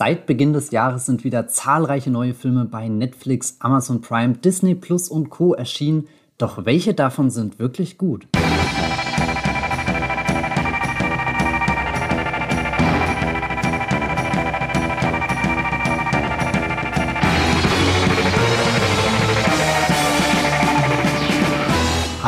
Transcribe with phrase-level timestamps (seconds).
[0.00, 5.08] Seit Beginn des Jahres sind wieder zahlreiche neue Filme bei Netflix, Amazon Prime, Disney Plus
[5.08, 5.54] und Co.
[5.54, 6.06] erschienen.
[6.38, 8.28] Doch welche davon sind wirklich gut?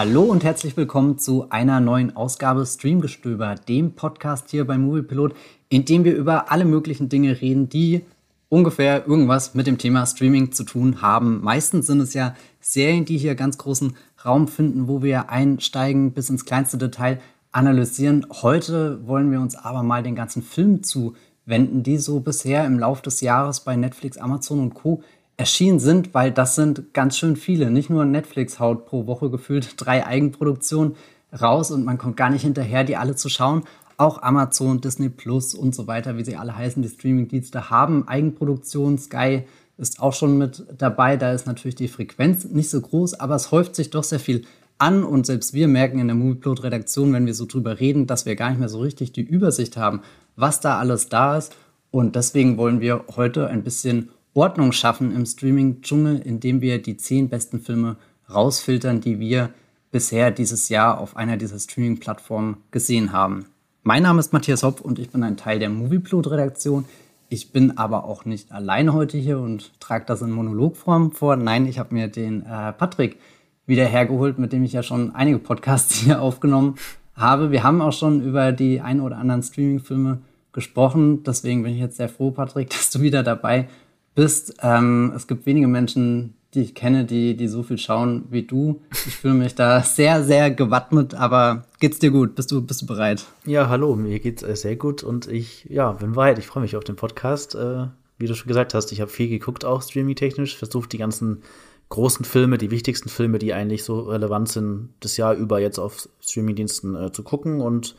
[0.03, 5.35] Hallo und herzlich willkommen zu einer neuen Ausgabe Streamgestöber, dem Podcast hier bei Moviepilot,
[5.69, 8.07] in dem wir über alle möglichen Dinge reden, die
[8.49, 11.43] ungefähr irgendwas mit dem Thema Streaming zu tun haben.
[11.43, 16.31] Meistens sind es ja Serien, die hier ganz großen Raum finden, wo wir einsteigen bis
[16.31, 17.21] ins kleinste Detail
[17.53, 18.27] analysieren.
[18.41, 23.03] Heute wollen wir uns aber mal den ganzen Film zuwenden, die so bisher im Laufe
[23.03, 25.03] des Jahres bei Netflix, Amazon und Co
[25.41, 27.71] erschienen sind, weil das sind ganz schön viele.
[27.71, 30.97] Nicht nur Netflix haut pro Woche gefühlt drei Eigenproduktionen
[31.41, 33.65] raus und man kommt gar nicht hinterher, die alle zu schauen.
[33.97, 38.99] Auch Amazon, Disney Plus und so weiter, wie sie alle heißen, die Streamingdienste haben Eigenproduktionen.
[38.99, 39.45] Sky
[39.79, 41.17] ist auch schon mit dabei.
[41.17, 44.45] Da ist natürlich die Frequenz nicht so groß, aber es häuft sich doch sehr viel
[44.77, 48.37] an und selbst wir merken in der Movieplot-Redaktion, wenn wir so drüber reden, dass wir
[48.37, 50.03] gar nicht mehr so richtig die Übersicht haben,
[50.37, 51.55] was da alles da ist.
[51.91, 57.29] Und deswegen wollen wir heute ein bisschen Ordnung schaffen im Streaming-Dschungel, indem wir die zehn
[57.29, 57.97] besten Filme
[58.33, 59.51] rausfiltern, die wir
[59.91, 63.47] bisher dieses Jahr auf einer dieser Streaming-Plattformen gesehen haben.
[63.83, 66.85] Mein Name ist Matthias Hopp und ich bin ein Teil der Movieplot-Redaktion.
[67.29, 71.35] Ich bin aber auch nicht alleine heute hier und trage das in Monologform vor.
[71.35, 73.19] Nein, ich habe mir den äh, Patrick
[73.67, 76.77] wieder hergeholt, mit dem ich ja schon einige Podcasts hier aufgenommen
[77.15, 77.51] habe.
[77.51, 80.19] Wir haben auch schon über die ein oder anderen Streaming-Filme
[80.53, 81.25] gesprochen.
[81.25, 83.90] Deswegen bin ich jetzt sehr froh, Patrick, dass du wieder dabei bist
[84.21, 84.57] bist.
[84.63, 88.83] Ähm, es gibt wenige Menschen, die ich kenne, die, die so viel schauen wie du.
[89.07, 92.35] Ich fühle mich da sehr, sehr gewappnet, aber geht's dir gut?
[92.35, 93.25] Bist du, bist du bereit?
[93.47, 96.39] Ja, hallo, mir geht's äh, sehr gut und ich ja, bin bereit.
[96.39, 97.55] Ich freue mich auf den Podcast.
[97.55, 97.87] Äh,
[98.19, 101.43] wie du schon gesagt hast, ich habe viel geguckt, auch streaming-technisch, versucht die ganzen
[101.89, 106.11] großen Filme, die wichtigsten Filme, die eigentlich so relevant sind, das Jahr über jetzt auf
[106.21, 107.63] Streamingdiensten äh, zu gucken.
[107.63, 107.97] Und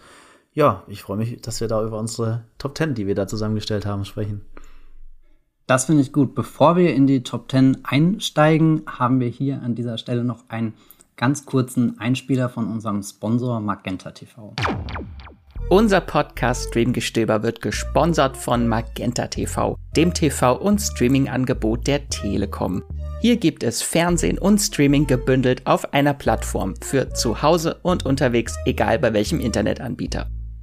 [0.54, 3.88] ja, ich freue mich, dass wir da über unsere Top 10, die wir da zusammengestellt
[3.88, 4.42] haben, sprechen.
[5.72, 6.36] Das finde ich gut.
[6.36, 10.74] Bevor wir in die Top 10 einsteigen, haben wir hier an dieser Stelle noch einen
[11.16, 14.54] ganz kurzen Einspieler von unserem Sponsor Magenta TV.
[15.70, 22.84] Unser Podcast Streamgestöber wird gesponsert von Magenta TV, dem TV- und Streaming-Angebot der Telekom.
[23.22, 28.58] Hier gibt es Fernsehen und Streaming gebündelt auf einer Plattform für zu Hause und unterwegs,
[28.66, 30.30] egal bei welchem Internetanbieter.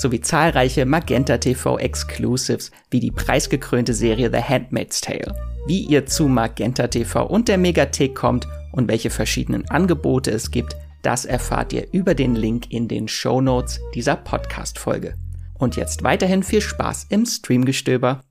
[0.00, 5.34] sowie zahlreiche Magenta TV Exclusives wie die preisgekrönte Serie The Handmaid's Tale.
[5.66, 10.76] Wie ihr zu Magenta TV und der Megathek kommt und welche verschiedenen Angebote es gibt,
[11.02, 15.14] das erfahrt ihr über den Link in den Show Notes dieser Podcast-Folge.
[15.58, 18.22] Und jetzt weiterhin viel Spaß im Streamgestöber.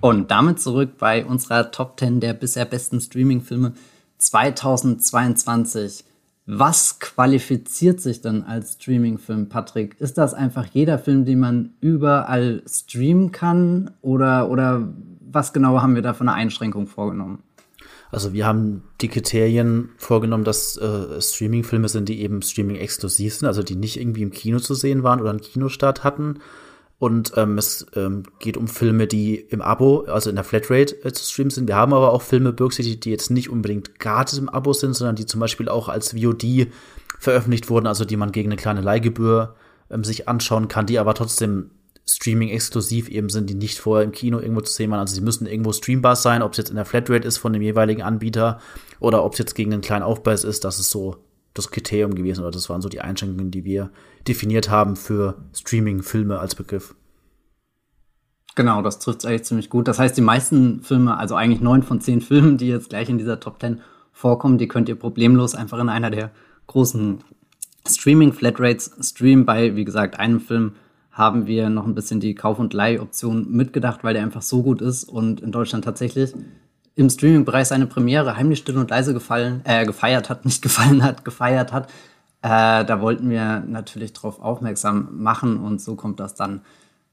[0.00, 3.74] Und damit zurück bei unserer Top 10 der bisher besten Streaming-Filme
[4.18, 6.04] 2022.
[6.46, 9.98] Was qualifiziert sich denn als Streaming-Film, Patrick?
[9.98, 13.92] Ist das einfach jeder Film, den man überall streamen kann?
[14.02, 17.42] Oder, oder was genau haben wir da für eine Einschränkung vorgenommen?
[18.10, 23.62] Also wir haben die Kriterien vorgenommen, dass äh, Streaming-Filme sind, die eben Streaming-exklusiv sind, also
[23.62, 26.40] die nicht irgendwie im Kino zu sehen waren oder einen Kinostart hatten
[26.98, 31.12] und ähm, es ähm, geht um Filme, die im Abo, also in der Flatrate äh,
[31.12, 31.68] zu streamen sind.
[31.68, 35.16] Wir haben aber auch Filme berücksichtigt, die jetzt nicht unbedingt gratis im Abo sind, sondern
[35.16, 36.68] die zum Beispiel auch als VOD
[37.18, 39.56] veröffentlicht wurden, also die man gegen eine kleine Leihgebühr
[39.90, 41.70] ähm, sich anschauen kann, die aber trotzdem
[42.06, 45.00] Streaming-exklusiv eben sind, die nicht vorher im Kino irgendwo zu sehen waren.
[45.00, 47.62] Also sie müssen irgendwo streambar sein, ob es jetzt in der Flatrate ist von dem
[47.62, 48.60] jeweiligen Anbieter
[49.00, 50.64] oder ob es jetzt gegen einen kleinen Aufpreis ist.
[50.64, 51.16] Das ist so
[51.54, 53.90] das Kriterium gewesen oder das waren so die Einschränkungen, die wir
[54.26, 56.94] definiert haben für Streaming-Filme als Begriff.
[58.56, 59.88] Genau, das trifft es eigentlich ziemlich gut.
[59.88, 63.18] Das heißt, die meisten Filme, also eigentlich neun von zehn Filmen, die jetzt gleich in
[63.18, 63.80] dieser Top Ten
[64.12, 66.30] vorkommen, die könnt ihr problemlos einfach in einer der
[66.66, 67.18] großen
[67.86, 69.44] Streaming-Flatrates streamen.
[69.44, 70.72] Bei, wie gesagt, einem Film
[71.10, 74.80] haben wir noch ein bisschen die Kauf- und Leihoption mitgedacht, weil der einfach so gut
[74.80, 76.32] ist und in Deutschland tatsächlich
[76.96, 81.24] im Streaming-Bereich seine Premiere heimlich still und leise gefallen, äh, gefeiert hat, nicht gefallen hat,
[81.24, 81.88] gefeiert hat.
[82.42, 86.60] Äh, da wollten wir natürlich darauf aufmerksam machen und so kommt das dann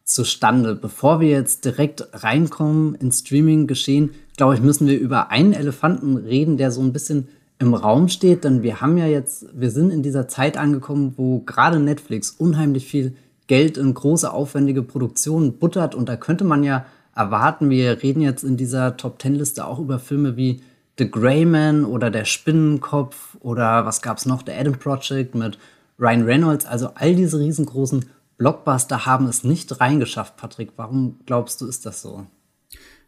[0.04, 0.76] zustande.
[0.76, 6.58] Bevor wir jetzt direkt reinkommen ins Streaming-Geschehen, glaube ich, müssen wir über einen Elefanten reden,
[6.58, 7.30] der so ein bisschen
[7.60, 11.40] im Raum steht, denn wir haben ja jetzt, wir sind in dieser Zeit angekommen, wo
[11.40, 16.86] gerade Netflix unheimlich viel Geld in große, aufwendige Produktionen buttert und da könnte man ja
[17.22, 20.62] erwarten, wir reden jetzt in dieser Top Ten Liste auch über Filme wie
[20.98, 25.58] The Greyman oder Der Spinnenkopf oder was gab's noch, The Adam Project mit
[26.00, 28.06] Ryan Reynolds, also all diese riesengroßen
[28.38, 30.72] Blockbuster haben es nicht reingeschafft, Patrick.
[30.76, 32.26] Warum glaubst du, ist das so?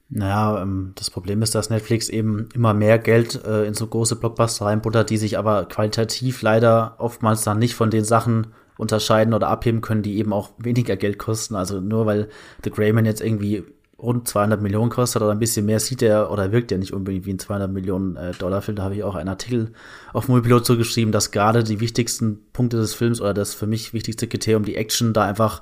[0.09, 4.15] Naja, ähm, das Problem ist, dass Netflix eben immer mehr Geld äh, in so große
[4.15, 9.47] Blockbuster reinbuttert, die sich aber qualitativ leider oftmals dann nicht von den Sachen unterscheiden oder
[9.47, 11.55] abheben können, die eben auch weniger Geld kosten.
[11.55, 12.29] Also nur weil
[12.63, 13.63] The Greyman jetzt irgendwie
[14.03, 17.25] rund 200 Millionen kostet oder ein bisschen mehr, sieht er oder wirkt er nicht unbedingt
[17.25, 18.75] wie ein 200 Millionen äh, Dollar Film.
[18.75, 19.71] Da habe ich auch einen Artikel
[20.11, 24.27] auf Moviepilot zugeschrieben, dass gerade die wichtigsten Punkte des Films oder das für mich wichtigste
[24.27, 25.61] Kriterium, die Action, da einfach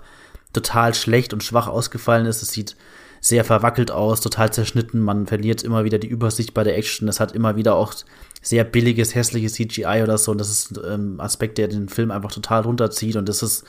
[0.53, 2.41] total schlecht und schwach ausgefallen ist.
[2.41, 2.75] Es sieht
[3.21, 4.99] sehr verwackelt aus, total zerschnitten.
[4.99, 7.07] Man verliert immer wieder die Übersicht bei der Action.
[7.07, 7.93] Es hat immer wieder auch
[8.41, 10.31] sehr billiges, hässliches CGI oder so.
[10.31, 13.15] Und das ist ein ähm, Aspekt, der den Film einfach total runterzieht.
[13.15, 13.63] Und das ist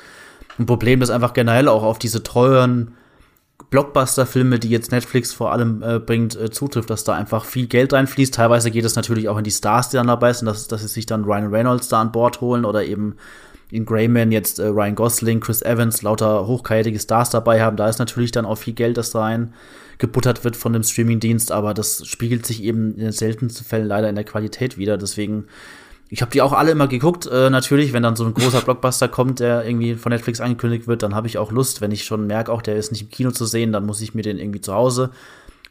[0.59, 2.95] ein Problem, das einfach generell auch auf diese teuren
[3.71, 7.93] Blockbuster-Filme, die jetzt Netflix vor allem äh, bringt, äh, zutrifft, dass da einfach viel Geld
[7.93, 8.35] reinfließt.
[8.35, 10.89] Teilweise geht es natürlich auch in die Stars, die dann dabei sind, dass, dass sie
[10.89, 13.17] sich dann Ryan Reynolds da an Bord holen oder eben
[13.71, 17.77] in Greyman jetzt äh, Ryan Gosling, Chris Evans, lauter hochkarätige Stars dabei haben.
[17.77, 19.55] Da ist natürlich dann auch viel Geld, das da rein
[19.99, 24.09] gebuttert wird von dem Streamingdienst, aber das spiegelt sich eben in den seltensten Fällen leider
[24.09, 24.99] in der Qualität wieder.
[24.99, 25.47] Deswegen,
[26.13, 27.25] ich habe die auch alle immer geguckt.
[27.25, 31.03] Äh, natürlich, wenn dann so ein großer Blockbuster kommt, der irgendwie von Netflix angekündigt wird,
[31.03, 31.81] dann habe ich auch Lust.
[31.81, 34.15] Wenn ich schon merke, auch der ist nicht im Kino zu sehen, dann muss ich
[34.15, 35.11] mir den irgendwie zu Hause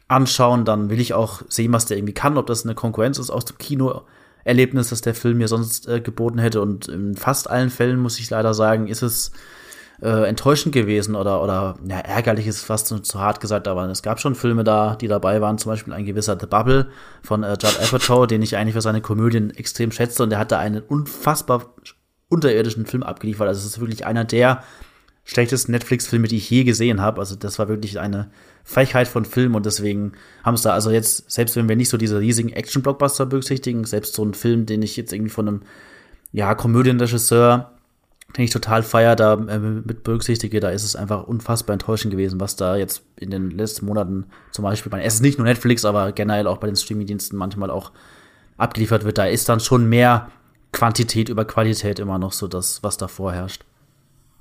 [0.08, 0.64] anschauen.
[0.64, 3.44] Dann will ich auch sehen, was der irgendwie kann, ob das eine Konkurrenz ist aus
[3.44, 4.02] dem Kino
[4.42, 6.60] Erlebnis, das der Film mir sonst äh, geboten hätte.
[6.60, 9.30] Und in fast allen Fällen, muss ich leider sagen, ist es
[10.02, 14.02] äh, enttäuschend gewesen oder, oder ja, ärgerlich ist fast zu, zu, hart gesagt, aber es
[14.02, 16.88] gab schon Filme da, die dabei waren, zum Beispiel ein gewisser The Bubble
[17.22, 20.50] von äh, Judd Apatow, den ich eigentlich für seine Komödien extrem schätze und der hat
[20.50, 21.74] da einen unfassbar
[22.28, 23.46] unterirdischen Film abgeliefert.
[23.46, 24.64] Also es ist wirklich einer der
[25.24, 27.20] schlechtesten Netflix-Filme, die ich je gesehen habe.
[27.20, 28.32] Also das war wirklich eine
[28.64, 31.96] Frechheit von Film und deswegen haben es da also jetzt, selbst wenn wir nicht so
[31.96, 35.62] diese riesigen Action-Blockbuster berücksichtigen, selbst so einen Film, den ich jetzt irgendwie von einem,
[36.32, 37.70] ja, Komödienregisseur,
[38.36, 42.40] den ich total feier, da äh, mit berücksichtige, da ist es einfach unfassbar enttäuschend gewesen,
[42.40, 45.84] was da jetzt in den letzten Monaten zum Beispiel bei, es ist nicht nur Netflix,
[45.84, 47.92] aber generell auch bei den Streaming-Diensten manchmal auch
[48.56, 49.18] abgeliefert wird.
[49.18, 50.28] Da ist dann schon mehr
[50.72, 53.64] Quantität über Qualität immer noch so das, was da vorherrscht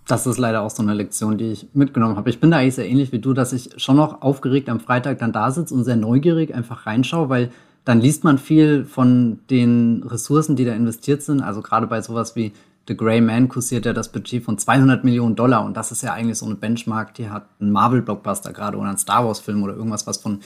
[0.07, 2.29] das ist leider auch so eine Lektion, die ich mitgenommen habe.
[2.29, 5.19] Ich bin da eigentlich sehr ähnlich wie du, dass ich schon noch aufgeregt am Freitag
[5.19, 7.51] dann da sitze und sehr neugierig einfach reinschaue, weil
[7.85, 11.41] dann liest man viel von den Ressourcen, die da investiert sind.
[11.41, 12.51] Also gerade bei sowas wie
[12.87, 16.13] The Grey Man kursiert ja das Budget von 200 Millionen Dollar und das ist ja
[16.13, 20.07] eigentlich so eine Benchmark, die hat ein Marvel-Blockbuster gerade oder ein Star Wars-Film oder irgendwas,
[20.07, 20.39] was von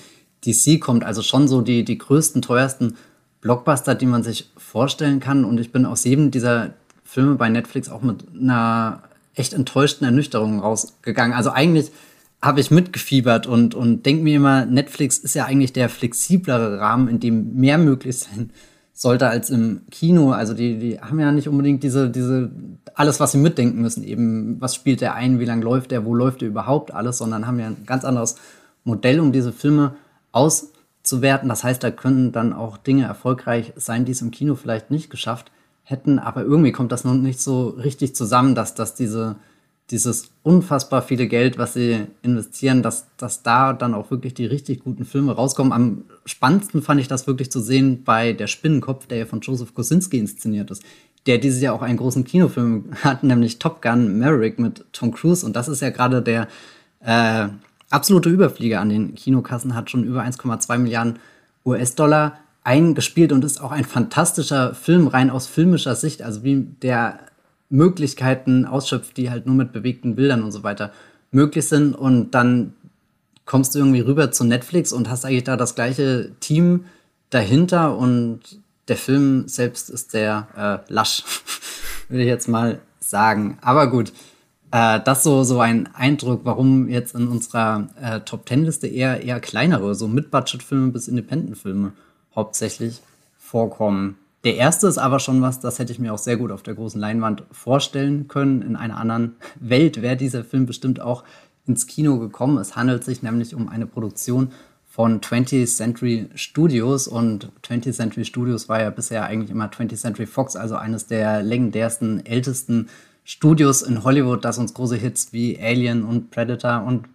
[0.46, 1.04] DC kommt.
[1.04, 2.96] Also schon so die, die größten, teuersten
[3.42, 5.46] Blockbuster, die man sich vorstellen kann.
[5.46, 6.74] Und ich bin aus jedem dieser
[7.04, 9.04] Filme bei Netflix auch mit einer
[9.34, 11.36] echt enttäuschten Ernüchterungen rausgegangen.
[11.36, 11.92] Also eigentlich
[12.42, 17.08] habe ich mitgefiebert und, und denke mir immer, Netflix ist ja eigentlich der flexiblere Rahmen,
[17.08, 18.52] in dem mehr möglich sein
[18.95, 20.31] sollte als im Kino.
[20.31, 22.50] Also die, die haben ja nicht unbedingt diese, diese,
[22.95, 26.15] alles, was sie mitdenken müssen, eben, was spielt der ein, wie lange läuft der, wo
[26.15, 28.38] läuft der überhaupt alles, sondern haben ja ein ganz anderes
[28.86, 29.95] Modell, um diese Filme
[30.31, 31.50] auszuwerten.
[31.50, 35.09] Das heißt, da können dann auch Dinge erfolgreich sein, die es im Kino vielleicht nicht
[35.09, 35.51] geschafft
[35.83, 39.35] hätten, aber irgendwie kommt das noch nicht so richtig zusammen, dass, dass diese,
[39.92, 44.83] dieses unfassbar viele Geld, was sie investieren, dass, dass da dann auch wirklich die richtig
[44.83, 45.73] guten Filme rauskommen.
[45.73, 49.75] Am spannendsten fand ich das wirklich zu sehen bei Der Spinnenkopf, der ja von Joseph
[49.75, 50.83] Kosinski inszeniert ist,
[51.27, 55.45] der dieses Jahr auch einen großen Kinofilm hat, nämlich Top Gun Maverick mit Tom Cruise.
[55.45, 56.47] Und das ist ja gerade der
[57.01, 57.47] äh,
[57.92, 61.19] absolute Überflieger an den Kinokassen, hat schon über 1,2 Milliarden
[61.63, 67.19] US-Dollar eingespielt und ist auch ein fantastischer Film, rein aus filmischer Sicht, also wie der
[67.69, 70.92] Möglichkeiten ausschöpft, die halt nur mit bewegten Bildern und so weiter
[71.31, 71.95] möglich sind.
[71.95, 72.74] Und dann
[73.45, 76.86] kommst du irgendwie rüber zu Netflix und hast eigentlich da das gleiche Team
[77.30, 78.40] dahinter und
[78.88, 80.48] der Film selbst ist sehr
[80.88, 81.24] äh, lasch,
[82.10, 83.57] würde ich jetzt mal sagen.
[83.62, 84.14] Aber gut,
[84.72, 89.24] äh, das so so ein Eindruck, warum jetzt in unserer äh, Top Ten Liste eher
[89.24, 91.94] eher kleinere, so Mid-Budget-Filme bis Independent-Filme
[92.36, 93.02] hauptsächlich
[93.38, 94.18] vorkommen.
[94.45, 96.75] Der erste ist aber schon was, das hätte ich mir auch sehr gut auf der
[96.75, 98.61] großen Leinwand vorstellen können.
[98.61, 101.23] In einer anderen Welt wäre dieser Film bestimmt auch
[101.66, 102.59] ins Kino gekommen.
[102.59, 104.52] Es handelt sich nämlich um eine Produktion
[104.87, 110.28] von 20th Century Studios und 20th Century Studios war ja bisher eigentlich immer 20th Century
[110.28, 112.87] Fox, also eines der legendärsten, ältesten
[113.23, 117.07] Studios in Hollywood, das uns große Hits wie Alien und Predator und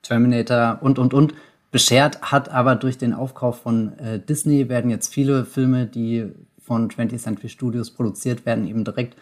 [0.00, 1.34] Terminator und, und, und
[1.70, 6.32] beschert hat, aber durch den Aufkauf von äh, Disney werden jetzt viele Filme, die
[6.68, 9.16] von 20th Century Studios produziert werden, eben direkt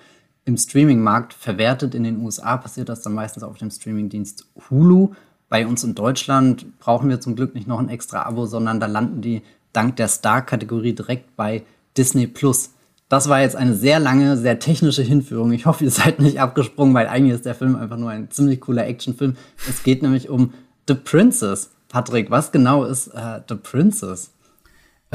[0.44, 1.94] im Streaming-Markt verwertet.
[1.94, 5.12] In den USA passiert das dann meistens auf dem Streaming-Dienst Hulu.
[5.48, 8.86] Bei uns in Deutschland brauchen wir zum Glück nicht noch ein extra Abo, sondern da
[8.86, 11.62] landen die dank der Star-Kategorie direkt bei
[11.96, 12.70] Disney Plus.
[13.08, 15.52] Das war jetzt eine sehr lange, sehr technische Hinführung.
[15.52, 18.60] Ich hoffe, ihr seid nicht abgesprungen, weil eigentlich ist der Film einfach nur ein ziemlich
[18.60, 19.36] cooler Actionfilm.
[19.68, 20.52] Es geht nämlich um
[20.88, 21.70] The Princess.
[21.88, 24.30] Patrick, was genau ist äh, The Princess?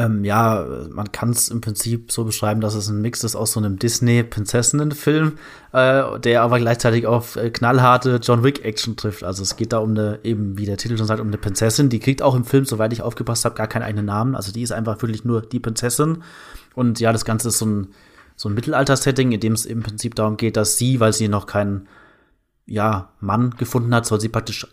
[0.01, 3.51] Ähm, ja, man kann es im Prinzip so beschreiben, dass es ein Mix ist aus
[3.51, 5.37] so einem Disney-Prinzessinnen-Film,
[5.73, 9.23] äh, der aber gleichzeitig auf äh, knallharte John Wick-Action trifft.
[9.23, 11.89] Also es geht da um eine, eben wie der Titel schon sagt, um eine Prinzessin.
[11.89, 14.35] Die kriegt auch im Film, soweit ich aufgepasst habe, gar keinen eigenen Namen.
[14.35, 16.23] Also die ist einfach wirklich nur die Prinzessin.
[16.73, 17.87] Und ja, das Ganze ist so ein,
[18.35, 21.45] so ein Mittelalter-Setting, in dem es im Prinzip darum geht, dass sie, weil sie noch
[21.45, 21.87] keinen
[22.65, 24.65] ja, Mann gefunden hat, soll sie praktisch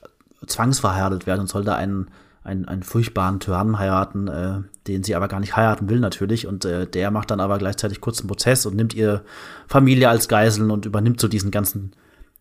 [0.47, 2.09] zwangsverheiratet werden und soll da einen
[2.43, 6.47] einen, einen furchtbaren Tyrannen heiraten, äh, den sie aber gar nicht heiraten will natürlich.
[6.47, 9.23] Und äh, der macht dann aber gleichzeitig kurzen Prozess und nimmt ihre
[9.67, 11.93] Familie als Geiseln und übernimmt so diesen ganzen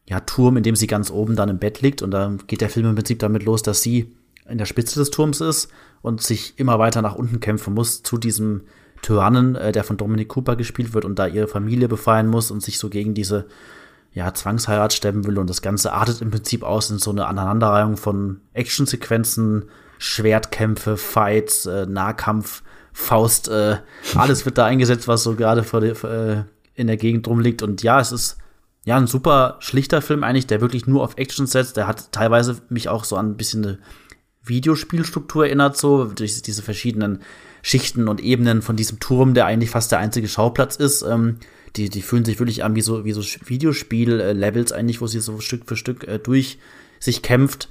[0.06, 2.02] ja, Turm, in dem sie ganz oben dann im Bett liegt.
[2.02, 4.16] Und dann geht der Film im Prinzip damit los, dass sie
[4.48, 5.70] in der Spitze des Turms ist
[6.02, 8.62] und sich immer weiter nach unten kämpfen muss zu diesem
[9.02, 12.64] Tyrannen, äh, der von Dominic Cooper gespielt wird und da ihre Familie befreien muss und
[12.64, 13.48] sich so gegen diese
[14.14, 15.38] ja, Zwangsheirat stemmen will.
[15.38, 19.66] Und das Ganze artet im Prinzip aus in so eine Aneinanderreihung von Actionsequenzen,
[19.98, 22.64] Schwertkämpfe, Fights, äh, Nahkampf,
[22.94, 23.78] Faust, äh,
[24.16, 27.62] alles wird da eingesetzt, was so gerade vor der, äh, in der Gegend drum liegt.
[27.62, 28.38] Und ja, es ist
[28.86, 31.78] ja ein super schlichter Film eigentlich, der wirklich nur auf Action setzt.
[31.78, 33.80] Der hat teilweise mich auch so an ein bisschen eine
[34.44, 37.22] Videospielstruktur erinnert, so durch diese verschiedenen
[37.62, 41.02] Schichten und Ebenen von diesem Turm, der eigentlich fast der einzige Schauplatz ist.
[41.02, 41.38] Ähm,
[41.76, 45.40] die, die fühlen sich wirklich an wie so, wie so Videospiel-Levels eigentlich, wo sie so
[45.40, 46.58] Stück für Stück äh, durch
[47.00, 47.70] sich kämpft.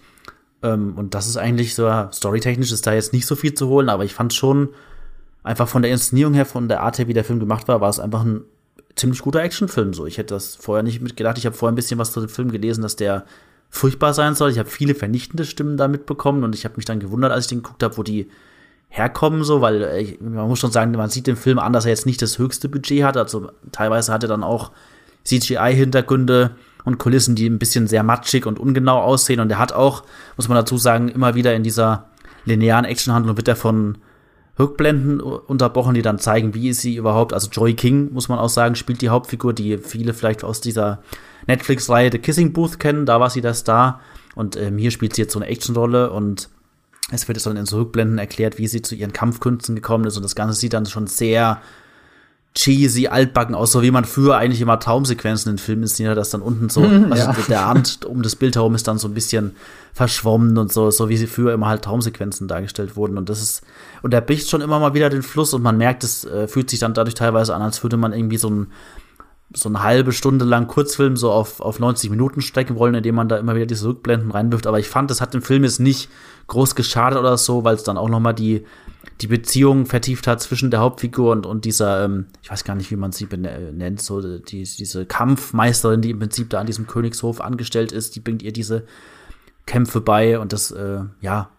[0.67, 3.89] Ähm, und das ist eigentlich so, storytechnisch ist da jetzt nicht so viel zu holen,
[3.89, 4.71] aber ich fand schon
[5.43, 7.89] einfach von der Inszenierung her, von der Art her, wie der Film gemacht war, war
[7.89, 8.43] es einfach ein
[8.97, 9.95] ziemlich guter Actionfilm.
[9.95, 11.39] So, ich hätte das vorher nicht mitgedacht.
[11.39, 13.25] Ich habe vorher ein bisschen was zu dem Film gelesen, dass der
[13.71, 14.51] furchtbar sein soll.
[14.51, 17.49] Ich habe viele vernichtende Stimmen da mitbekommen und ich habe mich dann gewundert, als ich
[17.51, 18.29] den geguckt habe, wo die
[18.89, 21.91] herkommen, so, weil äh, man muss schon sagen, man sieht den Film an, dass er
[21.91, 23.17] jetzt nicht das höchste Budget hat.
[23.17, 24.73] Also teilweise hat er dann auch
[25.25, 26.53] CGI-Hintergründe
[26.87, 29.41] und Kulissen, die ein bisschen sehr matschig und ungenau aussehen.
[29.41, 30.05] Und er hat auch,
[30.37, 32.11] muss man dazu sagen, immer wieder in dieser
[32.45, 33.99] linearen Actionhandlung wird er von
[34.57, 37.35] Rückblenden unterbrochen, die dann zeigen, wie ist sie überhaupt.
[37.35, 41.03] Also Joy King, muss man auch sagen, spielt die Hauptfigur, die viele vielleicht aus dieser
[41.49, 43.05] Netflix-Reihe The Kissing Booth kennen.
[43.05, 44.01] Da war sie der Star.
[44.37, 46.49] Und ähm, hier spielt sie jetzt so eine Actionrolle und
[47.11, 50.17] es wird jetzt dann in so Rückblenden erklärt, wie sie zu ihren Kampfkünsten gekommen ist.
[50.17, 51.61] Und das Ganze sieht dann schon sehr
[52.57, 56.31] cheesy, altbacken aus, so wie man früher eigentlich immer Traumsequenzen in Filmen inszeniert hat, dass
[56.31, 57.37] dann unten so, also ja.
[57.49, 59.55] der Hand um das Bild herum ist dann so ein bisschen
[59.93, 63.19] verschwommen und so, so wie sie früher immer halt Traumsequenzen dargestellt wurden.
[63.19, 63.63] Und das ist,
[64.03, 66.71] und er bricht schon immer mal wieder den Fluss und man merkt, es äh, fühlt
[66.71, 68.69] sich dann dadurch teilweise an, als würde man irgendwie so ein
[69.55, 73.29] so eine halbe Stunde lang Kurzfilm so auf, auf 90 Minuten strecken wollen, indem man
[73.29, 74.67] da immer wieder diese Rückblenden reinwirft.
[74.67, 76.11] Aber ich fand, das hat dem Film jetzt nicht
[76.49, 78.65] groß geschadet oder so, weil es dann auch noch mal die
[79.21, 82.91] die Beziehung vertieft hat zwischen der Hauptfigur und, und dieser, ähm, ich weiß gar nicht,
[82.91, 87.41] wie man sie nennt, so die, diese Kampfmeisterin, die im Prinzip da an diesem Königshof
[87.41, 88.85] angestellt ist, die bringt ihr diese
[89.65, 91.51] Kämpfe bei und das, äh, ja,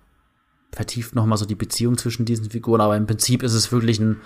[0.71, 3.99] vertieft noch mal so die Beziehung zwischen diesen Figuren, aber im Prinzip ist es wirklich
[3.99, 4.17] ein,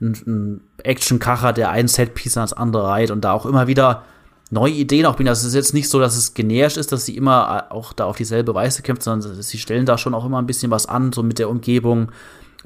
[0.00, 4.04] ein, ein Action-Kacher, der ein Setpiece ans andere reiht und da auch immer wieder
[4.50, 5.28] neue Ideen auch bringen.
[5.28, 7.92] Also es ist jetzt nicht so, dass es generisch ist, dass sie immer äh, auch
[7.92, 10.86] da auf dieselbe Weise kämpft, sondern sie stellen da schon auch immer ein bisschen was
[10.86, 12.12] an, so mit der Umgebung,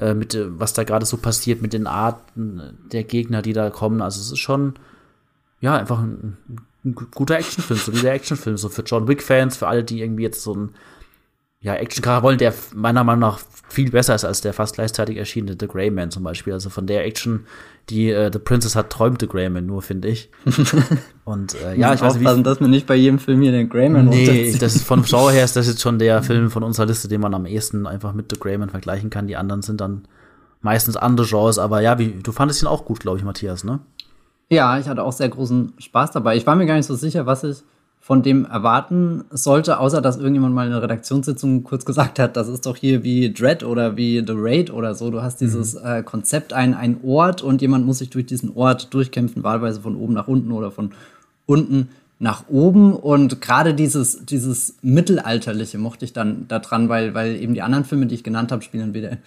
[0.01, 3.71] äh, mit äh, was da gerade so passiert, mit den Arten der Gegner, die da
[3.71, 4.01] kommen.
[4.01, 4.75] Also es ist schon,
[5.61, 6.37] ja, einfach ein,
[6.85, 10.23] ein guter Actionfilm, so wie der Actionfilm, so für John Wick-Fans, für alle, die irgendwie
[10.23, 10.71] jetzt so ein
[11.63, 15.57] ja, Actioncharakter wollen, der meiner Meinung nach viel besser ist als der fast gleichzeitig erschienene
[15.61, 16.55] The Grey Man zum Beispiel.
[16.55, 17.47] Also von der Action,
[17.91, 20.31] die äh, The Princess hat, träumt The Grey Man nur, finde ich.
[21.25, 23.91] Und äh, ja, ich weiß nicht, dass man nicht bei jedem Film hier den Grey
[23.91, 26.87] Man Nee, das ist von Schauer her ist das jetzt schon der Film von unserer
[26.87, 29.27] Liste, den man am ehesten einfach mit The Grey Man vergleichen kann.
[29.27, 30.09] Die anderen sind dann
[30.63, 33.81] meistens andere Genres, aber ja, wie, du fandest ihn auch gut, glaube ich, Matthias, ne?
[34.49, 36.37] Ja, ich hatte auch sehr großen Spaß dabei.
[36.37, 37.59] Ich war mir gar nicht so sicher, was ich
[38.01, 42.49] von dem erwarten sollte, außer dass irgendjemand mal in einer Redaktionssitzung kurz gesagt hat, das
[42.49, 45.11] ist doch hier wie Dread oder wie The Raid oder so.
[45.11, 45.87] Du hast dieses mhm.
[45.87, 49.97] äh, Konzept, ein, ein Ort und jemand muss sich durch diesen Ort durchkämpfen, wahlweise von
[49.97, 50.93] oben nach unten oder von
[51.45, 52.95] unten nach oben.
[52.95, 58.07] Und gerade dieses, dieses Mittelalterliche mochte ich dann daran, weil, weil eben die anderen Filme,
[58.07, 59.19] die ich genannt habe, spielen entweder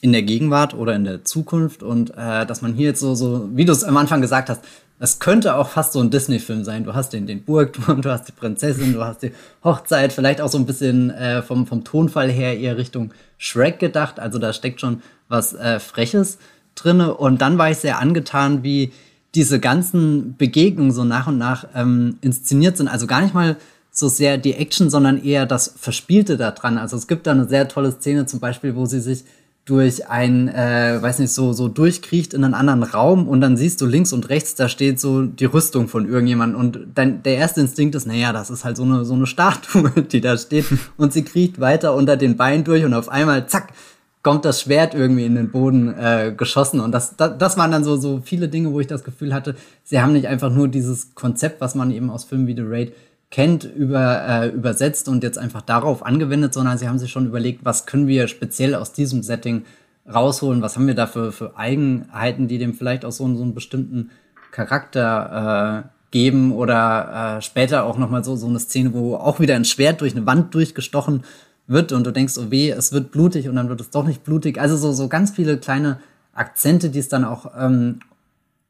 [0.00, 1.82] in der Gegenwart oder in der Zukunft.
[1.82, 4.62] Und äh, dass man hier jetzt so, so, wie du es am Anfang gesagt hast,
[5.00, 6.84] es könnte auch fast so ein Disney-Film sein.
[6.84, 10.48] Du hast den, den Burgturm, du hast die Prinzessin, du hast die Hochzeit, vielleicht auch
[10.48, 14.18] so ein bisschen äh, vom, vom Tonfall her eher Richtung Shrek gedacht.
[14.18, 16.38] Also da steckt schon was äh, Freches
[16.74, 18.92] drinne und dann war ich sehr angetan, wie
[19.34, 22.88] diese ganzen Begegnungen so nach und nach ähm, inszeniert sind.
[22.88, 23.56] Also gar nicht mal
[23.90, 26.78] so sehr die Action, sondern eher das Verspielte daran.
[26.78, 29.24] Also es gibt da eine sehr tolle Szene zum Beispiel, wo sie sich
[29.68, 33.80] durch ein, äh, weiß nicht, so, so durchkriecht in einen anderen Raum und dann siehst
[33.82, 37.60] du links und rechts, da steht so die Rüstung von irgendjemandem und dann der erste
[37.60, 40.64] Instinkt ist, naja, das ist halt so eine, so eine Statue, die da steht
[40.96, 43.74] und sie kriecht weiter unter den Beinen durch und auf einmal, zack,
[44.22, 47.84] kommt das Schwert irgendwie in den Boden äh, geschossen und das, das, das waren dann
[47.84, 51.14] so, so viele Dinge, wo ich das Gefühl hatte, sie haben nicht einfach nur dieses
[51.14, 52.92] Konzept, was man eben aus Filmen wie The Raid
[53.30, 57.64] kennt, über, äh, übersetzt und jetzt einfach darauf angewendet, sondern sie haben sich schon überlegt,
[57.64, 59.64] was können wir speziell aus diesem Setting
[60.12, 63.54] rausholen, was haben wir da für, für Eigenheiten, die dem vielleicht auch so, so einen
[63.54, 64.10] bestimmten
[64.50, 69.54] Charakter äh, geben oder äh, später auch nochmal so, so eine Szene, wo auch wieder
[69.56, 71.24] ein Schwert durch eine Wand durchgestochen
[71.66, 74.24] wird und du denkst, oh weh, es wird blutig und dann wird es doch nicht
[74.24, 74.58] blutig.
[74.58, 76.00] Also so, so ganz viele kleine
[76.32, 78.00] Akzente, die es dann auch ähm,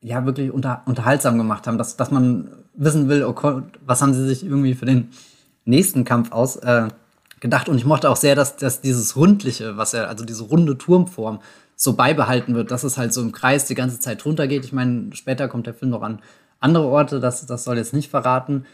[0.01, 4.27] ja wirklich unter, unterhaltsam gemacht haben, dass, dass man wissen will, okay, was haben sie
[4.27, 5.11] sich irgendwie für den
[5.65, 6.89] nächsten Kampf aus äh.
[7.41, 11.39] Und ich mochte auch sehr, dass, dass dieses Rundliche, was er, also diese runde Turmform,
[11.77, 14.65] so beibehalten wird, dass es halt so im Kreis die ganze Zeit runtergeht.
[14.65, 16.19] Ich meine, später kommt der Film noch an
[16.59, 18.65] andere Orte, das, das soll jetzt nicht verraten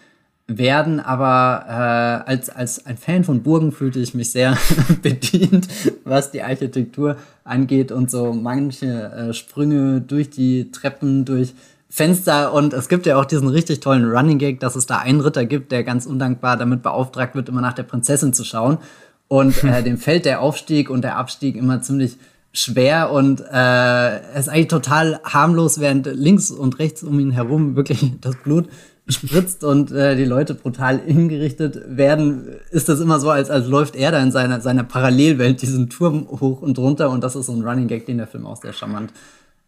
[0.47, 4.57] werden, aber äh, als, als ein Fan von Burgen fühlte ich mich sehr
[5.03, 5.69] bedient,
[6.05, 11.55] was die Architektur angeht und so manche äh, Sprünge durch die Treppen, durch
[11.95, 15.21] Fenster und es gibt ja auch diesen richtig tollen Running Gag, dass es da einen
[15.21, 18.79] Ritter gibt, der ganz undankbar damit beauftragt wird, immer nach der Prinzessin zu schauen.
[19.29, 22.17] Und äh, dem fällt der Aufstieg und der Abstieg immer ziemlich
[22.53, 28.15] schwer und äh, ist eigentlich total harmlos, während links und rechts um ihn herum wirklich
[28.21, 28.69] das Blut
[29.07, 33.95] spritzt und äh, die Leute brutal hingerichtet werden, ist das immer so, als, als läuft
[33.95, 37.53] er da in seiner, seiner Parallelwelt diesen Turm hoch und runter und das ist so
[37.53, 39.13] ein Running Gag, den der Film auch sehr charmant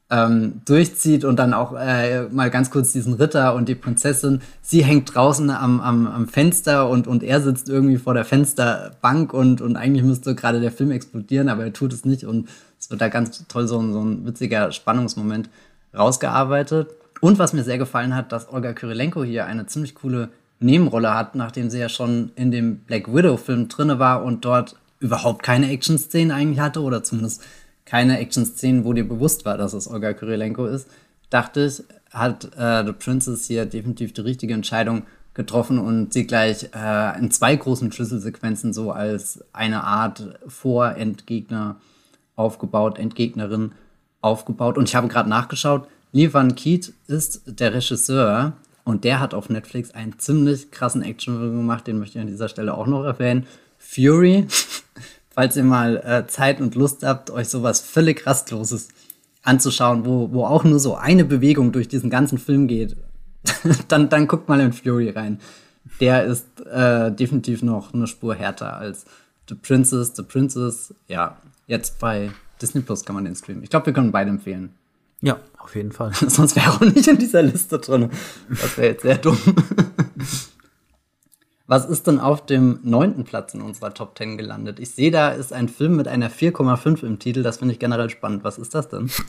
[0.09, 4.41] ähm, durchzieht und dann auch äh, mal ganz kurz diesen Ritter und die Prinzessin.
[4.63, 9.33] Sie hängt draußen am, am, am Fenster und, und er sitzt irgendwie vor der Fensterbank
[9.33, 12.91] und, und eigentlich müsste gerade der Film explodieren, aber er tut es nicht und es
[12.91, 15.51] wird da ganz toll so, so ein witziger Spannungsmoment
[15.97, 16.91] rausgearbeitet.
[17.21, 20.29] Und was mir sehr gefallen hat, dass Olga Kyrilenko hier eine ziemlich coole
[20.61, 25.43] Nebenrolle hat, nachdem sie ja schon in dem Black Widow-Film drinne war und dort überhaupt
[25.43, 27.43] keine Action-Szenen eigentlich hatte oder zumindest
[27.87, 30.89] keine Action-Szenen, wo dir bewusst war, dass es Olga Kyrilenko ist,
[31.31, 35.03] dachte ich, hat äh, The Princess hier definitiv die richtige Entscheidung
[35.35, 41.77] getroffen und sie gleich äh, in zwei großen Schlüsselsequenzen so als eine Art Vorendgegner
[42.37, 43.73] aufgebaut, Endgegnerin
[44.21, 44.79] aufgebaut.
[44.79, 49.51] Und ich habe gerade nachgeschaut, Lee Van Keet ist der Regisseur und der hat auf
[49.51, 53.47] Netflix einen ziemlich krassen Actionfilm gemacht, den möchte ich an dieser Stelle auch noch erwähnen.
[53.79, 54.47] Fury
[55.37, 58.89] falls ihr mal äh, Zeit und Lust habt, euch sowas völlig Rastloses
[59.43, 62.97] anzuschauen, wo, wo auch nur so eine Bewegung durch diesen ganzen Film geht,
[63.89, 65.39] dann, dann guckt mal in Fury rein.
[66.01, 69.05] Der ist äh, definitiv noch eine Spur härter als
[69.49, 70.15] The Princess.
[70.17, 73.63] The Princess, ja, jetzt bei Disney Plus kann man den streamen.
[73.63, 74.71] Ich glaube, wir können beide empfehlen.
[75.21, 76.13] Ja, auf jeden Fall.
[76.29, 78.11] Sonst wäre er auch nicht in dieser Liste drin.
[78.49, 79.39] Das wäre jetzt sehr dumm.
[81.69, 84.79] Was ist denn auf dem neunten Platz in unserer Top 10 gelandet?
[84.79, 87.43] Ich sehe, da ist ein Film mit einer 4,5 im Titel.
[87.43, 88.45] Das finde ich generell spannend.
[88.45, 89.11] Was ist das denn?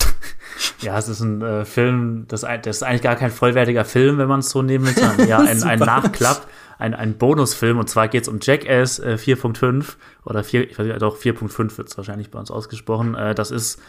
[0.80, 4.28] Ja, es ist ein äh, Film, das, das, ist eigentlich gar kein vollwertiger Film, wenn
[4.28, 6.47] man es so nehmen will, sondern ja, ein, ein Nachklapp,
[6.78, 7.80] ein, ein Bonusfilm.
[7.80, 11.78] Und zwar geht es um Jackass äh, 4.5 oder 4, ich weiß nicht, doch 4.5
[11.78, 13.15] wird es wahrscheinlich bei uns ausgesprochen.
[13.15, 13.82] Äh, das ist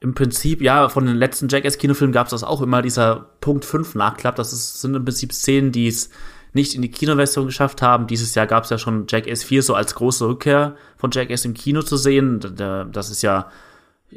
[0.00, 3.94] im Prinzip, ja, von den letzten Jackass-Kinofilmen gab es das auch immer, dieser Punkt 5
[3.94, 4.36] Nachklapp.
[4.36, 6.10] Das ist, sind im Prinzip Szenen, die es
[6.54, 8.06] nicht in die Kinoversion geschafft haben.
[8.06, 11.54] Dieses Jahr gab es ja schon Jackass 4 so als große Rückkehr von Jackass im
[11.54, 12.40] Kino zu sehen.
[12.92, 13.50] Das ist ja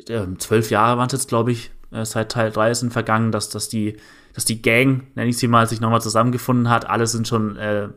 [0.07, 3.49] ähm, zwölf Jahre waren es jetzt, glaube ich, äh, seit Teil 3 sind vergangen, dass,
[3.49, 3.97] dass, die,
[4.33, 6.89] dass die Gang, nenne ich sie mal, sich nochmal zusammengefunden hat.
[6.89, 7.89] Alle sind schon äh,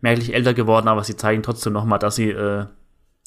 [0.00, 2.66] merklich älter geworden, aber sie zeigen trotzdem nochmal, dass sie, äh,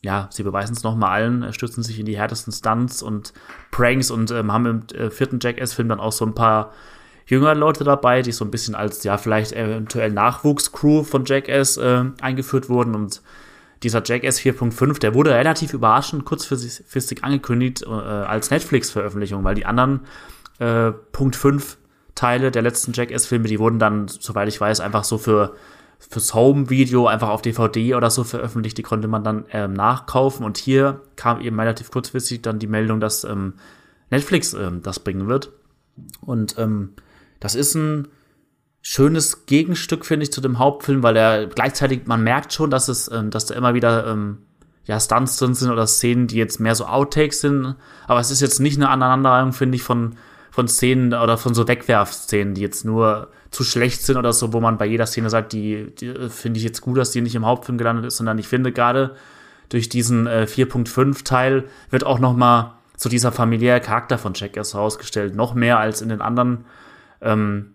[0.03, 3.33] ja, sie beweisen es nochmal allen, stürzen sich in die härtesten Stunts und
[3.71, 6.71] Pranks und ähm, haben im äh, vierten Jackass-Film dann auch so ein paar
[7.25, 12.05] jüngere Leute dabei, die so ein bisschen als, ja, vielleicht eventuell Nachwuchscrew von Jackass äh,
[12.21, 12.95] eingeführt wurden.
[12.95, 13.21] Und
[13.83, 20.01] dieser Jackass 4.5, der wurde relativ überraschend kurzfristig angekündigt äh, als Netflix-Veröffentlichung, weil die anderen
[20.59, 21.77] äh, Punkt 5
[22.15, 25.55] Teile der letzten Jackass-Filme, die wurden dann, soweit ich weiß, einfach so für
[26.09, 30.45] fürs Home-Video einfach auf DVD oder so veröffentlicht, die konnte man dann ähm, nachkaufen.
[30.45, 33.53] Und hier kam eben relativ kurzfristig dann die Meldung, dass ähm,
[34.09, 35.51] Netflix ähm, das bringen wird.
[36.21, 36.93] Und ähm,
[37.41, 38.07] das ist ein
[38.81, 43.11] schönes Gegenstück, finde ich, zu dem Hauptfilm, weil er gleichzeitig, man merkt schon, dass es,
[43.11, 44.37] ähm, dass da immer wieder ähm,
[44.85, 47.75] ja, Stunts drin sind oder Szenen, die jetzt mehr so Outtakes sind.
[48.07, 50.15] Aber es ist jetzt nicht eine Aneinanderreihung, finde ich, von,
[50.49, 54.61] von Szenen oder von so Wegwerfszenen, die jetzt nur zu schlecht sind oder so, wo
[54.61, 57.45] man bei jeder Szene sagt, die, die finde ich jetzt gut, dass die nicht im
[57.45, 59.15] Hauptfilm gelandet ist, sondern ich finde gerade
[59.69, 64.57] durch diesen äh, 4.5 Teil wird auch noch mal so dieser familiäre Charakter von Jack
[64.57, 66.65] erst herausgestellt, noch mehr als in den anderen
[67.21, 67.73] ähm,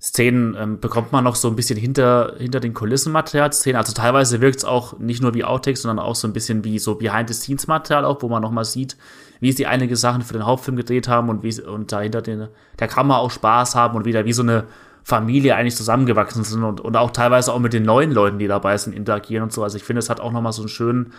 [0.00, 3.76] Szenen ähm, bekommt man noch so ein bisschen hinter, hinter den Kulissen Material Szenen.
[3.76, 6.78] Also teilweise wirkt es auch nicht nur wie Outtakes, sondern auch so ein bisschen wie
[6.78, 8.96] so Behind-the-Scenes-Material auch, wo man noch mal sieht,
[9.40, 12.48] wie sie einige Sachen für den Hauptfilm gedreht haben und wie und dahinter den,
[12.78, 14.64] der Kamera auch Spaß haben und wieder wie so eine
[15.02, 18.78] Familie eigentlich zusammengewachsen sind und, und auch teilweise auch mit den neuen Leuten, die dabei
[18.78, 19.62] sind, interagieren und so.
[19.62, 21.12] Also ich finde, es hat auch noch mal so einen schönen,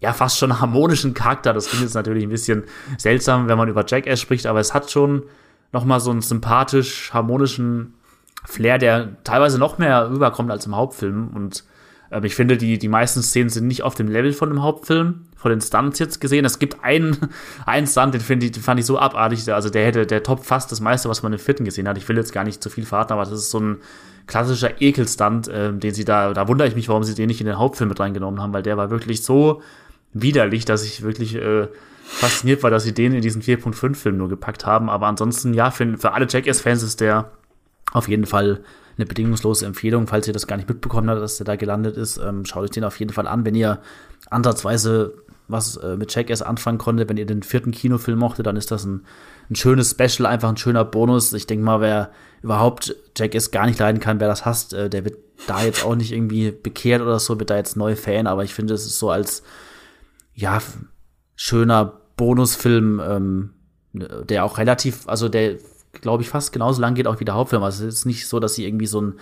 [0.00, 1.52] ja, fast schon harmonischen Charakter.
[1.52, 2.64] Das klingt jetzt natürlich ein bisschen
[2.98, 5.22] seltsam, wenn man über Jackass spricht, aber es hat schon
[5.76, 7.92] noch mal so einen sympathisch harmonischen
[8.46, 11.28] Flair, der teilweise noch mehr rüberkommt als im Hauptfilm.
[11.34, 11.64] Und
[12.10, 15.26] äh, ich finde, die, die meisten Szenen sind nicht auf dem Level von dem Hauptfilm,
[15.36, 16.46] von den Stunts jetzt gesehen.
[16.46, 17.28] Es gibt einen,
[17.66, 19.52] einen Stunt, den, find ich, den fand ich so abartig.
[19.52, 21.98] Also der hätte, der top fast das meiste, was man im vierten gesehen hat.
[21.98, 23.76] Ich will jetzt gar nicht zu viel verraten, aber das ist so ein
[24.26, 27.46] klassischer Ekelstunt, äh, den sie da, da wundere ich mich, warum sie den nicht in
[27.46, 29.60] den Hauptfilm mit reingenommen haben, weil der war wirklich so
[30.14, 31.68] widerlich, dass ich wirklich äh,
[32.06, 34.88] fasziniert war, dass sie den in diesen 4.5-Film nur gepackt haben.
[34.88, 37.32] Aber ansonsten, ja, für, für alle Jackass-Fans ist der
[37.92, 38.62] auf jeden Fall
[38.96, 42.16] eine bedingungslose Empfehlung, falls ihr das gar nicht mitbekommen habt, dass der da gelandet ist.
[42.16, 43.80] Ähm, schaut euch den auf jeden Fall an, wenn ihr
[44.30, 45.14] ansatzweise
[45.48, 47.08] was äh, mit Jackass anfangen konnte.
[47.08, 49.04] Wenn ihr den vierten Kinofilm mochte, dann ist das ein,
[49.50, 51.32] ein schönes Special, einfach ein schöner Bonus.
[51.32, 52.10] Ich denke mal, wer
[52.42, 55.94] überhaupt Jackass gar nicht leiden kann, wer das hasst, äh, der wird da jetzt auch
[55.94, 58.26] nicht irgendwie bekehrt oder so, wird da jetzt neu Fan.
[58.26, 59.42] Aber ich finde, es ist so als,
[60.34, 60.60] ja,
[61.36, 63.50] schöner Bonusfilm, ähm,
[63.92, 65.56] der auch relativ, also der
[66.00, 67.62] glaube ich, fast genauso lang geht auch wie der Hauptfilm.
[67.62, 69.14] Also es ist nicht so, dass sie irgendwie so ein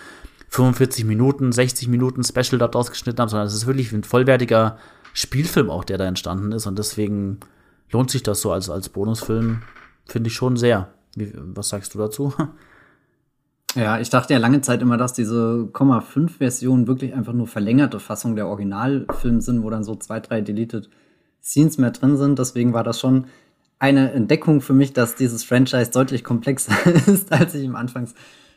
[0.48, 4.78] 45 Minuten, 60 Minuten Special daraus geschnitten haben, sondern es ist wirklich ein vollwertiger
[5.12, 6.66] Spielfilm auch, der da entstanden ist.
[6.66, 7.40] Und deswegen
[7.90, 9.62] lohnt sich das so als, als Bonusfilm,
[10.04, 10.88] finde ich schon sehr.
[11.16, 12.32] Wie, was sagst du dazu?
[13.76, 18.36] Ja, ich dachte ja lange Zeit immer, dass diese 0,5-Version wirklich einfach nur verlängerte Fassung
[18.36, 20.88] der Originalfilme sind, wo dann so zwei, drei Deleted
[21.44, 22.38] Scenes mehr drin sind.
[22.38, 23.26] Deswegen war das schon
[23.78, 26.72] eine Entdeckung für mich, dass dieses Franchise deutlich komplexer
[27.06, 28.14] ist, als ich ihm anfangs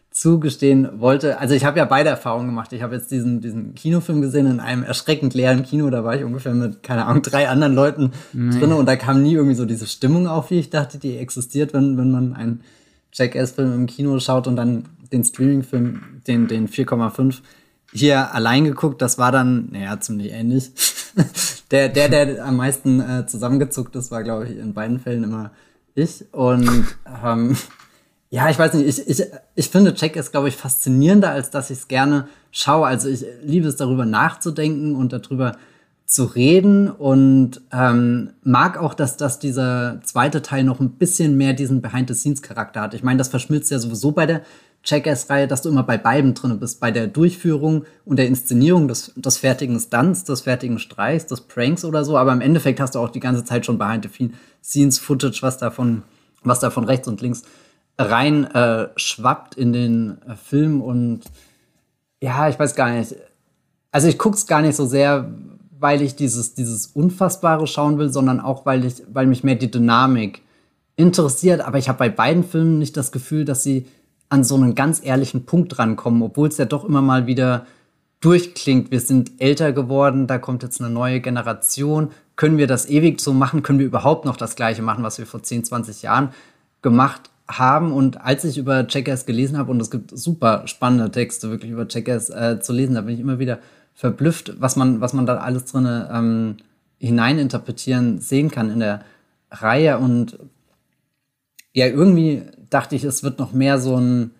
[0.10, 1.38] zugestehen wollte.
[1.39, 2.73] Also ich habe ja beide Erfahrungen gemacht.
[2.73, 5.89] Ich habe jetzt diesen, diesen Kinofilm gesehen in einem erschreckend leeren Kino.
[5.91, 8.58] Da war ich ungefähr mit, keine Ahnung, drei anderen Leuten nee.
[8.58, 11.73] drin und da kam nie irgendwie so diese Stimmung auf, wie ich dachte, die existiert,
[11.73, 12.62] wenn, wenn man einen
[13.13, 17.41] Jackass-Film im Kino schaut und dann den Streaming-Film, den, den 4,5
[17.93, 19.02] hier allein geguckt.
[19.02, 20.71] Das war dann, naja, ziemlich ähnlich.
[21.71, 25.52] der, der, der am meisten äh, zusammengezuckt ist, war, glaube ich, in beiden Fällen immer
[25.95, 26.26] ich.
[26.32, 26.86] Und
[27.23, 27.58] ähm,
[28.30, 31.69] ja, ich weiß nicht, ich, ich, ich finde Check ist, glaube ich, faszinierender, als dass
[31.69, 32.88] ich es gerne schaue.
[32.88, 35.56] Also ich liebe es, darüber nachzudenken und darüber
[36.06, 41.52] zu reden und ähm, mag auch, dass, dass dieser zweite Teil noch ein bisschen mehr
[41.52, 42.93] diesen Behind-the-Scenes-Charakter hat.
[42.93, 44.41] Ich meine, das verschmilzt ja sowieso bei der
[44.88, 49.12] Jackass-Reihe, dass du immer bei beiden drin bist, bei der Durchführung und der Inszenierung des,
[49.15, 53.00] des fertigen Stunts, des fertigen Streichs, des Pranks oder so, aber im Endeffekt hast du
[53.00, 56.04] auch die ganze Zeit schon Behind-the-Scenes-Footage, was davon,
[56.43, 57.43] was da von rechts und links
[58.00, 61.21] rein äh, schwappt in den äh, Film und
[62.21, 63.15] ja, ich weiß gar nicht.
[63.91, 65.32] Also ich guck's gar nicht so sehr,
[65.80, 69.71] weil ich dieses, dieses Unfassbare schauen will, sondern auch, weil ich, weil mich mehr die
[69.71, 70.41] Dynamik
[70.95, 71.62] interessiert.
[71.62, 73.88] Aber ich habe bei beiden Filmen nicht das Gefühl, dass sie
[74.29, 77.65] an so einen ganz ehrlichen Punkt rankommen, obwohl es ja doch immer mal wieder
[78.19, 78.91] durchklingt.
[78.91, 82.11] Wir sind älter geworden, da kommt jetzt eine neue Generation.
[82.35, 83.63] Können wir das ewig so machen?
[83.63, 86.29] Können wir überhaupt noch das Gleiche machen, was wir vor 10, 20 Jahren
[86.81, 87.93] gemacht haben?
[87.93, 91.87] Und als ich über Checkers gelesen habe, und es gibt super spannende Texte wirklich über
[91.87, 93.59] Checkers äh, zu lesen, da bin ich immer wieder
[93.93, 96.57] verblüfft, was man, was man da alles drin ähm,
[96.99, 99.01] hineininterpretieren sehen kann in der
[99.51, 99.97] Reihe.
[99.99, 100.37] Und
[101.73, 104.32] ja, irgendwie dachte ich, es wird noch mehr so ein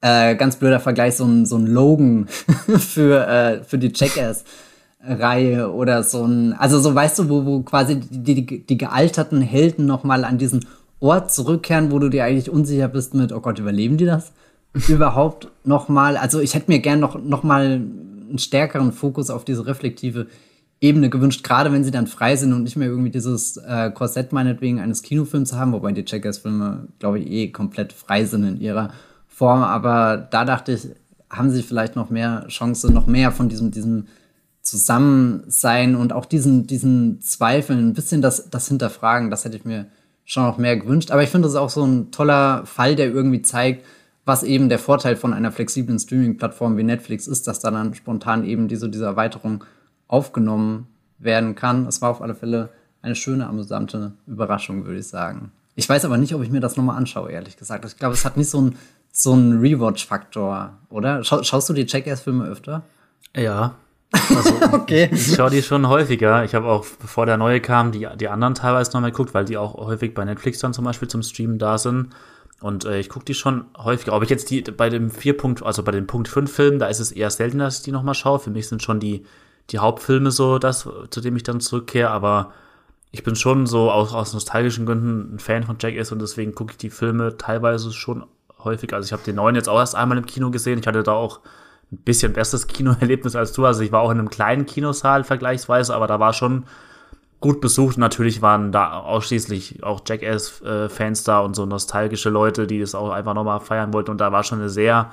[0.00, 2.26] äh, ganz blöder Vergleich, so ein, so ein Logan
[2.78, 8.00] für, äh, für die Jackass-Reihe oder so ein, also so weißt du, wo, wo quasi
[8.00, 10.66] die, die, die gealterten Helden noch mal an diesen
[11.00, 14.32] Ort zurückkehren, wo du dir eigentlich unsicher bist mit, oh Gott, überleben die das
[14.88, 16.16] überhaupt noch mal?
[16.16, 20.26] Also ich hätte mir gern noch, noch mal einen stärkeren Fokus auf diese reflektive
[20.80, 24.32] Ebene gewünscht, gerade wenn sie dann frei sind und nicht mehr irgendwie dieses äh, Korsett
[24.32, 28.90] meinetwegen eines Kinofilms haben, wobei die Checkers-Filme, glaube ich, eh komplett frei sind in ihrer
[29.26, 29.62] Form.
[29.62, 30.88] Aber da dachte ich,
[31.30, 34.06] haben sie vielleicht noch mehr Chance, noch mehr von diesem, diesem
[34.60, 39.86] Zusammensein und auch diesen, diesen Zweifeln, ein bisschen das, das Hinterfragen, das hätte ich mir
[40.24, 41.10] schon noch mehr gewünscht.
[41.10, 43.86] Aber ich finde, es ist auch so ein toller Fall, der irgendwie zeigt,
[44.26, 48.44] was eben der Vorteil von einer flexiblen Streaming-Plattform wie Netflix ist, dass da dann spontan
[48.44, 49.64] eben diese, diese Erweiterung
[50.08, 50.88] aufgenommen
[51.18, 51.86] werden kann.
[51.86, 52.70] Es war auf alle Fälle
[53.02, 55.52] eine schöne, amüsante Überraschung, würde ich sagen.
[55.74, 57.84] Ich weiß aber nicht, ob ich mir das nochmal anschaue, ehrlich gesagt.
[57.84, 58.78] Ich glaube, es hat nicht so einen
[59.12, 61.24] so Rewatch-Faktor, oder?
[61.24, 62.82] Schau, schaust du die Jackass-Filme öfter?
[63.34, 63.74] Ja.
[64.34, 65.08] Also, okay.
[65.12, 66.44] Ich, ich schaue die schon häufiger.
[66.44, 69.58] Ich habe auch, bevor der neue kam, die, die anderen teilweise nochmal geguckt, weil die
[69.58, 72.10] auch häufig bei Netflix dann zum Beispiel zum Streamen da sind.
[72.60, 74.14] Und äh, ich gucke die schon häufiger.
[74.14, 76.86] Ob ich jetzt die bei dem vier Punkt, also bei dem Punkt 5 Film, da
[76.86, 78.38] ist es eher selten, dass ich die nochmal schaue.
[78.38, 79.24] Für mich sind schon die,
[79.70, 82.52] die Hauptfilme so das, zu dem ich dann zurückkehre, aber
[83.10, 86.72] ich bin schon so aus, aus nostalgischen Gründen ein Fan von Jackass und deswegen gucke
[86.72, 88.26] ich die Filme teilweise schon
[88.62, 88.92] häufig.
[88.92, 90.78] Also ich habe den neuen jetzt auch erst einmal im Kino gesehen.
[90.78, 91.40] Ich hatte da auch
[91.92, 93.64] ein bisschen besseres Kinoerlebnis als du.
[93.64, 96.64] Also ich war auch in einem kleinen Kinosaal vergleichsweise, aber da war schon
[97.40, 97.96] gut besucht.
[97.96, 103.34] Natürlich waren da ausschließlich auch Jackass-Fans da und so nostalgische Leute, die das auch einfach
[103.34, 104.10] nochmal feiern wollten.
[104.10, 105.10] Und da war schon eine sehr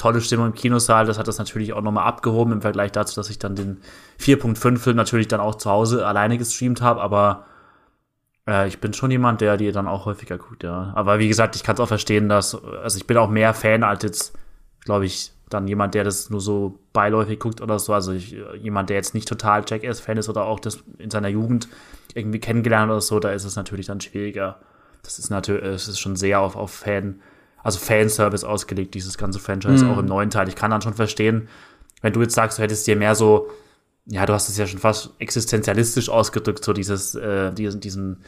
[0.00, 1.06] tolle Stimmung im Kinosaal.
[1.06, 3.82] Das hat das natürlich auch nochmal abgehoben im Vergleich dazu, dass ich dann den
[4.18, 7.00] 4.5-Film natürlich dann auch zu Hause alleine gestreamt habe.
[7.00, 7.44] Aber
[8.48, 10.92] äh, ich bin schon jemand, der die dann auch häufiger guckt, ja.
[10.94, 13.82] Aber wie gesagt, ich kann es auch verstehen, dass, also ich bin auch mehr Fan
[13.82, 14.38] als jetzt,
[14.84, 17.92] glaube ich, dann jemand, der das nur so beiläufig guckt oder so.
[17.92, 21.68] Also ich, jemand, der jetzt nicht total Jackass-Fan ist oder auch das in seiner Jugend
[22.14, 24.60] irgendwie kennengelernt oder so, da ist es natürlich dann schwieriger.
[25.02, 27.20] Das ist natürlich, es ist schon sehr auf, auf Fan,
[27.62, 29.90] also Fanservice ausgelegt, dieses ganze Franchise, mhm.
[29.90, 30.48] auch im neuen Teil.
[30.48, 31.48] Ich kann dann schon verstehen,
[32.02, 33.50] wenn du jetzt sagst, du hättest dir mehr so,
[34.06, 38.18] ja, du hast es ja schon fast existenzialistisch ausgedrückt, so dieses, äh, diesen, diesen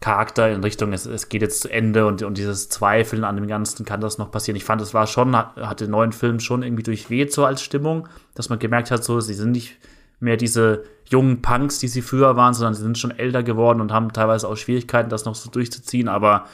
[0.00, 3.46] Charakter in Richtung, es, es geht jetzt zu Ende und, und dieses Zweifeln an dem
[3.46, 4.56] Ganzen, kann das noch passieren?
[4.56, 7.62] Ich fand, es war schon, hat, hat den neuen Film schon irgendwie durchweht, so als
[7.62, 9.78] Stimmung, dass man gemerkt hat, so, sie sind nicht
[10.20, 13.92] mehr diese jungen Punks, die sie früher waren, sondern sie sind schon älter geworden und
[13.92, 16.46] haben teilweise auch Schwierigkeiten, das noch so durchzuziehen, aber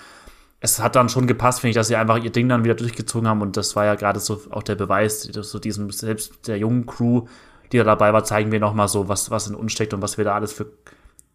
[0.61, 3.29] es hat dann schon gepasst, finde ich, dass sie einfach ihr Ding dann wieder durchgezogen
[3.29, 6.59] haben und das war ja gerade so auch der Beweis, dass so diesem, selbst der
[6.59, 7.27] jungen Crew,
[7.71, 10.18] die da dabei war, zeigen wir nochmal so, was, was in uns steckt und was
[10.18, 10.66] wir da alles für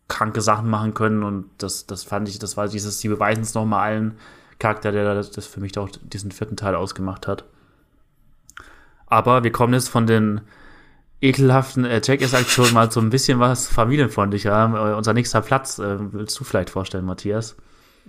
[0.08, 1.24] kranke Sachen machen können.
[1.24, 4.18] Und das, das fand ich, das war dieses, sie beweisen es nochmal allen
[4.60, 7.46] Charakter, der das, das für mich auch diesen vierten Teil ausgemacht hat.
[9.08, 10.42] Aber wir kommen jetzt von den
[11.22, 14.92] ekelhaften äh, Jackass-Aktionen mal so ein bisschen was familienfreundlicher.
[14.92, 17.56] Äh, unser nächster Platz, äh, willst du vielleicht vorstellen, Matthias?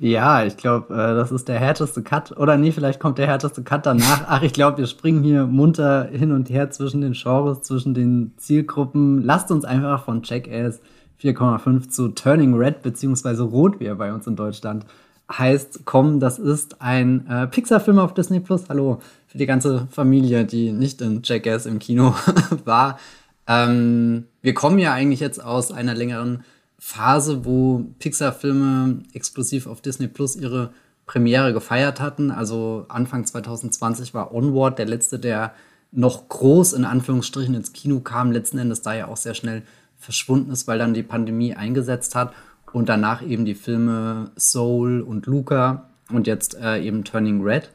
[0.00, 2.36] Ja, ich glaube, äh, das ist der härteste Cut.
[2.36, 4.24] Oder nee, vielleicht kommt der härteste Cut danach.
[4.26, 8.32] Ach, ich glaube, wir springen hier munter hin und her zwischen den Genres, zwischen den
[8.36, 9.22] Zielgruppen.
[9.22, 10.80] Lasst uns einfach von Jackass
[11.22, 14.84] 4,5 zu Turning Red beziehungsweise Rot, wie er bei uns in Deutschland
[15.30, 16.18] heißt, kommen.
[16.18, 18.68] Das ist ein äh, Pixar-Film auf Disney Plus.
[18.68, 22.14] Hallo für die ganze Familie, die nicht in Jackass im Kino
[22.64, 22.98] war.
[23.46, 26.44] Ähm, wir kommen ja eigentlich jetzt aus einer längeren
[26.86, 30.74] Phase, wo Pixar-Filme exklusiv auf Disney Plus ihre
[31.06, 32.30] Premiere gefeiert hatten.
[32.30, 35.54] Also Anfang 2020 war Onward der letzte, der
[35.92, 39.62] noch groß in Anführungsstrichen ins Kino kam, letzten Endes da ja auch sehr schnell
[39.96, 42.34] verschwunden ist, weil dann die Pandemie eingesetzt hat
[42.70, 47.70] und danach eben die Filme Soul und Luca und jetzt äh, eben Turning Red.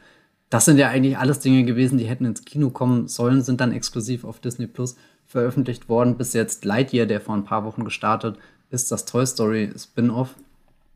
[0.51, 3.71] Das sind ja eigentlich alles Dinge gewesen, die hätten ins Kino kommen sollen, sind dann
[3.71, 6.15] exklusiv auf Disney Plus veröffentlicht worden.
[6.15, 8.37] Bis jetzt Lightyear, der vor ein paar Wochen gestartet
[8.69, 10.35] ist, das Toy Story Spin-off.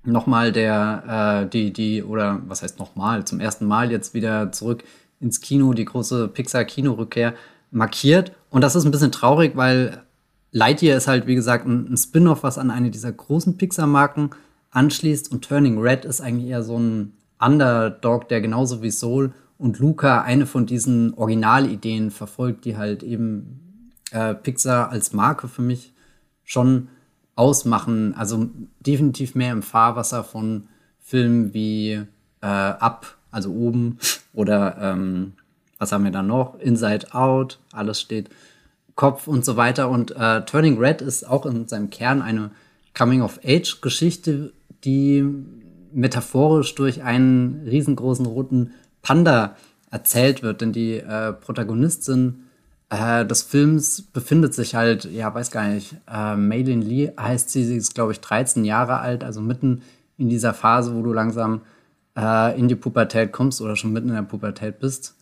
[0.05, 4.83] Nochmal der, äh, die, die, oder was heißt nochmal, zum ersten Mal jetzt wieder zurück
[5.19, 7.33] ins Kino, die große Pixar-Kino-Rückkehr
[7.71, 8.33] markiert.
[8.49, 10.03] Und das ist ein bisschen traurig, weil
[10.51, 14.31] Lightyear ist halt, wie gesagt, ein, ein Spin-off, was an eine dieser großen Pixar-Marken
[14.71, 15.31] anschließt.
[15.31, 20.21] Und Turning Red ist eigentlich eher so ein Underdog, der genauso wie Soul und Luca
[20.21, 25.93] eine von diesen Originalideen verfolgt, die halt eben äh, Pixar als Marke für mich
[26.43, 26.89] schon
[27.35, 28.13] ausmachen.
[28.15, 28.47] Also
[28.79, 30.67] definitiv mehr im Fahrwasser von
[30.99, 32.01] Filmen wie
[32.41, 33.99] äh, Up, also oben,
[34.33, 35.33] oder ähm,
[35.77, 36.59] was haben wir da noch?
[36.59, 38.29] Inside Out, alles steht
[38.95, 39.89] Kopf und so weiter.
[39.89, 42.51] Und äh, Turning Red ist auch in seinem Kern eine
[42.93, 45.25] Coming-of-Age-Geschichte, die
[45.91, 49.55] metaphorisch durch einen riesengroßen roten Panda
[49.91, 50.61] erzählt wird.
[50.61, 52.42] Denn die äh, Protagonistin
[52.93, 57.65] äh, des Films befindet sich halt, ja, weiß gar nicht, äh, Maylin Lee heißt sie,
[57.65, 59.81] sie ist, glaube ich, 13 Jahre alt, also mitten
[60.17, 61.61] in dieser Phase, wo du langsam
[62.15, 65.15] äh, in die Pubertät kommst oder schon mitten in der Pubertät bist.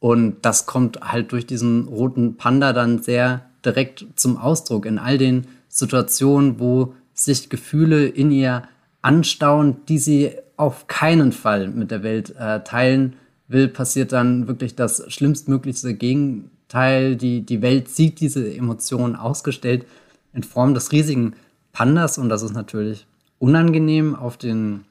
[0.00, 5.18] Und das kommt halt durch diesen roten Panda dann sehr direkt zum Ausdruck in all
[5.18, 8.62] den Situationen, wo sich Gefühle in ihr
[9.02, 13.16] anstauen, die sie auf keinen Fall mit der Welt äh, teilen
[13.48, 15.94] will, passiert dann wirklich das schlimmstmöglichste
[16.68, 17.16] Gegenteil.
[17.16, 19.86] Die, die Welt sieht diese Emotionen ausgestellt
[20.34, 21.34] in Form des riesigen
[21.72, 23.06] Pandas und das ist natürlich
[23.38, 24.84] unangenehm auf den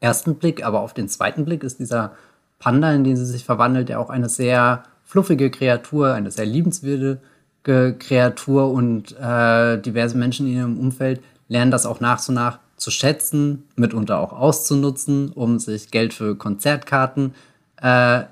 [0.00, 2.12] ersten Blick, aber auf den zweiten Blick ist dieser
[2.58, 7.20] Panda, in den sie sich verwandelt, ja auch eine sehr fluffige Kreatur, eine sehr liebenswerte
[7.62, 12.90] Kreatur und äh, diverse Menschen in ihrem Umfeld lernen das auch nach und nach zu
[12.90, 17.34] schätzen, mitunter auch auszunutzen, um sich Geld für Konzertkarten
[17.80, 18.22] äh,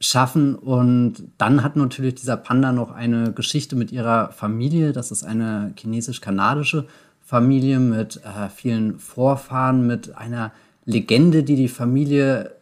[0.00, 0.54] heranzuschaffen.
[0.54, 4.92] Und dann hat natürlich dieser Panda noch eine Geschichte mit ihrer Familie.
[4.92, 6.86] Das ist eine chinesisch-kanadische
[7.22, 10.52] Familie mit äh, vielen Vorfahren, mit einer
[10.84, 12.52] Legende, die die Familie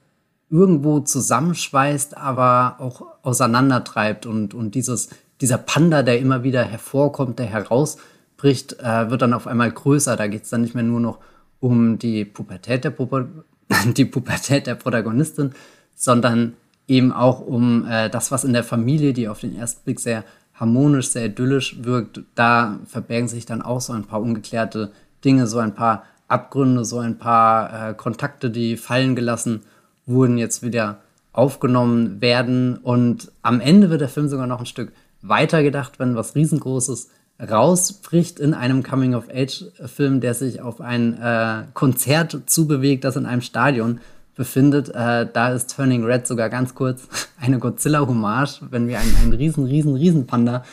[0.50, 4.24] irgendwo zusammenschweißt, aber auch auseinandertreibt.
[4.26, 9.46] Und, und dieses, dieser Panda, der immer wieder hervorkommt, der herausbricht, äh, wird dann auf
[9.46, 10.16] einmal größer.
[10.16, 11.18] Da geht es dann nicht mehr nur noch
[11.60, 13.26] um die Pubertät der, Puber
[13.96, 15.52] die Pubertät der Protagonistin,
[15.94, 16.54] sondern
[16.86, 20.24] eben auch um äh, das, was in der Familie, die auf den ersten Blick sehr
[20.54, 22.20] harmonisch, sehr idyllisch wirkt.
[22.34, 24.92] Da verbergen sich dann auch so ein paar ungeklärte
[25.24, 29.62] Dinge, so ein paar Abgründe, so ein paar äh, Kontakte, die fallen gelassen
[30.06, 30.98] wurden, jetzt wieder
[31.32, 32.76] aufgenommen werden.
[32.76, 34.92] Und am Ende wird der Film sogar noch ein Stück
[35.22, 37.08] weiter gedacht, wenn was riesengroßes
[37.40, 44.00] rausbricht in einem Coming-of-Age-Film, der sich auf ein äh, Konzert zubewegt, das in einem Stadion
[44.34, 44.88] befindet.
[44.88, 47.08] Äh, da ist Turning Red sogar ganz kurz
[47.40, 50.64] eine Godzilla-Hommage, wenn wir einen, einen riesen, riesen, riesen Panda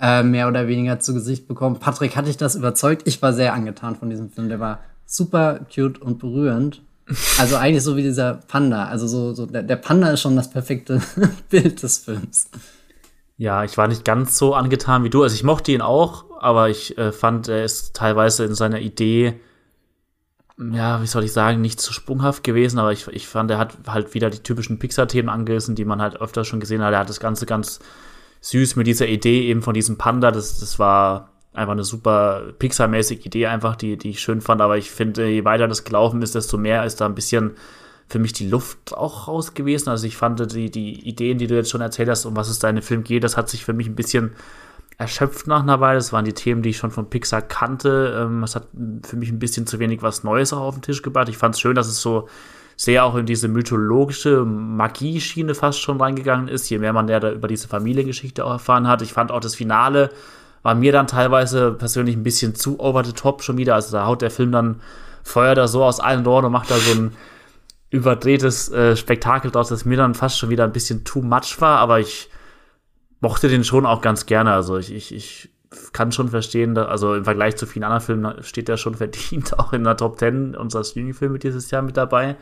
[0.00, 1.78] äh, mehr oder weniger zu Gesicht bekommen.
[1.78, 3.02] Patrick, hatte ich das überzeugt?
[3.06, 4.48] Ich war sehr angetan von diesem Film.
[4.48, 6.82] Der war super cute und berührend.
[7.38, 8.86] Also eigentlich so wie dieser Panda.
[8.86, 11.00] Also so, so der, der Panda ist schon das perfekte
[11.50, 12.50] Bild des Films.
[13.36, 15.22] Ja, ich war nicht ganz so angetan wie du.
[15.22, 19.40] Also ich mochte ihn auch, aber ich äh, fand, er ist teilweise in seiner Idee
[20.58, 23.76] ja, wie soll ich sagen, nicht zu sprunghaft gewesen, aber ich, ich fand, er hat
[23.86, 26.92] halt wieder die typischen Pixar-Themen angerissen, die man halt öfter schon gesehen hat.
[26.92, 27.80] Er hat das Ganze ganz
[28.40, 30.30] süß mit dieser Idee eben von diesem Panda.
[30.30, 34.60] Das, das war einfach eine super Pixar-mäßige Idee, einfach, die, die ich schön fand.
[34.60, 37.52] Aber ich finde, je weiter das gelaufen ist, desto mehr ist da ein bisschen
[38.08, 39.88] für mich die Luft auch raus gewesen.
[39.88, 42.58] Also ich fand die, die Ideen, die du jetzt schon erzählt hast, um was es
[42.58, 44.32] da in dem Film geht, das hat sich für mich ein bisschen
[45.02, 45.98] erschöpft nach einer Weile.
[45.98, 48.18] Das waren die Themen, die ich schon von Pixar kannte.
[48.18, 48.68] Ähm, es hat
[49.04, 51.28] für mich ein bisschen zu wenig was Neues auch auf den Tisch gebracht.
[51.28, 52.28] Ich fand es schön, dass es so
[52.76, 57.30] sehr auch in diese mythologische Magie-Schiene fast schon reingegangen ist, je mehr man ja da
[57.30, 59.02] über diese Familiengeschichte auch erfahren hat.
[59.02, 60.10] Ich fand auch das Finale
[60.62, 63.74] war mir dann teilweise persönlich ein bisschen zu over the top schon wieder.
[63.74, 64.80] Also da haut der Film dann
[65.24, 67.12] Feuer da so aus allen Rohren und macht da so ein
[67.90, 71.78] überdrehtes äh, Spektakel draus, das mir dann fast schon wieder ein bisschen too much war,
[71.78, 72.30] aber ich
[73.22, 74.52] mochte den schon auch ganz gerne.
[74.52, 75.50] Also ich, ich, ich
[75.92, 79.58] kann schon verstehen, dass, also im Vergleich zu vielen anderen Filmen steht er schon verdient
[79.58, 82.36] auch in der Top 10 unserer Streaming-Filme dieses Jahr mit dabei.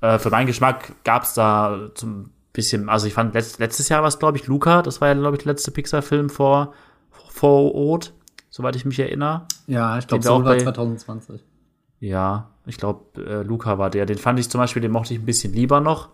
[0.00, 4.02] Äh, für meinen Geschmack gab es da zum bisschen, also ich fand letzt, letztes Jahr
[4.02, 6.72] war es, glaube ich, Luca, das war ja, glaube ich, der letzte Pixar-Film vor,
[7.10, 8.14] vor Ort,
[8.48, 9.46] soweit ich mich erinnere.
[9.66, 11.42] Ja, ich glaube, so war 2020.
[11.98, 14.06] Ja, ich glaube, äh, Luca war der.
[14.06, 16.10] Den fand ich zum Beispiel, den mochte ich ein bisschen lieber noch.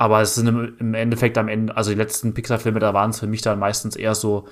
[0.00, 3.26] Aber es sind im, Endeffekt am Ende, also die letzten Pixar-Filme, da waren es für
[3.26, 4.48] mich dann meistens eher so,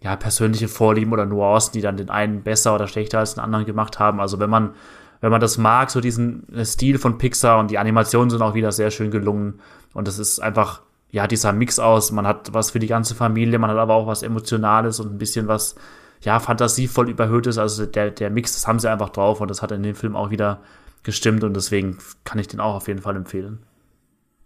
[0.00, 3.64] ja, persönliche Vorlieben oder Nuancen, die dann den einen besser oder schlechter als den anderen
[3.64, 4.18] gemacht haben.
[4.18, 4.74] Also wenn man,
[5.20, 8.54] wenn man das mag, so diesen äh, Stil von Pixar und die Animationen sind auch
[8.54, 9.60] wieder sehr schön gelungen.
[9.94, 10.82] Und es ist einfach,
[11.12, 12.10] ja, dieser Mix aus.
[12.10, 15.18] Man hat was für die ganze Familie, man hat aber auch was Emotionales und ein
[15.18, 15.76] bisschen was,
[16.22, 17.56] ja, fantasievoll überhöhtes.
[17.56, 20.16] Also der, der Mix, das haben sie einfach drauf und das hat in dem Film
[20.16, 20.58] auch wieder
[21.04, 23.60] gestimmt und deswegen kann ich den auch auf jeden Fall empfehlen.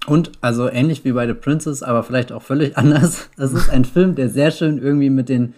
[0.07, 3.29] Und also ähnlich wie bei The Princess, aber vielleicht auch völlig anders.
[3.37, 5.55] Das ist ein Film, der sehr schön irgendwie mit den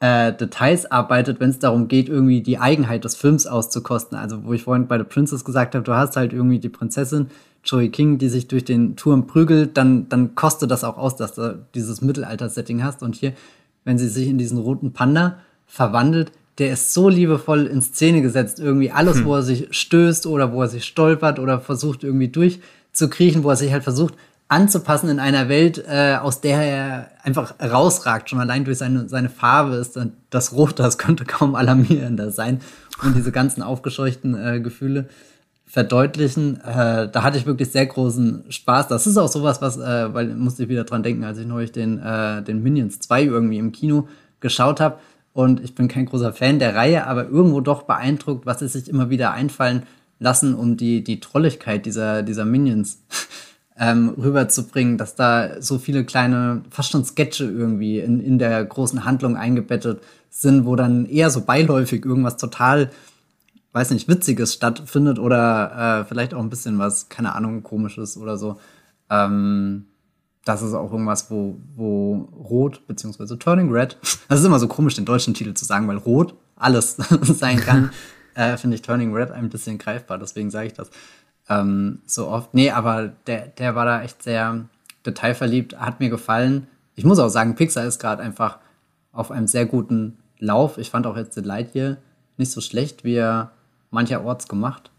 [0.00, 4.18] äh, Details arbeitet, wenn es darum geht, irgendwie die Eigenheit des Films auszukosten.
[4.18, 7.28] Also wo ich vorhin bei The Princess gesagt habe, du hast halt irgendwie die Prinzessin
[7.64, 11.34] Joey King, die sich durch den Turm prügelt, dann, dann kostet das auch aus, dass
[11.34, 13.02] du dieses Mittelalter-Setting hast.
[13.02, 13.32] Und hier,
[13.84, 18.60] wenn sie sich in diesen roten Panda verwandelt, der ist so liebevoll in Szene gesetzt.
[18.60, 19.24] Irgendwie alles, hm.
[19.24, 22.60] wo er sich stößt oder wo er sich stolpert oder versucht irgendwie durch
[22.94, 24.14] zu kriechen, wo er sich halt versucht
[24.48, 28.30] anzupassen in einer Welt, äh, aus der er einfach rausragt.
[28.30, 32.60] Schon allein durch seine, seine Farbe ist dann das Rot, das könnte kaum alarmierender sein.
[33.02, 35.08] Und diese ganzen aufgescheuchten äh, Gefühle
[35.66, 36.60] verdeutlichen.
[36.60, 38.86] Äh, da hatte ich wirklich sehr großen Spaß.
[38.88, 41.72] Das ist auch sowas, was, äh, weil musste ich wieder dran denken, als ich neulich
[41.72, 44.06] den, äh, den Minions 2 irgendwie im Kino
[44.38, 44.98] geschaut habe.
[45.32, 48.88] Und ich bin kein großer Fan der Reihe, aber irgendwo doch beeindruckt, was es sich
[48.88, 49.82] immer wieder einfallen
[50.18, 53.02] lassen, um die, die Trolligkeit dieser, dieser Minions
[53.78, 59.04] ähm, rüberzubringen, dass da so viele kleine, fast schon Sketche irgendwie in, in der großen
[59.04, 62.90] Handlung eingebettet sind, wo dann eher so beiläufig irgendwas total,
[63.72, 68.38] weiß nicht, Witziges stattfindet oder äh, vielleicht auch ein bisschen was, keine Ahnung, Komisches oder
[68.38, 68.58] so.
[69.10, 69.86] Ähm,
[70.44, 73.96] das ist auch irgendwas, wo, wo Rot, beziehungsweise Turning Red,
[74.28, 77.90] das ist immer so komisch, den deutschen Titel zu sagen, weil Rot alles sein kann
[78.34, 80.90] äh, finde ich Turning Red ein bisschen greifbar, deswegen sage ich das
[81.48, 82.54] ähm, so oft.
[82.54, 84.66] Nee, aber der, der war da echt sehr
[85.04, 86.66] detailverliebt, hat mir gefallen.
[86.94, 88.58] ich muss auch sagen, Pixar ist gerade einfach
[89.12, 90.78] auf einem sehr guten Lauf.
[90.78, 91.98] Ich fand auch jetzt The Lightyear
[92.36, 93.52] nicht so schlecht, wie er
[93.90, 94.90] mancherorts gemacht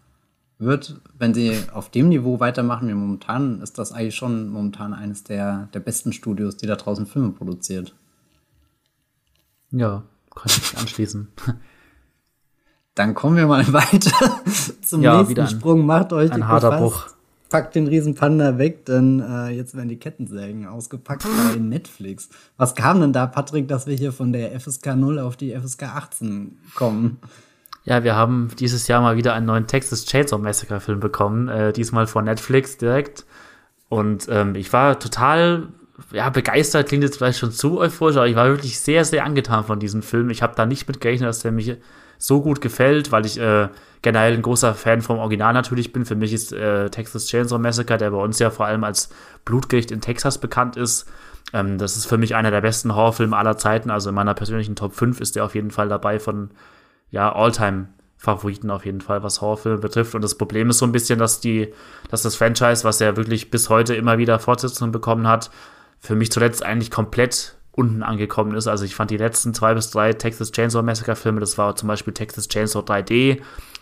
[0.58, 1.02] wird.
[1.18, 5.68] Wenn sie auf dem Niveau weitermachen wie momentan, ist das eigentlich schon momentan eines der,
[5.74, 7.94] der besten Studios, die da draußen Filme produziert.
[9.72, 11.28] Ja, kann ich mich anschließen.
[12.96, 14.42] Dann kommen wir mal weiter
[14.82, 15.86] zum ja, nächsten ein, Sprung.
[15.86, 16.84] Macht euch ein harter gefasst.
[16.84, 17.16] Bruch.
[17.50, 22.30] Packt den Riesenpanda weg, denn äh, jetzt werden die Kettensägen ausgepackt bei Netflix.
[22.58, 25.84] Was kam denn da, Patrick, dass wir hier von der FSK 0 auf die FSK
[25.84, 27.20] 18 kommen?
[27.84, 31.72] Ja, wir haben dieses Jahr mal wieder einen neuen Texas Chainsaw Massacre Film bekommen, äh,
[31.72, 33.26] diesmal von Netflix direkt.
[33.90, 35.68] Und ähm, ich war total
[36.12, 39.64] ja, begeistert, klingt jetzt vielleicht schon zu euphorisch, aber ich war wirklich sehr, sehr angetan
[39.64, 40.32] von diesem Film.
[40.32, 41.78] Ich habe da nicht mit gerechnet, dass der mich
[42.18, 43.70] so gut gefällt, weil ich äh,
[44.02, 46.06] generell ein großer Fan vom Original natürlich bin.
[46.06, 49.10] Für mich ist äh, Texas Chainsaw Massacre, der bei uns ja vor allem als
[49.46, 51.08] Blutgericht in Texas bekannt ist,
[51.54, 53.90] ähm, das ist für mich einer der besten Horrorfilme aller Zeiten.
[53.90, 56.52] Also in meiner persönlichen Top 5 ist der auf jeden Fall dabei von
[57.12, 57.88] ja, Alltime
[58.18, 60.16] Favoriten auf jeden Fall, was Horrorfilme betrifft.
[60.16, 61.74] Und das Problem ist so ein bisschen, dass die,
[62.10, 65.52] dass das Franchise, was ja wirklich bis heute immer wieder Fortsetzungen bekommen hat,
[66.00, 68.68] für mich zuletzt eigentlich komplett unten angekommen ist.
[68.68, 71.88] Also ich fand die letzten zwei bis drei Texas Chainsaw Massacre Filme, das war zum
[71.88, 73.42] Beispiel Texas Chainsaw 3D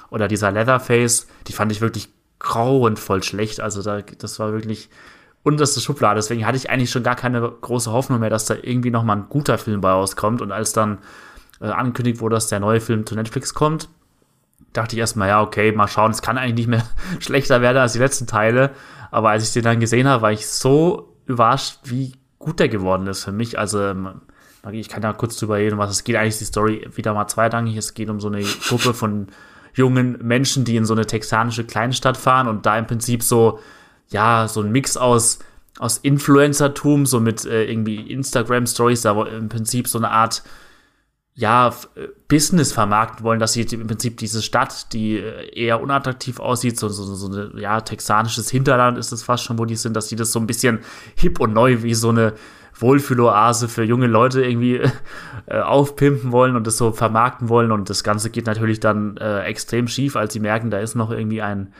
[0.09, 3.61] oder dieser Leatherface, die fand ich wirklich grauenvoll schlecht.
[3.61, 4.89] Also da, das war wirklich
[5.43, 6.15] unterste Schublade.
[6.15, 9.17] Deswegen hatte ich eigentlich schon gar keine große Hoffnung mehr, dass da irgendwie noch mal
[9.17, 10.41] ein guter Film bei rauskommt.
[10.41, 10.97] Und als dann
[11.61, 13.89] äh, angekündigt wurde, dass der neue Film zu Netflix kommt,
[14.73, 16.83] dachte ich erstmal, ja, okay, mal schauen, es kann eigentlich nicht mehr
[17.19, 18.71] schlechter werden als die letzten Teile.
[19.11, 22.13] Aber als ich den dann gesehen habe, war ich so überrascht, wie
[22.43, 23.57] gut der geworden ist für mich.
[23.57, 24.21] Also, ähm,
[24.71, 26.15] ich kann da kurz drüber reden, was es geht.
[26.15, 27.75] Eigentlich ist die Story wieder mal zweirangig.
[27.75, 29.27] Es geht um so eine Gruppe von
[29.73, 33.59] jungen Menschen, die in so eine texanische Kleinstadt fahren und da im Prinzip so,
[34.09, 35.39] ja, so ein Mix aus,
[35.79, 40.43] aus Influencertum, so mit äh, irgendwie Instagram-Stories, da im Prinzip so eine Art
[41.35, 46.39] ja, äh, Business vermarkten wollen, dass sie im Prinzip diese Stadt, die äh, eher unattraktiv
[46.39, 49.95] aussieht, so, so, so ein ja, texanisches Hinterland ist es fast schon, wo die sind,
[49.95, 50.79] dass sie das so ein bisschen
[51.15, 52.33] hip und neu wie so eine
[52.75, 54.81] Wohlfühloase für junge Leute irgendwie
[55.47, 57.71] äh, aufpimpen wollen und das so vermarkten wollen.
[57.71, 61.09] Und das Ganze geht natürlich dann äh, extrem schief, als sie merken, da ist noch
[61.09, 61.73] irgendwie ein,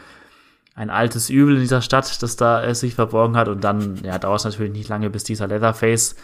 [0.73, 3.47] ein altes Übel in dieser Stadt, das da äh, sich verborgen hat.
[3.47, 6.15] Und dann ja, dauert es natürlich nicht lange, bis dieser Leatherface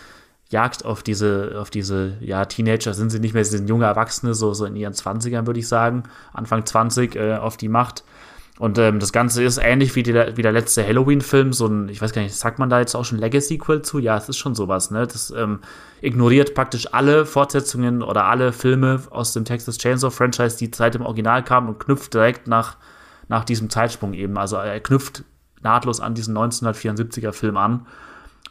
[0.52, 4.34] Jagd auf diese, auf diese, ja, Teenager sind sie nicht mehr, sie sind junge Erwachsene,
[4.34, 8.04] so, so in ihren Zwanzigern, würde ich sagen, Anfang 20, äh, auf die Macht.
[8.58, 12.02] Und ähm, das Ganze ist ähnlich wie, die, wie der letzte Halloween-Film, so ein, ich
[12.02, 14.00] weiß gar nicht, sagt man da jetzt auch schon Legacy-Sequel zu?
[14.00, 15.08] Ja, es ist schon sowas, ne?
[15.08, 15.60] Das ähm,
[16.02, 21.42] ignoriert praktisch alle Fortsetzungen oder alle Filme aus dem Texas Chainsaw-Franchise, die seit dem Original
[21.42, 22.76] kamen und knüpft direkt nach,
[23.30, 24.38] nach diesem Zeitsprung eben.
[24.38, 25.24] Also er knüpft
[25.62, 27.86] nahtlos an diesen 1974er-Film an.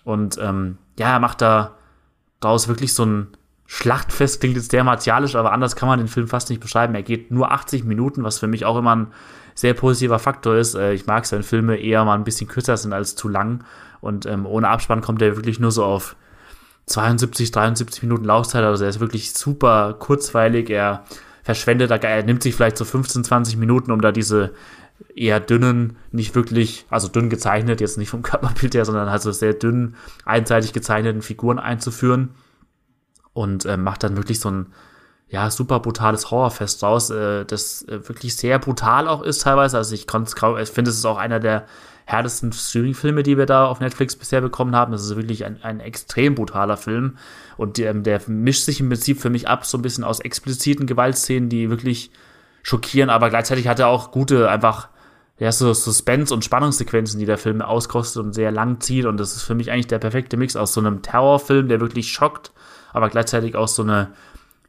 [0.04, 1.74] Und ähm, ja, er macht da
[2.40, 3.28] daraus wirklich so ein
[3.66, 6.94] Schlachtfest, klingt jetzt sehr martialisch, aber anders kann man den Film fast nicht beschreiben.
[6.94, 9.08] Er geht nur 80 Minuten, was für mich auch immer ein
[9.54, 10.74] sehr positiver Faktor ist.
[10.74, 13.64] Äh, ich mag es, wenn Filme eher mal ein bisschen kürzer sind als zu lang.
[14.00, 16.16] Und ähm, ohne Abspann kommt er wirklich nur so auf
[16.86, 18.64] 72, 73 Minuten Laufzeit.
[18.64, 20.70] Also er ist wirklich super kurzweilig.
[20.70, 21.04] Er
[21.42, 24.52] verschwendet, er nimmt sich vielleicht so 15, 20 Minuten, um da diese
[25.14, 29.32] eher dünnen, nicht wirklich, also dünn gezeichnet, jetzt nicht vom Körperbild her, sondern halt so
[29.32, 32.30] sehr dünn, einseitig gezeichneten Figuren einzuführen
[33.32, 34.66] und äh, macht dann wirklich so ein
[35.30, 39.76] ja, super brutales Horrorfest raus, äh, das äh, wirklich sehr brutal auch ist teilweise.
[39.76, 41.66] Also ich konnte es ich finde, es ist auch einer der
[42.06, 44.92] härtesten Streaming-Filme, die wir da auf Netflix bisher bekommen haben.
[44.92, 47.18] Das ist wirklich ein, ein extrem brutaler Film.
[47.58, 50.86] Und ähm, der mischt sich im Prinzip für mich ab, so ein bisschen aus expliziten
[50.86, 52.10] Gewaltszenen, die wirklich
[52.62, 54.88] schockieren, aber gleichzeitig hat er auch gute, einfach,
[55.38, 59.04] ja, so Suspense- und Spannungssequenzen, die der Film auskostet und sehr lang zieht.
[59.04, 62.10] Und das ist für mich eigentlich der perfekte Mix aus so einem Terrorfilm, der wirklich
[62.10, 62.52] schockt,
[62.92, 64.12] aber gleichzeitig auch so eine,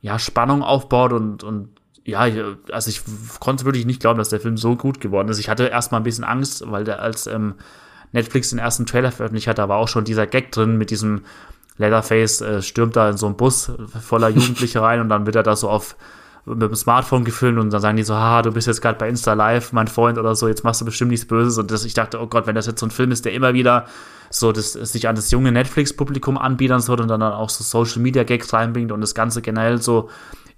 [0.02, 1.70] ja, Spannung aufbaut und, und
[2.06, 2.28] ja,
[2.72, 3.02] also ich
[3.40, 5.40] konnte wirklich nicht glauben, dass der Film so gut geworden ist.
[5.40, 7.56] Ich hatte erstmal ein bisschen Angst, weil der als ähm,
[8.12, 11.24] Netflix den ersten Trailer veröffentlicht hat, da war auch schon dieser Gag drin mit diesem
[11.78, 13.72] Leatherface äh, stürmt da in so einen Bus
[14.02, 15.96] voller Jugendliche rein und dann wird er da so auf
[16.50, 19.08] mit dem Smartphone gefilmt und dann sagen die so, ha, du bist jetzt gerade bei
[19.08, 21.58] Insta Live, mein Freund oder so, jetzt machst du bestimmt nichts Böses.
[21.58, 23.54] Und das, ich dachte, oh Gott, wenn das jetzt so ein Film ist, der immer
[23.54, 23.86] wieder
[24.30, 28.24] so das, sich an das junge Netflix-Publikum anbiedern soll und dann, auch so Social Media
[28.24, 30.10] Gags reinbringt und das Ganze generell so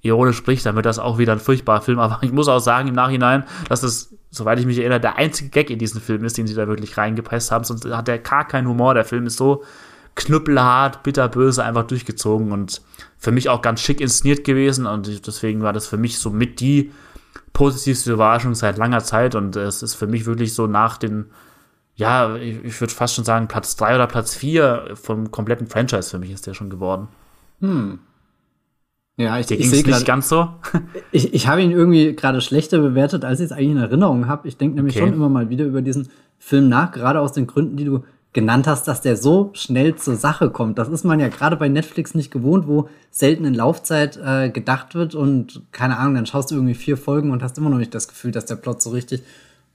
[0.01, 1.99] ironisch spricht, dann wird das auch wieder ein furchtbarer Film.
[1.99, 5.49] Aber ich muss auch sagen im Nachhinein, dass es, soweit ich mich erinnere, der einzige
[5.49, 7.63] Gag in diesem Film ist, den sie da wirklich reingepresst haben.
[7.63, 8.93] Sonst hat der gar keinen Humor.
[8.93, 9.63] Der Film ist so
[10.15, 12.81] knüppelhart, bitterböse einfach durchgezogen und
[13.21, 16.59] für mich auch ganz schick inszeniert gewesen und deswegen war das für mich so mit
[16.59, 16.91] die
[17.53, 21.27] positivste Überraschung seit langer Zeit und es ist für mich wirklich so nach den
[21.95, 26.09] ja, ich, ich würde fast schon sagen, Platz 3 oder Platz 4 vom kompletten Franchise
[26.09, 27.09] für mich ist der schon geworden.
[27.59, 27.99] Hm.
[29.17, 30.49] Ja, ich, Dir ich sehe es nicht ganz so.
[31.11, 34.47] ich, ich habe ihn irgendwie gerade schlechter bewertet, als ich es eigentlich in Erinnerung habe.
[34.47, 35.05] Ich denke nämlich Okay.
[35.05, 36.09] schon immer mal wieder über diesen
[36.39, 38.03] Film nach, gerade aus den Gründen, die du
[38.33, 40.77] genannt hast, dass der so schnell zur Sache kommt.
[40.77, 44.95] Das ist man ja gerade bei Netflix nicht gewohnt, wo selten in Laufzeit äh, gedacht
[44.95, 47.93] wird und keine Ahnung, dann schaust du irgendwie vier Folgen und hast immer noch nicht
[47.93, 49.23] das Gefühl, dass der Plot so richtig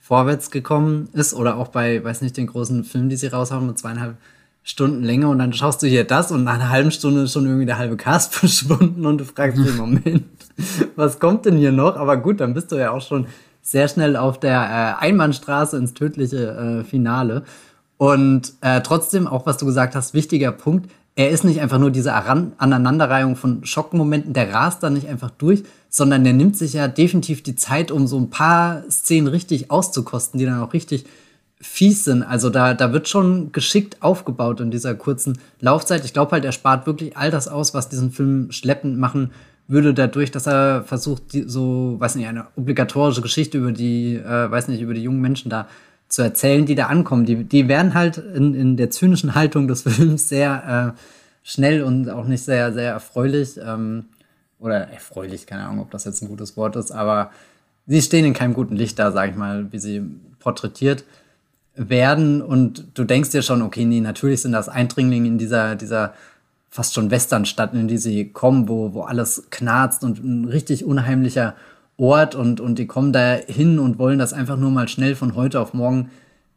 [0.00, 1.34] vorwärts gekommen ist.
[1.34, 4.16] Oder auch bei, weiß nicht, den großen Film, die sie raushauen mit zweieinhalb
[4.62, 7.46] Stunden Länge und dann schaust du hier das und nach einer halben Stunde ist schon
[7.46, 10.24] irgendwie der halbe Cast verschwunden und du fragst dich, Moment,
[10.96, 11.94] was kommt denn hier noch?
[11.96, 13.26] Aber gut, dann bist du ja auch schon
[13.62, 17.44] sehr schnell auf der äh, Einbahnstraße ins tödliche äh, Finale.
[17.98, 21.90] Und äh, trotzdem, auch was du gesagt hast, wichtiger Punkt, er ist nicht einfach nur
[21.90, 26.74] diese Aran Aneinanderreihung von Schockmomenten, der rast da nicht einfach durch, sondern der nimmt sich
[26.74, 31.06] ja definitiv die Zeit, um so ein paar Szenen richtig auszukosten, die dann auch richtig
[31.58, 32.22] fies sind.
[32.22, 36.04] Also da, da wird schon geschickt aufgebaut in dieser kurzen Laufzeit.
[36.04, 39.30] Ich glaube halt, er spart wirklich all das aus, was diesen Film schleppend machen
[39.68, 44.50] würde, dadurch, dass er versucht, die, so, weiß nicht, eine obligatorische Geschichte über die, äh,
[44.50, 45.66] weiß nicht, über die jungen Menschen da
[46.08, 47.26] zu erzählen, die da ankommen.
[47.26, 51.00] Die, die werden halt in, in der zynischen Haltung des Films sehr äh,
[51.42, 53.58] schnell und auch nicht sehr, sehr erfreulich.
[53.64, 54.06] Ähm,
[54.58, 57.30] oder erfreulich, keine Ahnung, ob das jetzt ein gutes Wort ist, aber
[57.86, 60.02] sie stehen in keinem guten Licht da, sag ich mal, wie sie
[60.38, 61.04] porträtiert
[61.74, 66.14] werden und du denkst dir schon, okay, nee, natürlich sind das Eindringlinge in dieser, dieser
[66.70, 71.54] fast schon Westernstadt, in die sie kommen, wo, wo alles knarzt und ein richtig unheimlicher
[71.98, 75.34] Ort und, und die kommen da hin und wollen das einfach nur mal schnell von
[75.34, 76.10] heute auf morgen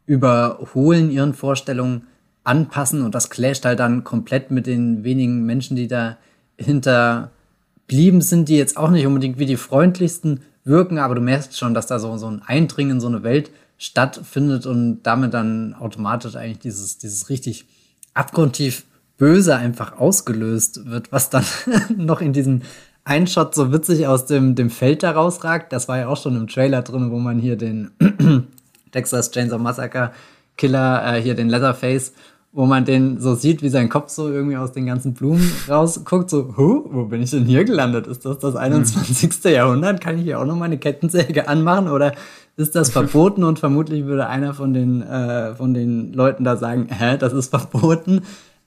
[0.06, 2.08] überholen, ihren Vorstellungen
[2.44, 3.04] anpassen.
[3.04, 6.18] Und das clasht halt dann komplett mit den wenigen Menschen, die da
[6.58, 11.74] hinterblieben sind, die jetzt auch nicht unbedingt wie die freundlichsten wirken, aber du merkst schon,
[11.74, 16.36] dass da so, so ein Eindringen in so eine Welt stattfindet und damit dann automatisch
[16.36, 17.66] eigentlich dieses, dieses richtig
[18.14, 18.86] abgrundtief
[19.18, 21.46] Böse einfach ausgelöst wird, was dann
[21.98, 22.62] noch in diesem
[23.04, 25.74] einen Shot so witzig aus dem, dem Feld da rausragt.
[25.74, 27.92] Das war ja auch schon im Trailer drin, wo man hier den
[28.92, 30.12] Texas Chainsaw Massacre
[30.58, 32.14] Killer, äh, hier den Leatherface,
[32.52, 36.30] wo man den so sieht, wie sein Kopf so irgendwie aus den ganzen Blumen rausguckt,
[36.30, 38.08] so, huh, wo bin ich denn hier gelandet?
[38.08, 39.44] Ist das das 21.
[39.46, 40.02] Jahrhundert?
[40.02, 42.14] Kann ich hier auch noch meine Kettensäge anmachen oder
[42.58, 43.44] ist das verboten?
[43.44, 47.50] Und vermutlich würde einer von den, äh, von den Leuten da sagen, hä, das ist
[47.50, 48.22] verboten.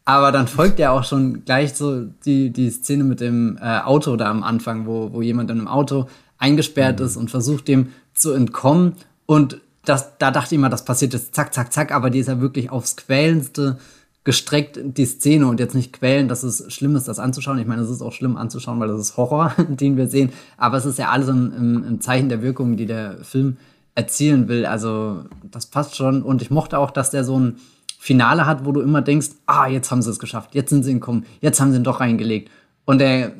[0.04, 4.16] Aber dann folgt ja auch schon gleich so die, die Szene mit dem äh, Auto
[4.16, 6.06] da am Anfang, wo, wo jemand in einem Auto
[6.38, 8.94] eingesperrt ist und versucht dem zu entkommen.
[9.26, 12.28] Und das, da dachte ich immer, das passiert jetzt zack, zack, zack, aber die ist
[12.28, 13.78] ja wirklich aufs Quälendste
[14.24, 17.58] gestreckt, die Szene und jetzt nicht quälen, dass es schlimm ist, das anzuschauen.
[17.58, 20.30] Ich meine, es ist auch schlimm anzuschauen, weil das ist Horror, den wir sehen.
[20.56, 23.56] Aber es ist ja alles im, im, im Zeichen der Wirkung, die der Film
[23.94, 24.64] erzielen will.
[24.64, 26.22] Also das passt schon.
[26.22, 27.56] Und ich mochte auch, dass der so ein
[28.02, 30.90] Finale hat, wo du immer denkst, ah, jetzt haben sie es geschafft, jetzt sind sie
[30.90, 32.50] entkommen, jetzt haben sie ihn doch reingelegt.
[32.84, 33.30] Und er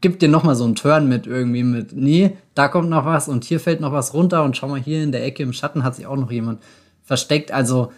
[0.00, 3.28] gibt dir noch mal so einen Turn mit irgendwie mit, nee, da kommt noch was
[3.28, 5.84] und hier fällt noch was runter und schau mal hier in der Ecke im Schatten
[5.84, 6.62] hat sich auch noch jemand
[7.04, 7.52] versteckt.
[7.52, 7.92] Also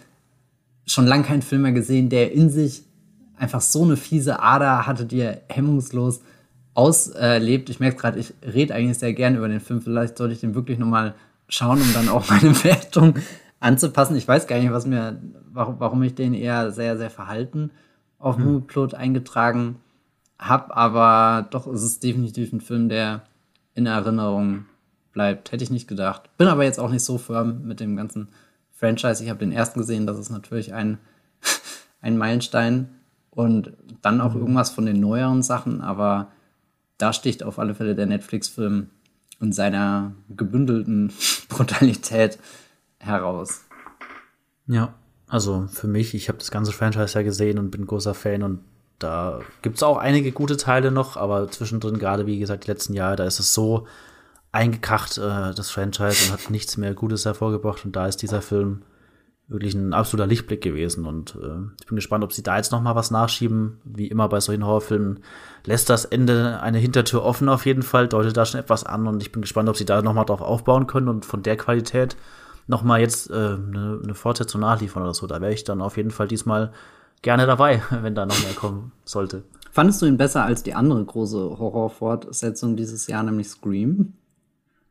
[0.85, 2.83] schon lang keinen Film mehr gesehen, der in sich
[3.37, 6.19] einfach so eine fiese Ader hatte, die er hemmungslos
[6.73, 7.69] auslebt.
[7.69, 9.81] Ich merke gerade, ich rede eigentlich sehr gerne über den Film.
[9.81, 11.15] Vielleicht sollte ich den wirklich noch mal
[11.47, 13.13] schauen, um dann auch meine Wertung
[13.59, 14.15] anzupassen.
[14.15, 17.71] Ich weiß gar nicht, was mir, warum, warum ich den eher sehr, sehr verhalten
[18.17, 18.45] auf hm.
[18.45, 19.77] Movieplot eingetragen
[20.37, 23.23] habe, aber doch ist es definitiv ein Film, der
[23.75, 24.65] in Erinnerung
[25.11, 25.51] bleibt.
[25.51, 26.29] Hätte ich nicht gedacht.
[26.37, 28.29] Bin aber jetzt auch nicht so firm mit dem ganzen
[28.73, 29.23] Franchise.
[29.23, 30.97] Ich habe den ersten gesehen, das ist natürlich ein,
[32.01, 32.89] ein Meilenstein
[33.31, 34.41] und dann auch mhm.
[34.41, 36.31] irgendwas von den neueren Sachen, aber
[36.97, 38.89] da sticht auf alle Fälle der Netflix-Film
[39.41, 41.11] in seiner gebündelten
[41.49, 42.39] Brutalität
[42.99, 43.65] heraus.
[44.67, 44.93] Ja,
[45.27, 48.59] also für mich, ich habe das ganze Franchise ja gesehen und bin großer Fan und
[48.99, 52.93] da gibt es auch einige gute Teile noch, aber zwischendrin, gerade wie gesagt, die letzten
[52.93, 53.87] Jahre, da ist es so
[54.51, 57.85] eingekracht, äh, das Franchise, und hat nichts mehr Gutes hervorgebracht.
[57.85, 58.81] Und da ist dieser Film
[59.47, 61.05] wirklich ein absoluter Lichtblick gewesen.
[61.05, 63.79] Und äh, ich bin gespannt, ob sie da jetzt noch mal was nachschieben.
[63.83, 65.21] Wie immer bei solchen Horrorfilmen
[65.65, 69.07] lässt das Ende eine Hintertür offen auf jeden Fall, deutet da schon etwas an.
[69.07, 71.57] Und ich bin gespannt, ob sie da noch mal drauf aufbauen können und von der
[71.57, 72.15] Qualität
[72.69, 75.27] noch mal jetzt äh, eine, eine Fortsetzung nachliefern oder so.
[75.27, 76.71] Da wäre ich dann auf jeden Fall diesmal
[77.21, 79.43] gerne dabei, wenn da noch mehr kommen sollte.
[79.71, 84.13] Fandest du ihn besser als die andere große Horrorfortsetzung dieses Jahr, nämlich Scream?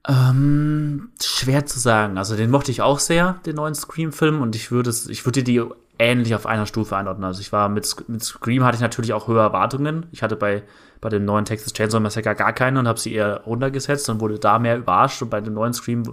[0.07, 2.19] Ähm, schwer zu sagen.
[2.19, 5.43] Also den mochte ich auch sehr, den neuen Scream-Film, und ich würde es, ich würde
[5.43, 5.63] die
[5.99, 7.25] ähnlich auf einer Stufe einordnen.
[7.25, 10.07] Also ich war mit, mit Scream hatte ich natürlich auch höhere Erwartungen.
[10.13, 10.63] Ich hatte bei,
[11.01, 14.39] bei dem neuen Texas Chainsaw Massacre gar keine und habe sie eher runtergesetzt und wurde
[14.39, 15.23] da mehr überrascht.
[15.23, 16.05] Und bei dem neuen Scream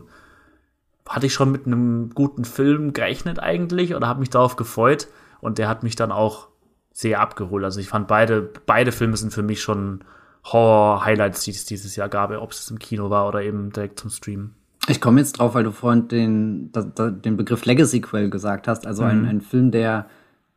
[1.08, 5.08] hatte ich schon mit einem guten Film gerechnet eigentlich oder habe mich darauf gefreut.
[5.42, 6.48] Und der hat mich dann auch
[6.92, 7.64] sehr abgeholt.
[7.64, 10.04] Also ich fand beide, beide Filme sind für mich schon
[10.46, 14.10] Horror-Highlights, die es dieses Jahr gab, ob es im Kino war oder eben direkt zum
[14.10, 14.52] Stream.
[14.88, 18.86] Ich komme jetzt drauf, weil du vorhin den, den Begriff Legacy-Quell gesagt hast.
[18.86, 19.10] Also mhm.
[19.10, 20.08] ein, ein Film, der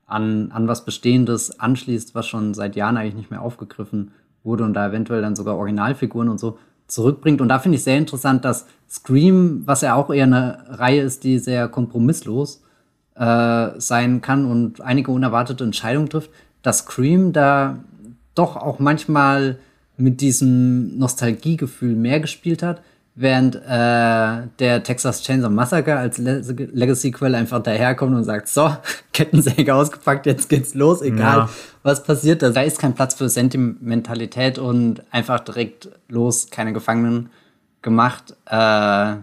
[0.07, 4.75] an, an was Bestehendes anschließt, was schon seit Jahren eigentlich nicht mehr aufgegriffen wurde und
[4.75, 7.41] da eventuell dann sogar Originalfiguren und so zurückbringt.
[7.41, 11.23] Und da finde ich sehr interessant, dass Scream, was ja auch eher eine Reihe ist,
[11.23, 12.63] die sehr kompromisslos
[13.15, 16.31] äh, sein kann und einige unerwartete Entscheidungen trifft,
[16.63, 17.79] dass Scream da
[18.35, 19.59] doch auch manchmal
[19.97, 22.83] mit diesem Nostalgiegefühl mehr gespielt hat,
[23.21, 28.77] während äh, der Texas Chainsaw Massacre als Le Legacy-Quelle einfach daherkommt und sagt, so,
[29.13, 31.49] Kettensäge ausgepackt, jetzt geht's los, egal ja.
[31.83, 32.43] was passiert.
[32.43, 37.31] Da ist kein Platz für Sentimentalität und einfach direkt los, keine Gefangenen
[37.83, 38.37] gemacht.
[38.47, 39.17] Äh,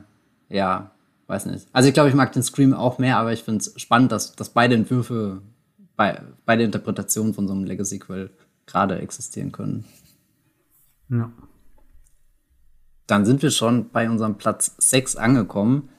[0.49, 0.91] ja,
[1.27, 1.67] weiß nicht.
[1.71, 4.35] Also ich glaube, ich mag den Scream auch mehr, aber ich finde es spannend, dass,
[4.35, 5.41] dass beide Entwürfe,
[5.95, 8.29] bei, beide Interpretationen von so einem Legacy-Quell
[8.65, 9.85] gerade existieren können.
[11.09, 11.31] Ja.
[13.07, 15.89] Dann sind wir schon bei unserem Platz 6 angekommen.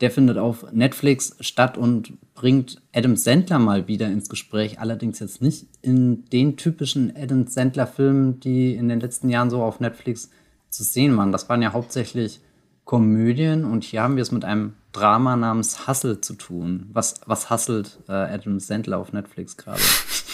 [0.00, 4.78] Der findet auf Netflix statt und bringt Adam Sandler mal wieder ins Gespräch.
[4.78, 9.80] Allerdings jetzt nicht in den typischen Adam Sandler-Filmen, die in den letzten Jahren so auf
[9.80, 10.30] Netflix
[10.70, 11.32] zu sehen waren.
[11.32, 12.40] Das waren ja hauptsächlich
[12.84, 16.88] Komödien und hier haben wir es mit einem Drama namens Hustle zu tun.
[16.92, 19.82] Was, was hustelt äh, Adam Sandler auf Netflix gerade?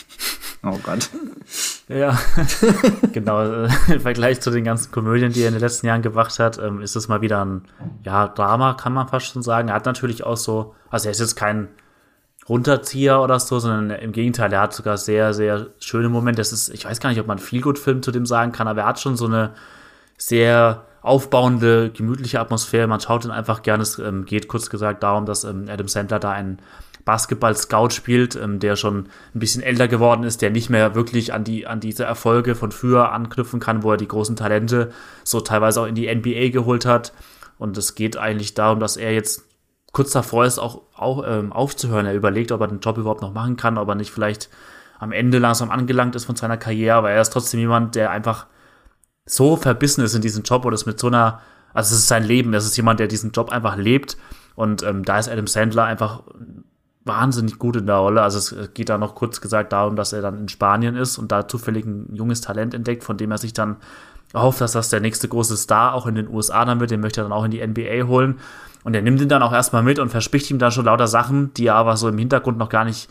[0.62, 1.10] oh Gott.
[1.88, 2.18] Ja,
[3.12, 3.42] genau.
[3.42, 6.58] Äh, Im Vergleich zu den ganzen Komödien, die er in den letzten Jahren gemacht hat,
[6.58, 7.62] ähm, ist es mal wieder ein
[8.04, 9.68] ja, Drama, kann man fast schon sagen.
[9.68, 11.68] Er hat natürlich auch so, also er ist jetzt kein
[12.48, 16.40] Runterzieher oder so, sondern im Gegenteil, er hat sogar sehr, sehr schöne Momente.
[16.40, 18.68] Das ist, ich weiß gar nicht, ob man viel gut Film zu dem sagen kann,
[18.68, 19.52] aber er hat schon so eine
[20.16, 22.86] sehr aufbauende, gemütliche Atmosphäre.
[22.86, 23.82] Man schaut ihn einfach gerne.
[23.82, 26.60] Es ähm, geht kurz gesagt darum, dass ähm, Adam Sandler da einen
[27.04, 31.44] Basketball-Scout spielt, ähm, der schon ein bisschen älter geworden ist, der nicht mehr wirklich an
[31.44, 34.90] die an diese Erfolge von früher anknüpfen kann, wo er die großen Talente
[35.22, 37.12] so teilweise auch in die NBA geholt hat.
[37.58, 39.44] Und es geht eigentlich darum, dass er jetzt
[39.92, 42.06] kurz davor ist, auch, auch ähm, aufzuhören.
[42.06, 44.50] Er überlegt, ob er den Job überhaupt noch machen kann, ob er nicht vielleicht
[44.98, 48.46] am Ende langsam angelangt ist von seiner Karriere, aber er ist trotzdem jemand, der einfach
[49.26, 51.40] so verbissen ist in diesem Job oder ist mit so einer,
[51.72, 54.16] also es ist sein Leben, es ist jemand, der diesen Job einfach lebt
[54.54, 56.22] und ähm, da ist Adam Sandler einfach
[57.04, 58.22] wahnsinnig gut in der Rolle.
[58.22, 61.32] Also es geht da noch kurz gesagt darum, dass er dann in Spanien ist und
[61.32, 63.76] da zufällig ein junges Talent entdeckt, von dem er sich dann
[64.32, 66.90] hofft, dass das der nächste große Star auch in den USA dann wird.
[66.90, 68.40] Den möchte er dann auch in die NBA holen.
[68.82, 71.54] Und er nimmt ihn dann auch erstmal mit und verspricht ihm dann schon lauter Sachen,
[71.54, 73.08] die er aber so im Hintergrund noch gar nicht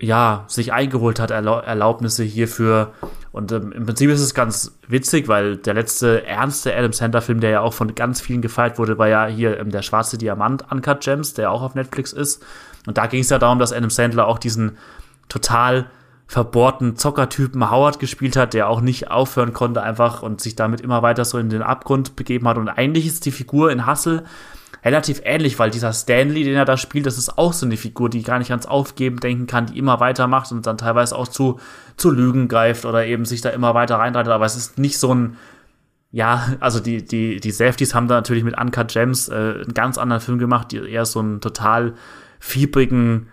[0.00, 2.92] ja, sich eingeholt hat, Erlaubnisse hierfür.
[3.32, 7.50] Und ähm, im Prinzip ist es ganz witzig, weil der letzte ernste Adam Sandler-Film, der
[7.50, 11.00] ja auch von ganz vielen gefeiert wurde, war ja hier ähm, der schwarze Diamant Uncut
[11.00, 12.44] Gems, der auch auf Netflix ist.
[12.86, 14.76] Und da ging es ja darum, dass Adam Sandler auch diesen
[15.28, 15.86] total
[16.26, 21.02] verbohrten Zockertypen Howard gespielt hat, der auch nicht aufhören konnte einfach und sich damit immer
[21.02, 22.56] weiter so in den Abgrund begeben hat.
[22.56, 24.24] Und eigentlich ist die Figur in Hustle
[24.84, 28.10] relativ ähnlich, weil dieser Stanley, den er da spielt, das ist auch so eine Figur,
[28.10, 31.58] die gar nicht ans Aufgeben denken kann, die immer weitermacht und dann teilweise auch zu,
[31.96, 34.28] zu Lügen greift oder eben sich da immer weiter reintreibt.
[34.28, 35.36] Aber es ist nicht so ein,
[36.10, 39.98] ja, also die, die, die Safeties haben da natürlich mit Uncut Gems äh, einen ganz
[39.98, 41.94] anderen Film gemacht, die eher so einen total
[42.44, 43.28] fiebrigen,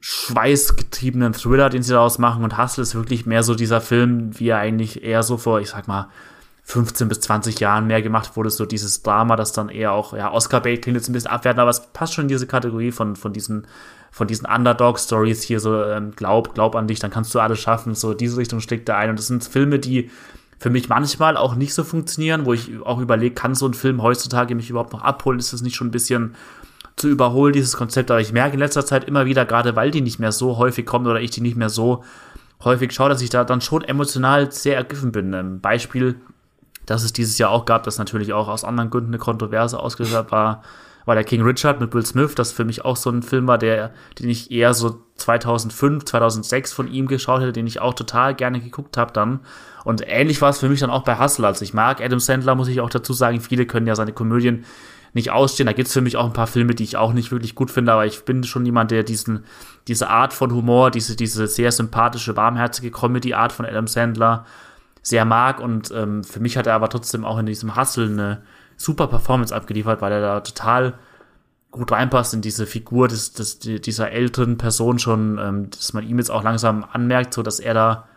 [0.00, 2.42] schweißgetriebenen Thriller, den sie daraus machen.
[2.44, 5.68] Und Hustle ist wirklich mehr so dieser Film, wie er eigentlich eher so vor, ich
[5.68, 6.08] sag mal,
[6.64, 10.32] 15 bis 20 Jahren mehr gemacht wurde, so dieses Drama, das dann eher auch, ja,
[10.32, 13.32] Oscar-Bait klingt jetzt ein bisschen abwertend, aber es passt schon in diese Kategorie von, von
[13.32, 13.66] diesen,
[14.10, 17.94] von diesen Underdog-Stories hier, so, ähm, glaub, glaub an dich, dann kannst du alles schaffen,
[17.94, 19.10] so, diese Richtung steckt da ein.
[19.10, 20.10] Und das sind Filme, die
[20.58, 24.02] für mich manchmal auch nicht so funktionieren, wo ich auch überlege, kann so ein Film
[24.02, 26.34] heutzutage mich überhaupt noch abholen, ist das nicht schon ein bisschen
[26.98, 30.00] zu überholen, dieses Konzept, aber ich merke in letzter Zeit immer wieder, gerade weil die
[30.00, 32.04] nicht mehr so häufig kommen oder ich die nicht mehr so
[32.64, 35.34] häufig schaue, dass ich da dann schon emotional sehr ergriffen bin.
[35.34, 36.16] Ein Beispiel,
[36.86, 40.14] dass es dieses Jahr auch gab, das natürlich auch aus anderen Gründen eine Kontroverse ausgelöst
[40.14, 40.62] hat, war,
[41.04, 43.58] war der King Richard mit Will Smith, das für mich auch so ein Film war,
[43.58, 48.34] der, den ich eher so 2005, 2006 von ihm geschaut hätte, den ich auch total
[48.34, 49.40] gerne geguckt habe dann.
[49.84, 51.46] Und ähnlich war es für mich dann auch bei Hustle.
[51.46, 53.40] Also ich mag Adam Sandler, muss ich auch dazu sagen.
[53.40, 54.64] Viele können ja seine Komödien
[55.12, 55.66] nicht ausstehen.
[55.66, 57.70] Da gibt es für mich auch ein paar Filme, die ich auch nicht wirklich gut
[57.70, 59.44] finde, aber ich bin schon jemand, der diesen,
[59.86, 64.44] diese Art von Humor, diese, diese sehr sympathische, warmherzige Comedy-Art von Adam Sandler
[65.02, 65.60] sehr mag.
[65.60, 68.42] Und ähm, für mich hat er aber trotzdem auch in diesem Hustle eine
[68.76, 70.94] super Performance abgeliefert, weil er da total
[71.70, 76.18] gut reinpasst in diese Figur des, des, dieser älteren Person schon, ähm, dass man ihm
[76.18, 78.08] jetzt auch langsam anmerkt, so dass er da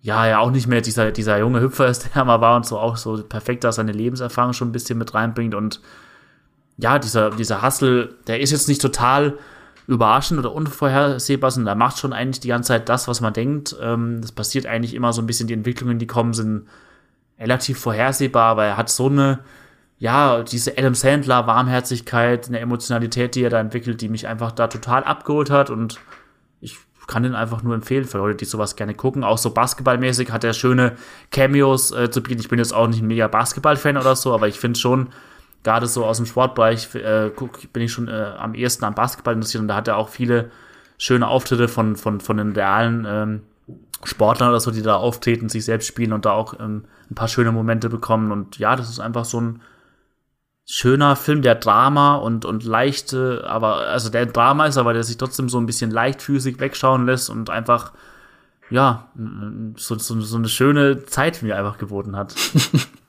[0.00, 2.64] ja ja auch nicht mehr dieser, dieser junge Hüpfer ist, der er mal war und
[2.64, 5.80] so auch so perfekt da seine Lebenserfahrung schon ein bisschen mit reinbringt und
[6.78, 9.38] ja, dieser, dieser Hustle, der ist jetzt nicht total
[9.86, 13.76] überraschend oder unvorhersehbar, sondern er macht schon eigentlich die ganze Zeit das, was man denkt.
[13.80, 16.66] Ähm, das passiert eigentlich immer so ein bisschen, die Entwicklungen, die kommen, sind
[17.38, 19.40] relativ vorhersehbar, aber er hat so eine,
[19.98, 24.66] ja, diese Adam Sandler Warmherzigkeit, eine Emotionalität, die er da entwickelt, die mich einfach da
[24.66, 26.00] total abgeholt hat und
[26.60, 29.22] ich kann den einfach nur empfehlen für Leute, die sowas gerne gucken.
[29.22, 30.96] Auch so basketballmäßig hat er schöne
[31.30, 32.40] Cameos äh, zu bieten.
[32.40, 35.10] Ich bin jetzt auch nicht ein mega Basketball-Fan oder so, aber ich finde schon,
[35.66, 39.34] gerade so aus dem Sportbereich äh, guck, bin ich schon äh, am ehesten am Basketball
[39.34, 40.50] interessiert und da hat er auch viele
[40.96, 43.42] schöne Auftritte von, von, von den realen ähm,
[44.04, 47.26] Sportlern oder so, die da auftreten, sich selbst spielen und da auch ähm, ein paar
[47.26, 48.30] schöne Momente bekommen.
[48.30, 49.60] Und ja, das ist einfach so ein
[50.64, 55.16] schöner Film, der Drama und, und leichte, aber, also der Drama ist, aber der sich
[55.16, 57.92] trotzdem so ein bisschen leichtfüßig wegschauen lässt und einfach,
[58.70, 59.08] ja,
[59.76, 62.36] so, so, so eine schöne Zeit mir einfach geboten hat.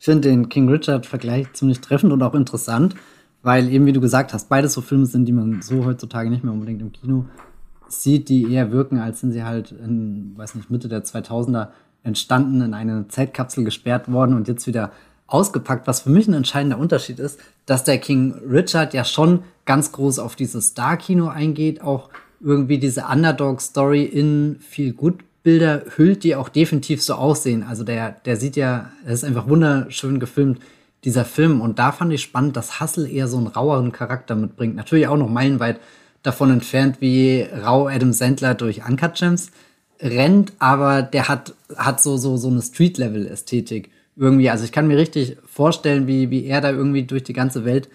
[0.00, 2.94] Ich finde den King Richard-Vergleich ziemlich treffend und auch interessant,
[3.42, 6.42] weil eben, wie du gesagt hast, beides so Filme sind, die man so heutzutage nicht
[6.42, 7.26] mehr unbedingt im Kino
[7.86, 11.68] sieht, die eher wirken, als sind sie halt in, weiß nicht, Mitte der 2000er
[12.02, 14.90] entstanden, in eine Zeitkapsel gesperrt worden und jetzt wieder
[15.26, 15.86] ausgepackt.
[15.86, 20.18] Was für mich ein entscheidender Unterschied ist, dass der King Richard ja schon ganz groß
[20.18, 22.08] auf dieses Star-Kino eingeht, auch
[22.40, 27.62] irgendwie diese Underdog-Story in viel gut Bilder hüllt, die auch definitiv so aussehen.
[27.62, 30.60] Also der, der sieht ja, es ist einfach wunderschön gefilmt,
[31.04, 31.60] dieser Film.
[31.60, 34.76] Und da fand ich spannend, dass Hustle eher so einen raueren Charakter mitbringt.
[34.76, 35.80] Natürlich auch noch meilenweit
[36.22, 39.50] davon entfernt, wie rau Adam Sandler durch Uncut Gems
[40.02, 44.50] rennt, aber der hat, hat so, so, so eine Street-Level-Ästhetik irgendwie.
[44.50, 47.88] Also ich kann mir richtig vorstellen, wie, wie er da irgendwie durch die ganze Welt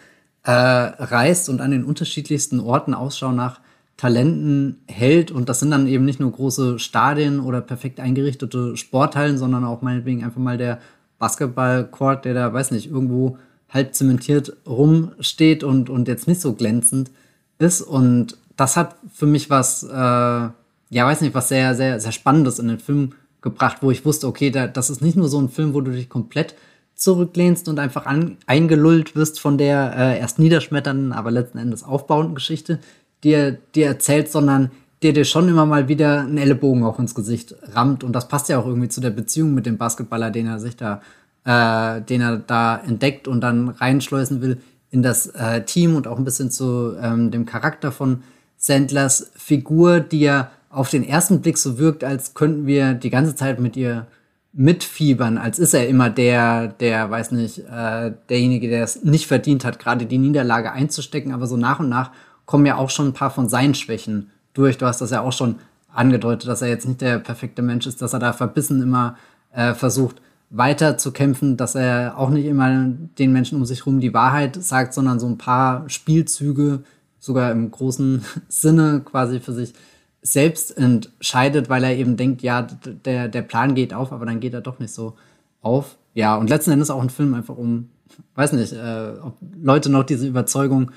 [0.43, 3.59] äh, reist und an den unterschiedlichsten Orten Ausschau nach
[3.97, 5.31] Talenten hält.
[5.31, 9.81] Und das sind dann eben nicht nur große Stadien oder perfekt eingerichtete Sporthallen, sondern auch
[9.81, 10.79] meinetwegen einfach mal der
[11.17, 13.37] Basketballcourt, der da, weiß nicht, irgendwo
[13.69, 17.11] halb zementiert rumsteht und, und jetzt nicht so glänzend
[17.57, 17.81] ist.
[17.81, 20.53] Und das hat für mich was, äh, ja,
[20.91, 24.49] weiß nicht, was sehr, sehr, sehr Spannendes in den Film gebracht, wo ich wusste, okay,
[24.49, 26.55] da, das ist nicht nur so ein Film, wo du dich komplett
[26.95, 32.35] zurücklehnst und einfach an, eingelullt wirst von der äh, erst niederschmetternden, aber letzten Endes aufbauenden
[32.35, 32.79] Geschichte,
[33.25, 34.71] dir, dir erzählt, sondern
[35.03, 38.03] der dir schon immer mal wieder einen Ellenbogen auch ins Gesicht rammt.
[38.03, 40.77] Und das passt ja auch irgendwie zu der Beziehung mit dem Basketballer, den er sich
[40.77, 41.01] da,
[41.43, 44.61] äh, den er da entdeckt und dann reinschleusen will
[44.91, 48.23] in das äh, Team und auch ein bisschen zu ähm, dem Charakter von
[48.57, 53.35] Sandlers Figur, die ja auf den ersten Blick so wirkt, als könnten wir die ganze
[53.35, 54.07] Zeit mit ihr
[54.53, 59.65] mitfiebern, als ist er immer der, der, weiß nicht, äh, derjenige, der es nicht verdient
[59.65, 62.11] hat, gerade die Niederlage einzustecken, aber so nach und nach
[62.45, 64.77] kommen ja auch schon ein paar von seinen Schwächen durch.
[64.77, 65.55] Du hast das ja auch schon
[65.93, 69.15] angedeutet, dass er jetzt nicht der perfekte Mensch ist, dass er da verbissen immer
[69.51, 72.87] äh, versucht weiter zu kämpfen, dass er auch nicht immer
[73.17, 76.83] den Menschen um sich herum die Wahrheit sagt, sondern so ein paar Spielzüge
[77.19, 79.73] sogar im großen Sinne quasi für sich
[80.21, 82.63] selbst entscheidet, weil er eben denkt, ja,
[83.05, 85.15] der, der Plan geht auf, aber dann geht er doch nicht so
[85.61, 85.97] auf.
[86.13, 87.89] Ja, und letzten Endes auch ein Film einfach um,
[88.33, 90.91] weiß nicht, äh, ob Leute noch diese Überzeugung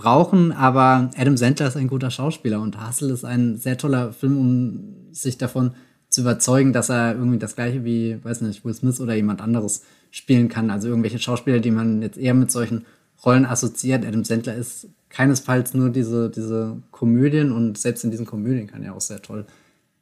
[0.00, 4.38] brauchen, aber Adam Sandler ist ein guter Schauspieler und Hustle ist ein sehr toller Film,
[4.38, 5.72] um sich davon
[6.08, 9.82] zu überzeugen, dass er irgendwie das gleiche wie, weiß nicht, Will Smith oder jemand anderes
[10.10, 10.70] spielen kann.
[10.70, 12.86] Also irgendwelche Schauspieler, die man jetzt eher mit solchen
[13.24, 14.06] Rollen assoziiert.
[14.06, 18.94] Adam Sandler ist keinesfalls nur diese, diese Komödien und selbst in diesen Komödien kann er
[18.94, 19.44] auch sehr toll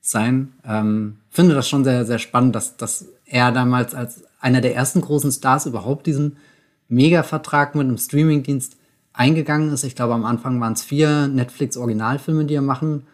[0.01, 0.53] sein.
[0.64, 5.01] Ähm, finde das schon sehr, sehr spannend, dass, dass er damals als einer der ersten
[5.01, 6.36] großen Stars überhaupt diesen
[6.86, 8.77] Mega-Vertrag mit einem Streamingdienst
[9.18, 9.84] eingegangen ist.
[9.84, 13.06] Ich glaube, am Anfang waren es vier Netflix-Originalfilme, die er machen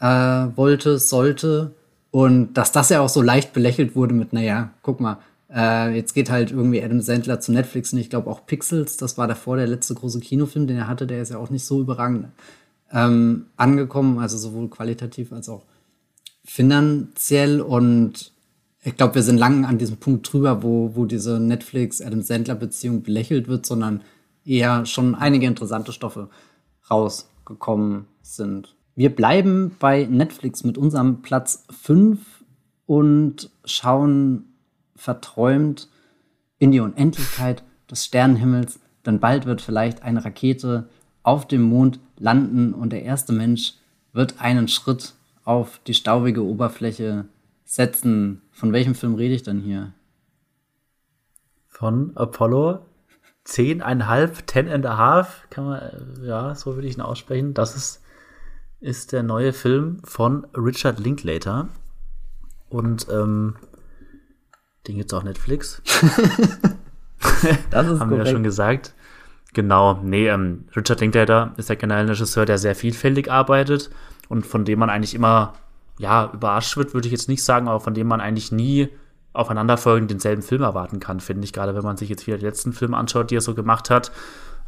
[0.00, 1.74] äh, wollte, sollte.
[2.10, 5.18] Und dass das ja auch so leicht belächelt wurde mit, naja, guck mal,
[5.54, 9.16] äh, jetzt geht halt irgendwie Adam Sandler zu Netflix und ich glaube auch Pixels, das
[9.18, 11.80] war davor der letzte große Kinofilm, den er hatte, der ist ja auch nicht so
[11.80, 12.26] überragend
[12.92, 15.62] ähm, angekommen, also sowohl qualitativ als auch
[16.44, 17.60] finanziell.
[17.60, 18.32] Und
[18.82, 23.48] ich glaube, wir sind lang an diesem Punkt drüber, wo, wo diese Netflix-Adam Sandler-Beziehung belächelt
[23.48, 24.02] wird, sondern
[24.44, 26.28] eher schon einige interessante Stoffe
[26.90, 28.74] rausgekommen sind.
[28.94, 32.44] Wir bleiben bei Netflix mit unserem Platz 5
[32.86, 34.44] und schauen
[34.96, 35.88] verträumt
[36.58, 40.88] in die Unendlichkeit des Sternenhimmels, denn bald wird vielleicht eine Rakete
[41.22, 43.74] auf dem Mond landen und der erste Mensch
[44.12, 45.14] wird einen Schritt
[45.44, 47.24] auf die staubige Oberfläche
[47.64, 48.42] setzen.
[48.52, 49.92] Von welchem Film rede ich denn hier?
[51.66, 52.80] Von Apollo
[53.44, 57.54] zehneinhalb, ten and a half, kann man, ja, so würde ich ihn aussprechen.
[57.54, 58.02] Das ist,
[58.80, 61.68] ist der neue Film von Richard Linklater.
[62.68, 63.56] Und ähm,
[64.86, 65.82] den gibt's auch Netflix.
[67.70, 68.94] das ist Haben wir ja schon gesagt.
[69.52, 73.90] Genau, nee, ähm, Richard Linklater ist ja generell ein Regisseur, der sehr vielfältig arbeitet
[74.28, 75.52] und von dem man eigentlich immer,
[75.98, 78.88] ja, überrascht wird, würde ich jetzt nicht sagen, aber von dem man eigentlich nie
[79.32, 82.72] aufeinanderfolgend denselben Film erwarten kann, finde ich, gerade wenn man sich jetzt wieder die letzten
[82.72, 84.12] Filme anschaut, die er so gemacht hat.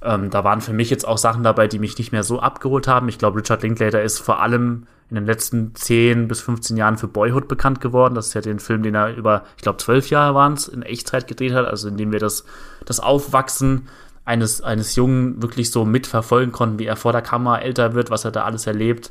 [0.02, 2.88] Ähm, da waren für mich jetzt auch Sachen dabei, die mich nicht mehr so abgeholt
[2.88, 3.08] haben.
[3.08, 7.08] Ich glaube, Richard Linklater ist vor allem in den letzten 10 bis 15 Jahren für
[7.08, 8.14] Boyhood bekannt geworden.
[8.14, 10.82] Das ist ja den Film, den er über, ich glaube, zwölf Jahre waren es, in
[10.82, 12.44] Echtzeit gedreht hat, also in dem wir das,
[12.84, 13.88] das Aufwachsen
[14.24, 18.24] eines, eines Jungen wirklich so mitverfolgen konnten, wie er vor der Kamera älter wird, was
[18.24, 19.10] er da alles erlebt.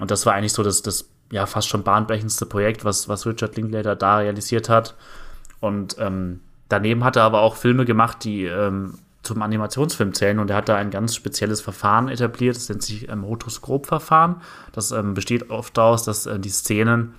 [0.00, 3.56] Und das war eigentlich so das, das ja fast schon bahnbrechendste Projekt, was, was Richard
[3.56, 4.94] Linklater da realisiert hat.
[5.60, 10.50] Und ähm, daneben hat er aber auch Filme gemacht, die ähm, zum Animationsfilm zählen und
[10.50, 14.42] er hat da ein ganz spezielles Verfahren etabliert, das nennt sich ähm, Rotoskop-Verfahren.
[14.72, 17.14] Das ähm, besteht oft daraus, dass äh, die Szenen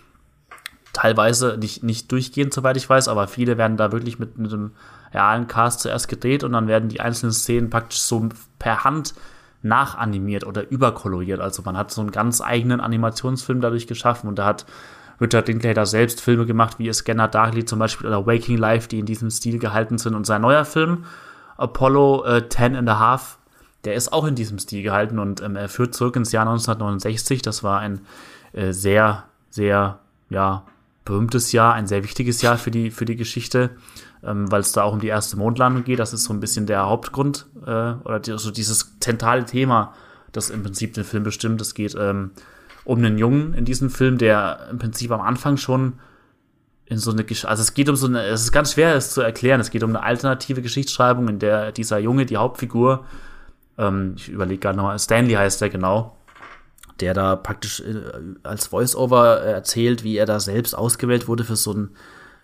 [0.91, 4.71] teilweise nicht, nicht durchgehend, soweit ich weiß, aber viele werden da wirklich mit, mit einem
[5.11, 9.15] realen Cast zuerst gedreht und dann werden die einzelnen Szenen praktisch so per Hand
[9.63, 11.39] nachanimiert oder überkoloriert.
[11.39, 14.65] Also man hat so einen ganz eigenen Animationsfilm dadurch geschaffen und da hat
[15.21, 19.05] Richard Linklater selbst Filme gemacht, wie Scanner Darkly zum Beispiel oder Waking Life, die in
[19.05, 20.15] diesem Stil gehalten sind.
[20.15, 21.05] Und sein neuer Film,
[21.57, 23.37] Apollo äh, 10 and a Half,
[23.85, 27.41] der ist auch in diesem Stil gehalten und ähm, er führt zurück ins Jahr 1969.
[27.41, 28.01] Das war ein
[28.53, 29.99] äh, sehr, sehr,
[30.29, 30.63] ja,
[31.05, 33.71] berühmtes Jahr, ein sehr wichtiges Jahr für die, für die Geschichte,
[34.23, 35.99] ähm, weil es da auch um die erste Mondlandung geht.
[35.99, 39.93] Das ist so ein bisschen der Hauptgrund äh, oder die, also dieses zentrale Thema,
[40.31, 41.61] das im Prinzip den Film bestimmt.
[41.61, 42.31] Es geht ähm,
[42.85, 45.93] um einen Jungen in diesem Film, der im Prinzip am Anfang schon
[46.85, 49.11] in so eine, Gesch also es geht um so eine, es ist ganz schwer, es
[49.11, 49.59] zu erklären.
[49.59, 53.05] Es geht um eine alternative Geschichtsschreibung, in der dieser Junge, die Hauptfigur,
[53.77, 56.17] ähm, ich überlege gerade nochmal, Stanley heißt der genau,
[56.99, 58.11] der da praktisch äh,
[58.43, 61.89] als Voice-Over erzählt, wie er da selbst ausgewählt wurde für so ein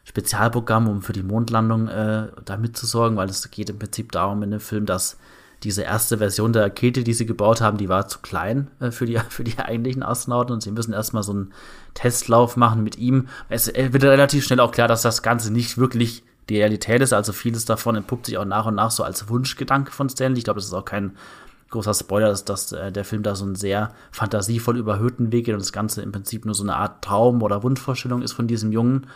[0.03, 4.51] Spezialprogramm, um für die Mondlandung äh, da mitzusorgen, weil es geht im Prinzip darum in
[4.51, 5.17] dem Film, dass
[5.63, 9.05] diese erste Version der Rakete, die sie gebaut haben, die war zu klein äh, für,
[9.05, 11.53] die, für die eigentlichen Astronauten und sie müssen erstmal so einen
[11.93, 13.27] Testlauf machen mit ihm.
[13.49, 17.13] Es wird relativ schnell auch klar, dass das Ganze nicht wirklich die Realität ist.
[17.13, 20.39] Also vieles davon entpuppt sich auch nach und nach so als Wunschgedanke von Stanley.
[20.39, 21.15] Ich glaube, das ist auch kein
[21.69, 25.53] großer Spoiler, dass, dass äh, der Film da so einen sehr fantasievoll überhöhten Weg geht
[25.53, 28.71] und das Ganze im Prinzip nur so eine Art Traum oder Wunschvorstellung ist von diesem
[28.71, 29.07] Jungen.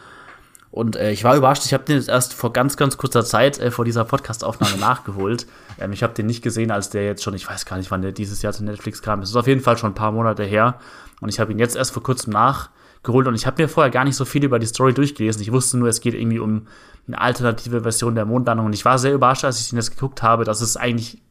[0.74, 3.60] Und äh, ich war überrascht, ich habe den jetzt erst vor ganz, ganz kurzer Zeit
[3.60, 5.46] äh, vor dieser Podcast-Aufnahme nachgeholt.
[5.80, 8.02] Ähm, ich habe den nicht gesehen, als der jetzt schon, ich weiß gar nicht, wann
[8.02, 9.22] der dieses Jahr zu Netflix kam.
[9.22, 10.80] Es ist auf jeden Fall schon ein paar Monate her.
[11.22, 14.04] Und ich habe ihn jetzt erst vor kurzem nachgeholt und ich habe mir vorher gar
[14.04, 15.44] nicht so viel über die Story durchgelesen.
[15.44, 16.66] Ich wusste nur, es geht irgendwie um
[17.08, 18.66] eine alternative Version der Mondlandung.
[18.66, 21.22] Und ich war sehr überrascht, als ich ihn jetzt geguckt habe, dass es eigentlich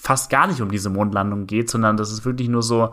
[0.00, 2.90] fast gar nicht um diese Mondlandung geht, sondern das ist wirklich nur so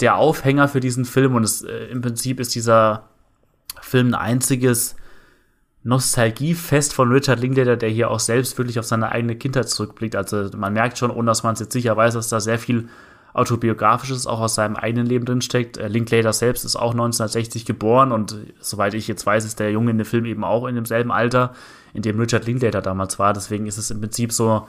[0.00, 3.04] der Aufhänger für diesen Film und es, äh, im Prinzip ist dieser
[3.80, 4.96] Film ein einziges
[5.84, 10.16] Nostalgiefest von Richard Linklater, der hier auch selbst wirklich auf seine eigene Kindheit zurückblickt.
[10.16, 12.88] Also man merkt schon, ohne dass man es jetzt sicher weiß, dass da sehr viel
[13.34, 15.76] autobiografisches auch aus seinem eigenen Leben drinsteckt.
[15.76, 19.92] Äh, Linklater selbst ist auch 1960 geboren und soweit ich jetzt weiß, ist der Junge
[19.92, 21.54] in dem Film eben auch in demselben Alter,
[21.94, 23.32] in dem Richard Linklater damals war.
[23.32, 24.66] Deswegen ist es im Prinzip so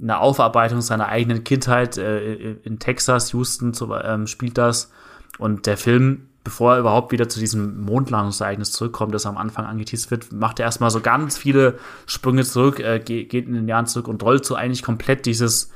[0.00, 4.90] eine Aufarbeitung seiner eigenen Kindheit äh, in Texas, Houston zu, ähm, spielt das.
[5.38, 10.10] Und der Film, bevor er überhaupt wieder zu diesem Mondlandungsereignis zurückkommt, das am Anfang angeteased
[10.10, 14.08] wird, macht er erstmal so ganz viele Sprünge zurück, äh, geht in den Jahren zurück
[14.08, 15.70] und rollt so eigentlich komplett dieses,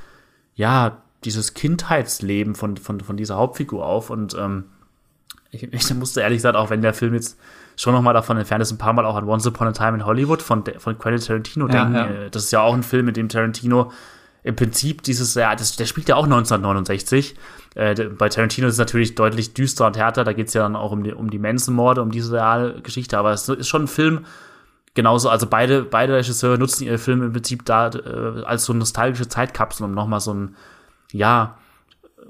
[0.55, 4.11] ja, dieses Kindheitsleben von, von, von dieser Hauptfigur auf.
[4.11, 4.65] Und ähm,
[5.51, 7.39] ich, ich musste ehrlich gesagt, auch wenn der Film jetzt
[7.79, 9.95] schon noch mal davon entfernt ist, ein paar Mal auch an Once Upon a Time
[9.95, 11.95] in Hollywood von, von Quentin Tarantino ja, denken.
[11.95, 12.07] Ja.
[12.07, 13.93] Äh, das ist ja auch ein Film, mit dem Tarantino
[14.43, 17.37] im Prinzip dieses, ja, das, der spielt ja auch 1969.
[17.77, 20.25] Äh, bei Tarantino ist es natürlich deutlich düsterer und härter.
[20.25, 23.17] Da geht es ja dann auch um die, um die Manson-Morde, um diese reale Geschichte.
[23.17, 24.25] Aber es ist schon ein Film,
[24.95, 29.29] genauso, also beide, beide Regisseure nutzen ihre Filme im Prinzip da äh, als so nostalgische
[29.29, 30.57] Zeitkapsel, um nochmal so ein,
[31.13, 31.57] ja,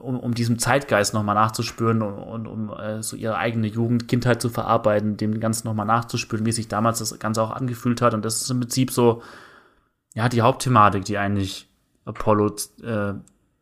[0.01, 4.41] um, um diesem Zeitgeist nochmal nachzuspüren und, und um äh, so ihre eigene Jugend, Kindheit
[4.41, 8.15] zu verarbeiten, dem Ganzen nochmal nachzuspüren, wie sich damals das Ganze auch angefühlt hat.
[8.15, 9.23] Und das ist im Prinzip so,
[10.15, 11.69] ja, die Hauptthematik, die eigentlich
[12.05, 13.15] Apollo äh,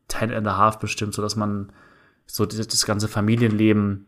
[0.08, 1.72] Ten and a Half bestimmt, so dass man
[2.26, 4.06] so das, das ganze Familienleben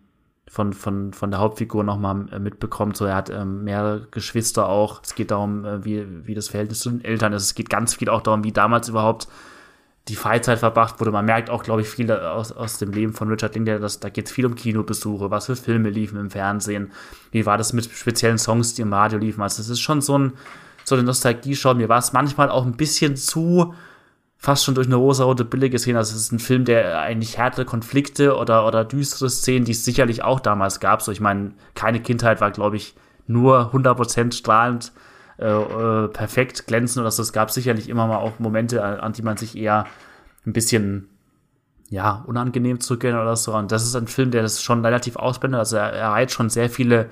[0.49, 2.97] von, von, von der Hauptfigur nochmal äh, mitbekommt.
[2.97, 5.03] So, er hat ähm, mehrere Geschwister auch.
[5.03, 7.43] Es geht darum, äh, wie, wie das Verhältnis zu den Eltern ist.
[7.43, 9.29] Es geht ganz viel auch darum, wie damals überhaupt
[10.09, 11.11] die Freizeit verbracht wurde.
[11.11, 14.09] Man merkt auch, glaube ich, viel aus, aus dem Leben von Richard Linklater, dass da
[14.09, 16.93] geht es viel um Kinobesuche, was für Filme liefen im Fernsehen,
[17.31, 19.43] wie war das mit speziellen Songs, die im Radio liefen.
[19.43, 20.33] Also es ist schon so, ein,
[20.85, 21.75] so eine Nostalgie-Schau.
[21.75, 23.75] Mir war es manchmal auch ein bisschen zu
[24.39, 25.97] fast schon durch eine rosa-rote Brille gesehen.
[25.97, 29.85] Also es ist ein Film, der eigentlich härtere Konflikte oder, oder düstere Szenen, die es
[29.85, 31.03] sicherlich auch damals gab.
[31.03, 32.95] So, ich meine, keine Kindheit war, glaube ich,
[33.27, 34.93] nur 100% strahlend
[35.39, 37.23] äh, äh, perfekt glänzen oder so.
[37.23, 39.87] Es gab sicherlich immer mal auch Momente, an die man sich eher
[40.47, 41.09] ein bisschen
[41.91, 43.55] ja, unangenehm zurückgehen oder so.
[43.55, 45.59] Und das ist ein Film, der das schon relativ ausblendet.
[45.59, 47.09] Also er, er reiht schon sehr viele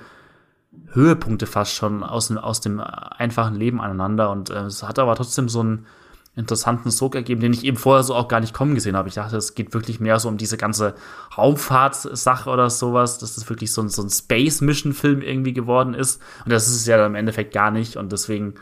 [0.91, 4.29] Höhepunkte fast schon aus, aus dem einfachen Leben aneinander.
[4.29, 5.85] Und äh, es hat aber trotzdem so einen
[6.37, 9.09] interessanten Sog ergeben, den ich eben vorher so auch gar nicht kommen gesehen habe.
[9.09, 10.93] Ich dachte, es geht wirklich mehr so um diese ganze
[11.35, 16.21] Raumfahrtsache oder sowas, dass das wirklich so ein, so ein Space-Mission-Film irgendwie geworden ist.
[16.45, 17.97] Und das ist es ja im Endeffekt gar nicht.
[17.97, 18.53] Und deswegen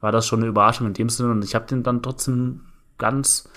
[0.00, 1.32] war das schon eine Überraschung in dem Sinne.
[1.32, 2.60] Und ich habe den dann trotzdem
[2.98, 3.48] ganz,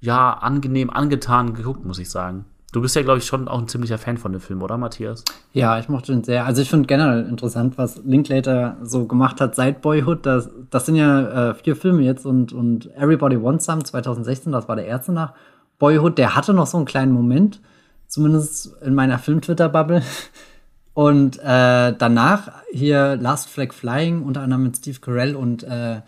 [0.00, 2.46] ja, angenehm angetan geguckt, muss ich sagen.
[2.72, 5.24] Du bist ja, glaube ich, schon auch ein ziemlicher Fan von dem Film, oder Matthias?
[5.52, 6.46] Ja, ich mochte den sehr.
[6.46, 10.24] Also ich finde generell interessant, was Linklater so gemacht hat seit Boyhood.
[10.24, 14.68] Das, das sind ja äh, vier Filme jetzt und, und Everybody Wants Some 2016, das
[14.68, 15.34] war der erste nach
[15.78, 16.16] Boyhood.
[16.16, 17.60] Der hatte noch so einen kleinen Moment,
[18.08, 20.02] zumindest in meiner Film-Twitter-Bubble.
[20.94, 26.02] Und äh, danach hier Last Flag Flying, unter anderem mit Steve Carell und äh,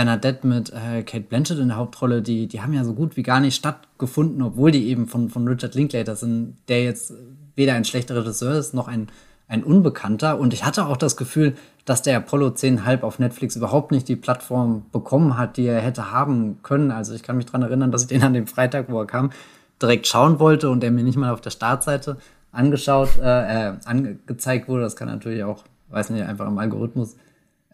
[0.00, 3.22] Bernadette mit äh, Kate Blanchett in der Hauptrolle, die, die haben ja so gut wie
[3.22, 7.12] gar nicht stattgefunden, obwohl die eben von, von Richard Linklater sind, der jetzt
[7.54, 9.08] weder ein schlechter Regisseur ist, noch ein,
[9.46, 10.40] ein Unbekannter.
[10.40, 14.08] Und ich hatte auch das Gefühl, dass der Apollo 10 halb auf Netflix überhaupt nicht
[14.08, 16.92] die Plattform bekommen hat, die er hätte haben können.
[16.92, 19.32] Also ich kann mich dran erinnern, dass ich den an dem Freitag, wo er kam,
[19.82, 22.16] direkt schauen wollte und der mir nicht mal auf der Startseite
[22.52, 24.84] angeschaut, äh, äh angezeigt wurde.
[24.84, 27.16] Das kann natürlich auch, weiß nicht, einfach im Algorithmus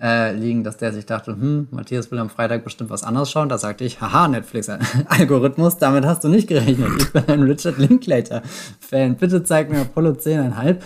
[0.01, 3.49] äh, liegen, dass der sich dachte, hm, Matthias will am Freitag bestimmt was anderes schauen.
[3.49, 6.91] Da sagte ich, haha, Netflix-Algorithmus, damit hast du nicht gerechnet.
[6.99, 9.17] Ich bin ein Richard Linklater-Fan.
[9.17, 10.77] Bitte zeig mir Apollo 10,5.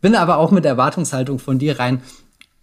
[0.00, 2.00] Bin aber auch mit Erwartungshaltung von dir rein,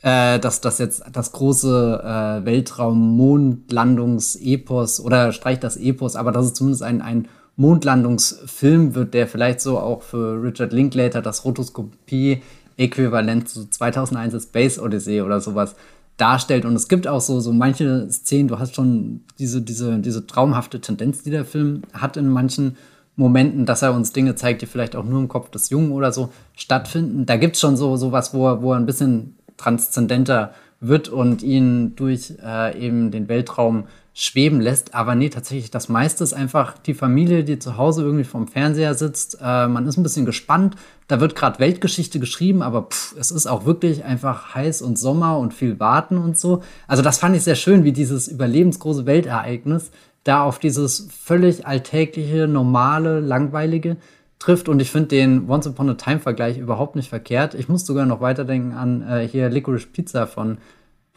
[0.01, 6.53] äh, dass das jetzt das große äh, Weltraum-Mondlandungs-Epos oder streicht das Epos, aber dass es
[6.53, 7.27] zumindest ein, ein
[7.57, 12.41] Mondlandungsfilm wird, der vielleicht so auch für Richard Linklater das Rotoskopie
[12.77, 15.75] äquivalent zu 2001 Space Odyssey oder sowas
[16.17, 16.65] darstellt.
[16.65, 20.81] Und es gibt auch so, so manche Szenen, du hast schon diese, diese, diese traumhafte
[20.81, 22.77] Tendenz, die der Film hat in manchen
[23.15, 26.11] Momenten, dass er uns Dinge zeigt, die vielleicht auch nur im Kopf des Jungen oder
[26.11, 27.25] so stattfinden.
[27.25, 31.09] Da gibt es schon so, so was, wo er, wo er ein bisschen transzendenter wird
[31.09, 34.93] und ihn durch äh, eben den Weltraum schweben lässt.
[34.93, 38.93] Aber nee, tatsächlich, das meiste ist einfach die Familie, die zu Hause irgendwie vorm Fernseher
[38.93, 39.39] sitzt.
[39.41, 40.75] Äh, man ist ein bisschen gespannt.
[41.07, 45.39] Da wird gerade Weltgeschichte geschrieben, aber pff, es ist auch wirklich einfach heiß und Sommer
[45.39, 46.63] und viel Warten und so.
[46.85, 49.91] Also das fand ich sehr schön, wie dieses überlebensgroße Weltereignis
[50.25, 53.95] da auf dieses völlig alltägliche, normale, langweilige
[54.39, 54.67] trifft.
[54.67, 57.53] Und ich finde den Once Upon a Time-Vergleich überhaupt nicht verkehrt.
[57.53, 60.57] Ich muss sogar noch weiterdenken an äh, hier Licorice Pizza von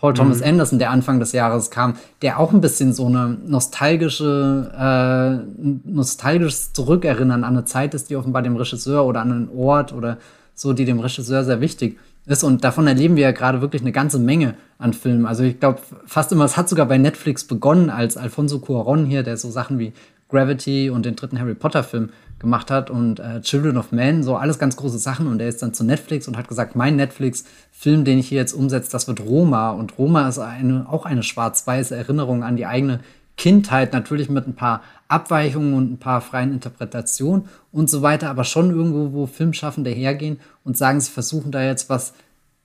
[0.01, 0.47] Paul Thomas mhm.
[0.47, 6.73] Anderson, der Anfang des Jahres kam, der auch ein bisschen so eine nostalgische, äh, nostalgisches
[6.73, 10.17] Zurückerinnern an eine Zeit ist, die offenbar dem Regisseur oder an einen Ort oder
[10.55, 12.45] so, die dem Regisseur sehr wichtig ist.
[12.45, 15.27] Und davon erleben wir ja gerade wirklich eine ganze Menge an Filmen.
[15.27, 19.23] Also ich glaube fast immer, es hat sogar bei Netflix begonnen, als Alfonso Cuaron hier,
[19.23, 19.93] der so Sachen wie
[20.31, 24.37] Gravity und den dritten Harry Potter Film gemacht hat und äh, Children of Men, so
[24.37, 25.27] alles ganz große Sachen.
[25.27, 28.55] Und er ist dann zu Netflix und hat gesagt, mein Netflix-Film, den ich hier jetzt
[28.55, 29.71] umsetze, das wird Roma.
[29.71, 33.01] Und Roma ist eine, auch eine schwarz-weiße Erinnerung an die eigene
[33.37, 38.45] Kindheit, natürlich mit ein paar Abweichungen und ein paar freien Interpretationen und so weiter, aber
[38.45, 42.13] schon irgendwo, wo Filmschaffende hergehen und sagen, sie versuchen da jetzt was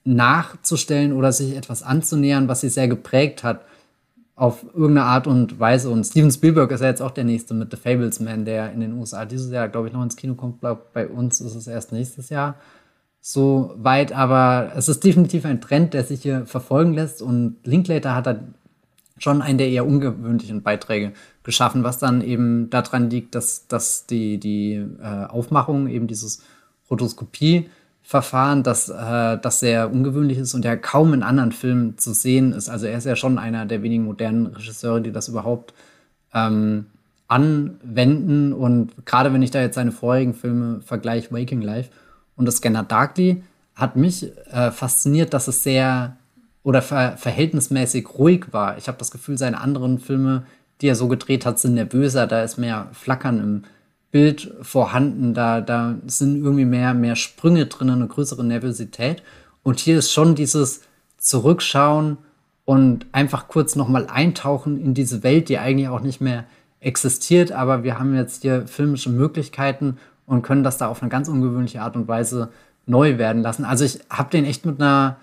[0.04, 3.62] nachzustellen oder sich etwas anzunähern, was sie sehr geprägt hat
[4.36, 5.88] auf irgendeine Art und Weise.
[5.90, 8.92] Und Steven Spielberg ist ja jetzt auch der nächste mit The Fablesman, der in den
[8.92, 10.60] USA dieses Jahr, glaube ich, noch ins Kino kommt.
[10.60, 12.56] Bei uns ist es erst nächstes Jahr
[13.22, 14.12] so weit.
[14.12, 17.22] Aber es ist definitiv ein Trend, der sich hier verfolgen lässt.
[17.22, 18.38] Und Linklater hat da
[19.18, 21.12] schon einen der eher ungewöhnlichen Beiträge
[21.42, 26.42] geschaffen, was dann eben daran liegt, dass, dass die, die äh, Aufmachung eben dieses
[26.90, 27.70] Rotoskopie
[28.08, 32.52] Verfahren, das, äh, das sehr ungewöhnlich ist und ja kaum in anderen Filmen zu sehen
[32.52, 32.68] ist.
[32.68, 35.74] Also er ist ja schon einer der wenigen modernen Regisseure, die das überhaupt
[36.32, 36.86] ähm,
[37.26, 38.52] anwenden.
[38.52, 41.90] Und gerade wenn ich da jetzt seine vorherigen Filme vergleiche, Waking Life
[42.36, 43.42] und das Scanner Darkly,
[43.74, 46.16] hat mich äh, fasziniert, dass es sehr
[46.62, 48.78] oder ver verhältnismäßig ruhig war.
[48.78, 50.44] Ich habe das Gefühl, seine anderen Filme,
[50.80, 53.62] die er so gedreht hat, sind nervöser, da ist mehr Flackern im
[54.10, 55.34] Bild vorhanden.
[55.34, 59.22] Da, da sind irgendwie mehr, mehr Sprünge drin, eine größere Nervosität.
[59.62, 60.82] Und hier ist schon dieses
[61.18, 62.18] Zurückschauen
[62.64, 66.44] und einfach kurz nochmal eintauchen in diese Welt, die eigentlich auch nicht mehr
[66.80, 67.52] existiert.
[67.52, 71.80] Aber wir haben jetzt hier filmische Möglichkeiten und können das da auf eine ganz ungewöhnliche
[71.80, 72.50] Art und Weise
[72.86, 73.64] neu werden lassen.
[73.64, 75.16] Also ich habe den echt mit einer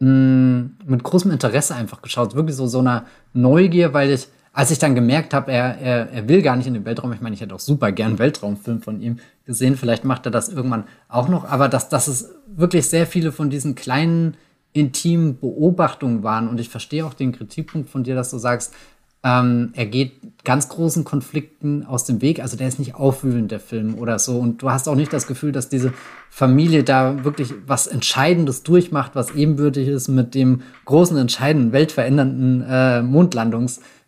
[0.00, 4.78] mm, mit großem Interesse einfach geschaut, wirklich so so einer Neugier, weil ich als ich
[4.78, 7.40] dann gemerkt habe, er, er, er will gar nicht in den Weltraum, ich meine, ich
[7.40, 11.28] hätte auch super gern einen Weltraumfilm von ihm gesehen, vielleicht macht er das irgendwann auch
[11.28, 14.36] noch, aber dass, dass es wirklich sehr viele von diesen kleinen
[14.72, 16.48] intimen Beobachtungen waren.
[16.48, 18.74] Und ich verstehe auch den Kritikpunkt von dir, dass du sagst,
[19.22, 22.40] ähm, er geht ganz großen Konflikten aus dem Weg.
[22.40, 24.38] Also der ist nicht aufwühlend, der Film oder so.
[24.38, 25.94] Und du hast auch nicht das Gefühl, dass diese
[26.28, 33.02] Familie da wirklich was Entscheidendes durchmacht, was ebenbürtig ist mit dem großen, entscheidenden, weltverändernden äh,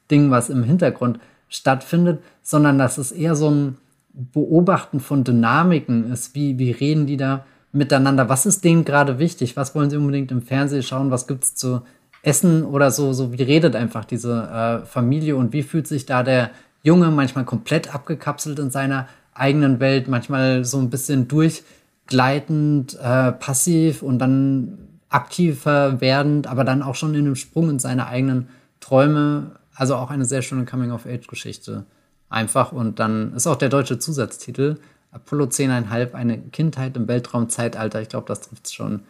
[0.06, 3.76] Mondlandungsding, was im Hintergrund stattfindet, sondern dass es eher so ein
[4.12, 6.34] Beobachten von Dynamiken ist.
[6.34, 8.28] Wie, wie reden die da miteinander?
[8.28, 9.56] Was ist denen gerade wichtig?
[9.56, 11.10] Was wollen sie unbedingt im Fernsehen schauen?
[11.10, 11.82] Was gibt es zu
[12.22, 13.12] essen oder so?
[13.12, 16.50] So wie redet einfach diese äh, Familie und wie fühlt sich da der
[16.82, 24.02] Junge manchmal komplett abgekapselt in seiner eigenen Welt, manchmal so ein bisschen durchgleitend, äh, passiv
[24.02, 24.78] und dann
[25.10, 28.48] aktiver werdend, aber dann auch schon in einem Sprung in seine eigenen
[28.80, 29.50] Träume.
[29.76, 31.84] Also auch eine sehr schöne Coming-of-Age-Geschichte.
[32.28, 34.78] Einfach und dann ist auch der deutsche Zusatztitel
[35.12, 38.02] Apollo 10,5, eine Kindheit im Weltraumzeitalter.
[38.02, 39.00] Ich glaube, das trifft es schon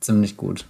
[0.00, 0.66] ziemlich gut.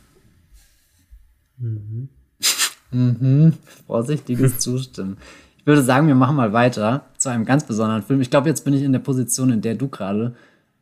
[1.58, 2.08] Mhm.
[2.90, 3.52] mhm.
[3.86, 5.18] Vorsichtiges Zustimmen.
[5.58, 8.20] Ich würde sagen, wir machen mal weiter zu einem ganz besonderen Film.
[8.20, 10.34] Ich glaube, jetzt bin ich in der Position, in der du gerade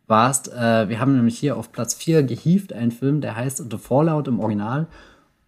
[0.07, 0.53] warst.
[0.53, 4.29] Äh, wir haben nämlich hier auf Platz 4 gehievt einen Film, der heißt The Fallout
[4.29, 4.87] im Original.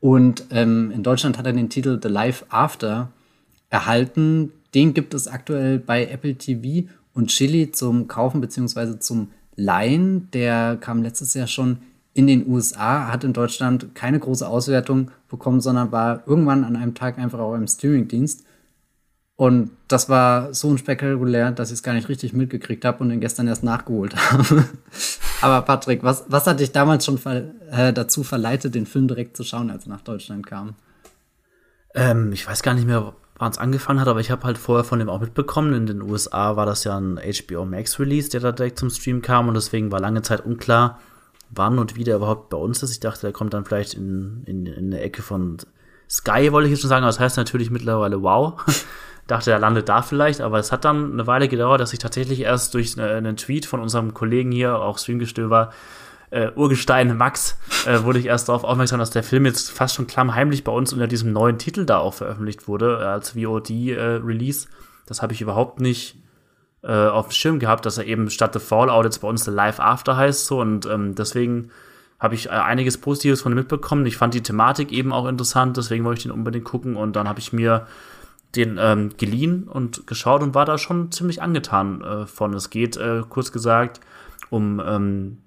[0.01, 3.11] Und ähm, in Deutschland hat er den Titel The Life After
[3.70, 4.53] erhalten.
[4.74, 8.99] Den gibt es aktuell bei Apple TV und Chili zum Kaufen bzw.
[8.99, 10.30] zum Leihen.
[10.32, 11.78] Der kam letztes Jahr schon
[12.14, 16.94] in den USA, hat in Deutschland keine große Auswertung bekommen, sondern war irgendwann an einem
[16.94, 18.44] Tag einfach auch im Streamingdienst.
[19.36, 23.20] Und das war so unspektakulär, dass ich es gar nicht richtig mitgekriegt habe und ihn
[23.20, 24.64] gestern erst nachgeholt habe.
[25.41, 29.36] Aber Patrick, was, was hat dich damals schon ver äh, dazu verleitet, den Film direkt
[29.36, 30.74] zu schauen, als er nach Deutschland kam?
[31.95, 34.84] Ähm, ich weiß gar nicht mehr, wann es angefangen hat, aber ich habe halt vorher
[34.84, 35.72] von dem auch mitbekommen.
[35.74, 39.22] In den USA war das ja ein HBO Max Release, der da direkt zum Stream
[39.22, 41.01] kam und deswegen war lange Zeit unklar,
[41.51, 42.91] wann und wie der überhaupt bei uns ist.
[42.91, 45.59] Ich dachte, der kommt dann vielleicht in, in, in der Ecke von
[46.11, 48.61] Sky, wollte ich jetzt schon sagen, aber das heißt natürlich mittlerweile wow.
[49.28, 52.40] Dachte, er landet da vielleicht, aber es hat dann eine Weile gedauert, dass ich tatsächlich
[52.40, 55.70] erst durch einen Tweet von unserem Kollegen hier, auch Streamgestöber,
[56.30, 57.56] äh, Urgestein Max,
[57.86, 60.92] äh, wurde ich erst darauf aufmerksam, dass der Film jetzt fast schon klammheimlich bei uns
[60.92, 64.66] unter diesem neuen Titel da auch veröffentlicht wurde, äh, als VOD-Release.
[64.66, 64.70] Äh,
[65.06, 66.16] das habe ich überhaupt nicht
[66.82, 69.50] äh, auf dem Schirm gehabt, dass er eben statt The Fallout jetzt bei uns The
[69.50, 70.46] Live After heißt.
[70.46, 71.70] So, und ähm, deswegen
[72.20, 74.04] habe ich äh, einiges Positives von mitbekommen.
[74.06, 76.96] Ich fand die Thematik eben auch interessant, deswegen wollte ich den unbedingt gucken.
[76.96, 77.86] Und dann habe ich mir
[78.59, 82.52] den ähm, geliehen und geschaut und war da schon ziemlich angetan äh, von.
[82.54, 84.00] Es geht, äh, kurz gesagt,
[84.50, 85.38] um ähm,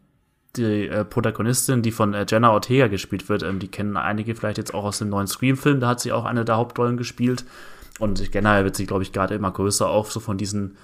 [0.56, 4.58] die äh, Protagonistin, die von äh, Jenna Ortega gespielt wird, ähm, die kennen einige vielleicht
[4.58, 7.46] jetzt auch aus dem neuen Scream-Film, da hat sie auch eine der Hauptrollen gespielt.
[8.00, 10.78] Und generell wird sie, glaube ich, gerade immer größer, auch so von diesen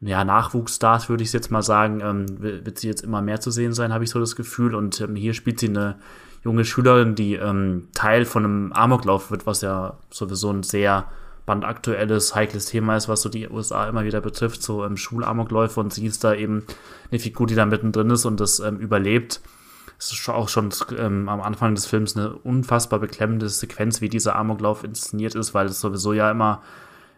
[0.00, 3.72] ja, Nachwuchsstars, würde ich jetzt mal sagen, ähm, wird sie jetzt immer mehr zu sehen
[3.72, 4.74] sein, habe ich so das Gefühl.
[4.74, 5.96] Und ähm, hier spielt sie eine
[6.44, 11.06] junge Schülerin, die ähm, Teil von einem Amoklauf wird, was ja sowieso ein sehr
[11.46, 15.92] bandaktuelles, heikles Thema ist, was so die USA immer wieder betrifft, so ähm, Schulamokläufe und
[15.92, 16.64] sie ist da eben
[17.10, 19.40] eine Figur, die da mittendrin ist und das ähm, überlebt.
[19.98, 24.36] Es ist auch schon ähm, am Anfang des Films eine unfassbar beklemmende Sequenz, wie dieser
[24.36, 26.62] Amoklauf inszeniert ist, weil es sowieso ja immer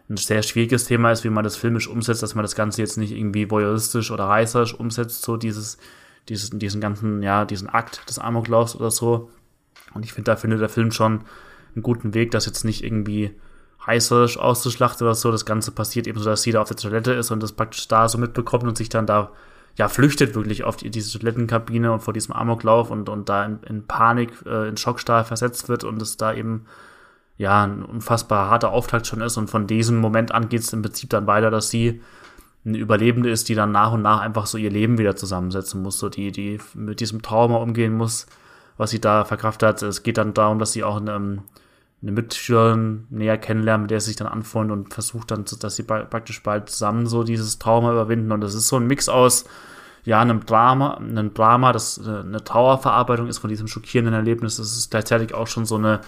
[0.09, 2.97] ein sehr schwieriges Thema ist, wie man das filmisch umsetzt, dass man das Ganze jetzt
[2.97, 5.77] nicht irgendwie voyeuristisch oder reißerisch umsetzt, so dieses,
[6.29, 9.29] dieses, diesen ganzen, ja, diesen Akt des Amoklaufs oder so.
[9.93, 11.21] Und ich finde, da findet der Film schon
[11.75, 13.35] einen guten Weg, dass jetzt nicht irgendwie
[13.87, 15.31] heißerisch auszuschlachten oder so.
[15.31, 17.87] Das Ganze passiert eben so, dass sie da auf der Toilette ist und das praktisch
[17.87, 19.31] da so mitbekommt und sich dann da
[19.77, 23.59] ja flüchtet wirklich auf die, diese Toilettenkabine und vor diesem Amoklauf und, und da in,
[23.67, 26.65] in Panik, äh, in Schockstarre versetzt wird und es da eben
[27.37, 30.81] ja ein unfassbar harter Auftakt schon ist und von diesem Moment an geht es im
[30.81, 32.01] Prinzip dann weiter, dass sie
[32.65, 35.99] eine Überlebende ist, die dann nach und nach einfach so ihr Leben wieder zusammensetzen muss,
[35.99, 38.25] so die, die mit diesem Trauma umgehen muss,
[38.77, 39.81] was sie da verkraftet hat.
[39.83, 41.43] Es geht dann darum, dass sie auch eine,
[42.01, 45.83] eine Mitschülerin näher kennenlernen, mit der sie sich dann anfreundet und versucht dann, dass sie
[45.83, 48.31] praktisch bald zusammen so dieses Trauma überwinden.
[48.31, 49.45] Und das ist so ein Mix aus,
[50.03, 54.57] ja, einem Drama, einem Drama, das äh, eine Trauerverarbeitung ist von diesem schockierenden Erlebnis.
[54.57, 56.01] Das ist gleichzeitig auch schon so eine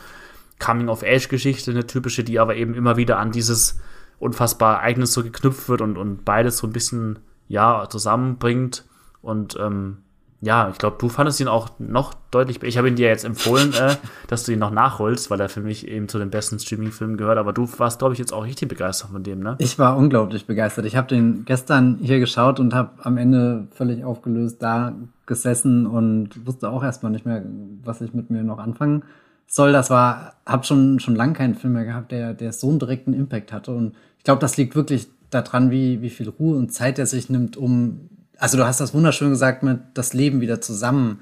[0.60, 3.80] Coming-of-Age-Geschichte, eine typische, die aber eben immer wieder an dieses
[4.20, 8.86] unfassbare Ereignis so geknüpft wird und, und beides so ein bisschen, ja, zusammenbringt.
[9.22, 9.98] Und ähm,
[10.42, 12.64] ja, ich glaube, du fandest ihn auch noch deutlich.
[12.64, 13.96] Ich habe ihn dir jetzt empfohlen, äh,
[14.28, 17.38] dass du ihn noch nachholst, weil er für mich eben zu den besten Streaming-Filmen gehört.
[17.38, 19.56] Aber du warst, glaube ich, jetzt auch richtig begeistert von dem, ne?
[19.60, 20.86] Ich war unglaublich begeistert.
[20.86, 24.94] Ich habe den gestern hier geschaut und habe am Ende völlig aufgelöst da
[25.26, 27.44] gesessen und wusste auch erstmal nicht mehr,
[27.84, 29.04] was ich mit mir noch anfangen
[29.46, 29.74] soll.
[29.74, 33.12] Das war, habe schon schon lange keinen Film mehr gehabt, der der so einen direkten
[33.12, 33.72] Impact hatte.
[33.72, 37.30] Und ich glaube, das liegt wirklich daran, wie wie viel Ruhe und Zeit er sich
[37.30, 38.10] nimmt, um
[38.40, 41.20] also du hast das wunderschön gesagt mit das Leben wieder zusammen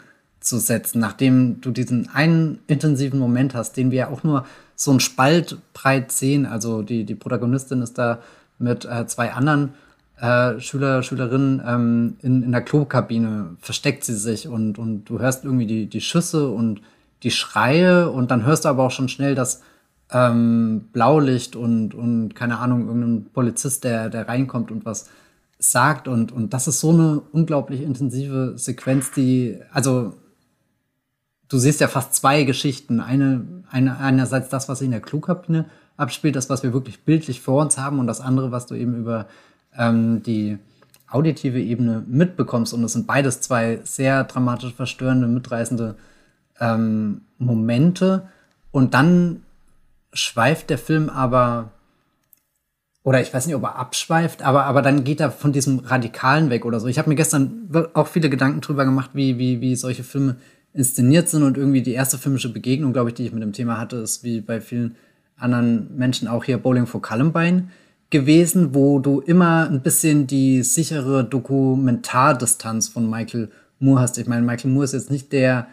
[0.48, 4.46] fortzusetzen, nachdem du diesen einen intensiven Moment hast, den wir auch nur
[4.76, 6.46] so ein Spalt breit sehen.
[6.46, 8.20] Also die, die Protagonistin ist da
[8.60, 9.74] mit äh, zwei anderen
[10.20, 15.44] äh, Schüler, Schülerinnen ähm, in, in der Klokabine versteckt sie sich und, und du hörst
[15.44, 16.82] irgendwie die, die Schüsse und
[17.24, 19.62] die Schreie und dann hörst du aber auch schon schnell das
[20.12, 25.10] ähm, Blaulicht und, und keine Ahnung, irgendein Polizist, der, der reinkommt und was
[25.60, 30.14] sagt und, und das ist so eine unglaublich intensive Sequenz, die, also
[31.50, 33.00] du siehst ja fast zwei Geschichten.
[33.00, 35.66] Eine, eine, einerseits das, was sich in der Klokabine
[35.96, 38.96] abspielt, das, was wir wirklich bildlich vor uns haben und das andere, was du eben
[38.96, 39.28] über
[39.76, 40.60] ähm, die
[41.10, 42.74] auditive Ebene mitbekommst.
[42.74, 45.96] Und es sind beides zwei sehr dramatisch verstörende, mitreißende
[46.60, 48.28] ähm, Momente.
[48.72, 49.44] Und dann
[50.14, 51.72] schweift der Film aber,
[53.08, 56.50] oder ich weiß nicht, ob er abschweift, aber, aber dann geht er von diesem Radikalen
[56.50, 56.88] weg oder so.
[56.88, 60.36] Ich habe mir gestern auch viele Gedanken drüber gemacht, wie, wie, wie solche Filme
[60.74, 63.78] inszeniert sind und irgendwie die erste filmische Begegnung, glaube ich, die ich mit dem Thema
[63.78, 64.98] hatte, ist wie bei vielen
[65.38, 67.70] anderen Menschen auch hier Bowling for Columbine
[68.10, 73.48] gewesen, wo du immer ein bisschen die sichere Dokumentardistanz von Michael
[73.80, 74.18] Moore hast.
[74.18, 75.68] Ich meine, Michael Moore ist jetzt nicht der,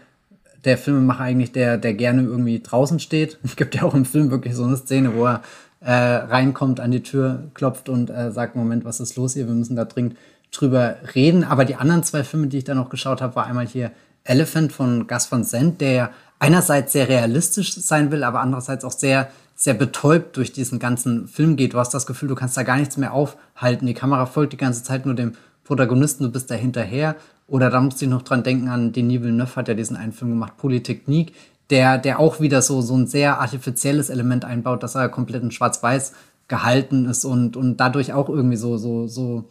[0.65, 3.41] der Filmemacher eigentlich, der, der gerne irgendwie draußen steht.
[3.43, 5.43] Es gibt ja auch im Film wirklich so eine Szene, wo er
[5.85, 9.47] äh, reinkommt, an die Tür klopft und äh, sagt, Moment, was ist los hier?
[9.47, 10.17] Wir müssen da dringend
[10.51, 11.45] drüber reden.
[11.45, 13.91] Aber die anderen zwei Filme, die ich da noch geschaut habe, war einmal hier
[14.25, 18.93] Elephant von Gus Van Sant, der ja einerseits sehr realistisch sein will, aber andererseits auch
[18.93, 21.75] sehr sehr betäubt durch diesen ganzen Film geht.
[21.75, 23.87] Du hast das Gefühl, du kannst da gar nichts mehr aufhalten.
[23.87, 27.17] Die Kamera folgt die ganze Zeit nur dem Protagonisten, du bist da hinterher.
[27.47, 30.31] Oder da musste ich noch dran denken an Denis Villeneuve hat ja diesen einen Film
[30.31, 31.33] gemacht, Polytechnik,
[31.71, 35.51] der, der auch wieder so, so ein sehr artifizielles Element einbaut, dass er komplett in
[35.51, 36.13] schwarz-weiß
[36.49, 39.49] gehalten ist und, und dadurch auch irgendwie so, so, so,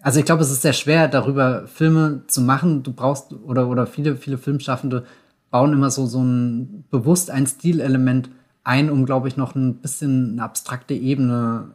[0.00, 2.82] also ich glaube, es ist sehr schwer, darüber Filme zu machen.
[2.82, 5.04] Du brauchst, oder, oder viele, viele Filmschaffende
[5.50, 8.30] bauen immer so, so ein bewusst ein Stilelement
[8.64, 11.68] ein, um, glaube ich, noch ein bisschen eine abstrakte Ebene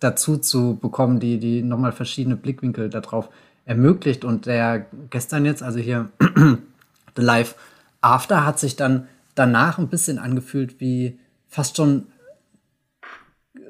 [0.00, 3.28] dazu zu bekommen, die, die nochmal verschiedene Blickwinkel darauf
[3.64, 4.24] ermöglicht.
[4.24, 6.08] Und der gestern jetzt, also hier
[7.16, 7.54] The Life
[8.00, 11.18] After, hat sich dann danach ein bisschen angefühlt wie
[11.48, 12.06] fast schon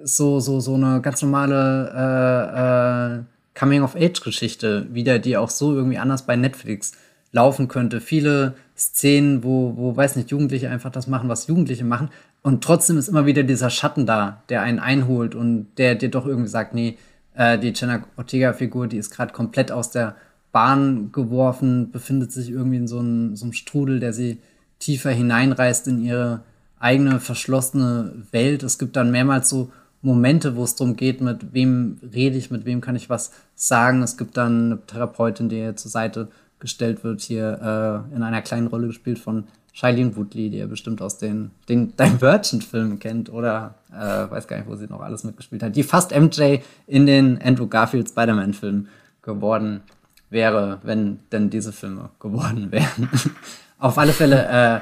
[0.02, 3.23] so, so, so eine ganz normale äh, äh,
[3.59, 6.93] Coming-of-Age-Geschichte wieder, die auch so irgendwie anders bei Netflix
[7.32, 8.01] laufen könnte.
[8.01, 12.11] Viele Szenen, wo, wo, weiß nicht, Jugendliche einfach das machen, was Jugendliche machen.
[12.43, 16.27] Und trotzdem ist immer wieder dieser Schatten da, der einen einholt und der dir doch
[16.27, 16.97] irgendwie sagt, nee,
[17.35, 20.16] äh, die Jenna Ortega-Figur, die ist gerade komplett aus der
[20.52, 24.39] Bahn geworfen, befindet sich irgendwie in so einem, so einem Strudel, der sie
[24.78, 26.43] tiefer hineinreißt in ihre
[26.78, 28.62] eigene verschlossene Welt.
[28.62, 29.70] Es gibt dann mehrmals so
[30.02, 34.02] Momente, wo es darum geht, mit wem rede ich, mit wem kann ich was sagen.
[34.02, 36.28] Es gibt dann eine Therapeutin, die ihr zur Seite
[36.59, 41.01] gestellt wird, hier äh, in einer kleinen Rolle gespielt von Shailene Woodley, die ihr bestimmt
[41.02, 45.62] aus den, den Divergent-Filmen kennt oder äh, weiß gar nicht, wo sie noch alles mitgespielt
[45.62, 48.89] hat, die fast MJ in den Andrew Garfield Spider-Man-Filmen
[49.22, 49.82] geworden
[50.31, 53.09] wäre, wenn denn diese Filme geworden wären.
[53.78, 54.81] Auf alle Fälle, äh,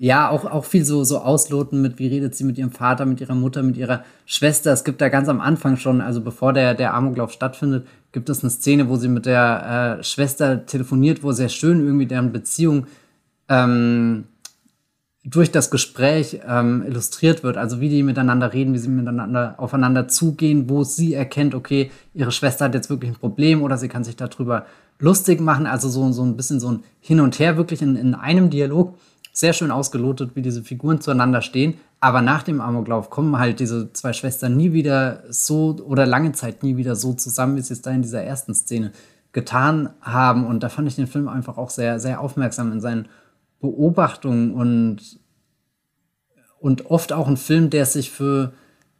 [0.00, 3.20] ja, auch, auch viel so, so ausloten mit, wie redet sie mit ihrem Vater, mit
[3.20, 4.72] ihrer Mutter, mit ihrer Schwester.
[4.72, 8.42] Es gibt da ganz am Anfang schon, also bevor der, der Amoklauf stattfindet, gibt es
[8.42, 12.86] eine Szene, wo sie mit der äh, Schwester telefoniert, wo sehr schön irgendwie deren Beziehung
[13.48, 14.24] ähm,
[15.24, 17.56] durch das Gespräch ähm, illustriert wird.
[17.56, 22.32] Also wie die miteinander reden, wie sie miteinander aufeinander zugehen, wo sie erkennt, okay, ihre
[22.32, 24.66] Schwester hat jetzt wirklich ein Problem oder sie kann sich darüber
[24.98, 25.66] lustig machen.
[25.66, 28.96] Also so, so ein bisschen so ein Hin und Her wirklich in, in einem Dialog.
[29.32, 31.74] Sehr schön ausgelotet, wie diese Figuren zueinander stehen.
[32.00, 36.62] Aber nach dem Amoklauf kommen halt diese zwei Schwestern nie wieder so oder lange Zeit
[36.62, 38.92] nie wieder so zusammen, wie sie es da in dieser ersten Szene
[39.32, 40.46] getan haben.
[40.46, 43.08] Und da fand ich den Film einfach auch sehr, sehr aufmerksam in seinen
[43.60, 45.20] Beobachtungen und,
[46.60, 48.52] und oft auch ein Film, der sich für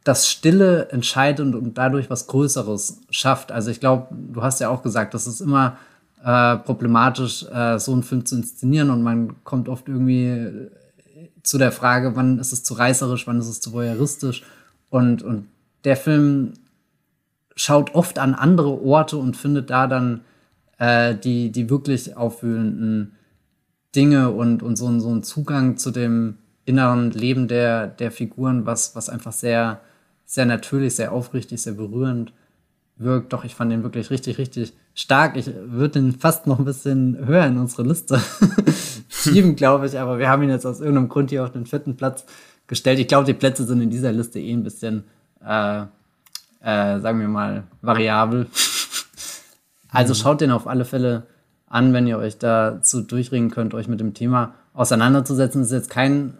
[0.03, 3.51] das Stille entscheidet und dadurch was Größeres schafft.
[3.51, 5.77] Also ich glaube, du hast ja auch gesagt, das ist immer
[6.23, 10.69] äh, problematisch, äh, so einen Film zu inszenieren und man kommt oft irgendwie
[11.43, 14.43] zu der Frage, wann ist es zu reißerisch, wann ist es zu voyeuristisch.
[14.89, 15.47] Und, und
[15.83, 16.53] der Film
[17.55, 20.21] schaut oft an andere Orte und findet da dann
[20.77, 23.15] äh, die, die wirklich aufwühlenden
[23.95, 28.95] Dinge und, und so, so einen Zugang zu dem inneren Leben der, der Figuren, was,
[28.95, 29.81] was einfach sehr,
[30.25, 32.31] sehr natürlich, sehr aufrichtig, sehr berührend
[32.97, 33.33] wirkt.
[33.33, 35.35] Doch, ich fand den wirklich richtig, richtig stark.
[35.35, 38.21] Ich würde den fast noch ein bisschen höher in unsere Liste
[39.09, 39.97] schieben, glaube ich.
[39.97, 42.25] Aber wir haben ihn jetzt aus irgendeinem Grund hier auf den vierten Platz
[42.67, 42.99] gestellt.
[42.99, 45.05] Ich glaube, die Plätze sind in dieser Liste eh ein bisschen,
[45.43, 45.81] äh,
[46.61, 48.45] äh, sagen wir mal, variabel.
[49.89, 50.17] also mhm.
[50.17, 51.23] schaut den auf alle Fälle
[51.69, 55.61] an, wenn ihr euch dazu durchringen könnt, euch mit dem Thema auseinanderzusetzen.
[55.61, 56.33] Es ist jetzt kein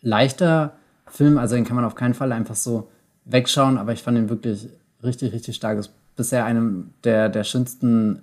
[0.00, 0.72] leichter
[1.08, 2.88] Film, also den kann man auf keinen Fall einfach so
[3.24, 4.68] wegschauen, aber ich fand ihn wirklich
[5.02, 5.78] richtig, richtig stark.
[5.78, 8.22] Ist bisher einem der, der schönsten,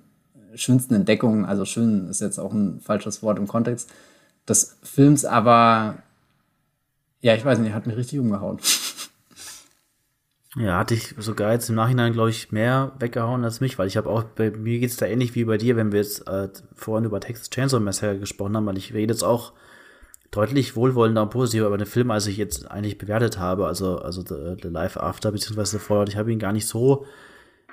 [0.54, 3.90] schönsten Entdeckungen, also schön ist jetzt auch ein falsches Wort im Kontext
[4.48, 5.96] des Films, aber
[7.20, 8.58] ja, ich weiß nicht, hat mich richtig umgehauen.
[10.56, 13.96] Ja, hatte ich sogar jetzt im Nachhinein, glaube ich, mehr weggehauen als mich, weil ich
[13.96, 17.06] habe auch, bei mir geht's da ähnlich wie bei dir, wenn wir jetzt äh, vorhin
[17.06, 19.52] über Texas Chainsaw Massacre gesprochen haben, weil ich rede jetzt auch
[20.30, 24.22] deutlich wohlwollender und positiver über den Film, als ich jetzt eigentlich bewertet habe, also, also
[24.22, 27.04] The, The Life After, beziehungsweise vorher, ich habe ihn gar nicht so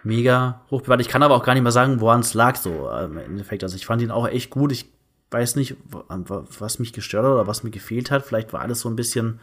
[0.03, 1.05] mega hoch bewertet.
[1.05, 3.63] Ich kann aber auch gar nicht mehr sagen, woran es lag, so ähm, im Endeffekt.
[3.63, 4.71] Also ich fand ihn auch echt gut.
[4.71, 4.91] Ich
[5.29, 5.75] weiß nicht,
[6.09, 8.25] was mich gestört hat oder was mir gefehlt hat.
[8.25, 9.39] Vielleicht war alles so ein bisschen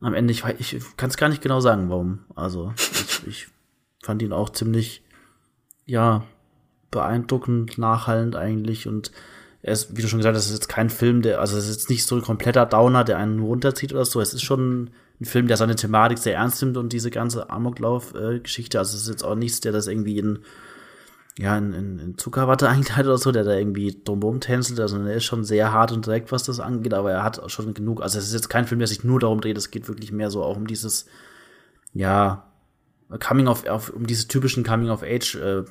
[0.00, 2.20] am Ende, ich, ich kann es gar nicht genau sagen, warum.
[2.34, 3.48] Also, ich, ich
[4.02, 5.02] fand ihn auch ziemlich,
[5.86, 6.24] ja,
[6.90, 9.12] beeindruckend, nachhallend eigentlich und
[9.62, 11.76] er ist, wie du schon gesagt hast, ist jetzt kein Film, der, also es ist
[11.76, 14.20] jetzt nicht so ein kompletter Downer, der einen runterzieht oder so.
[14.20, 14.90] Es ist schon
[15.20, 18.78] ein Film, der seine Thematik sehr ernst nimmt und diese ganze Amoklauf-Geschichte.
[18.78, 20.38] also es ist jetzt auch nichts, der das irgendwie in
[21.38, 24.80] ja, in, in, in Zuckerwatte eingekleidet oder so, der da irgendwie drumherum tänzelt.
[24.80, 27.74] Also er ist schon sehr hart und direkt, was das angeht, aber er hat schon
[27.74, 28.02] genug.
[28.02, 30.30] Also es ist jetzt kein Film, der sich nur darum dreht, es geht wirklich mehr
[30.30, 31.06] so auch um dieses,
[31.92, 32.46] ja,
[33.18, 35.64] Coming of, auf, um diese typischen Coming of Age äh,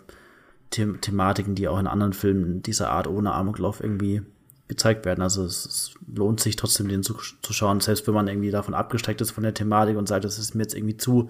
[0.74, 4.22] The Thematiken, die auch in anderen Filmen dieser Art ohne Amoklauf irgendwie
[4.68, 5.22] gezeigt werden.
[5.22, 8.74] Also es, es lohnt sich trotzdem, den zu, zu schauen, selbst wenn man irgendwie davon
[8.74, 11.30] abgesteckt ist von der Thematik und sagt, das ist mir jetzt irgendwie zu,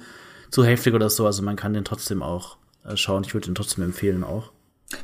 [0.49, 1.25] zu heftig oder so.
[1.25, 2.57] Also man kann den trotzdem auch
[2.95, 3.23] schauen.
[3.25, 4.51] Ich würde ihn trotzdem empfehlen auch.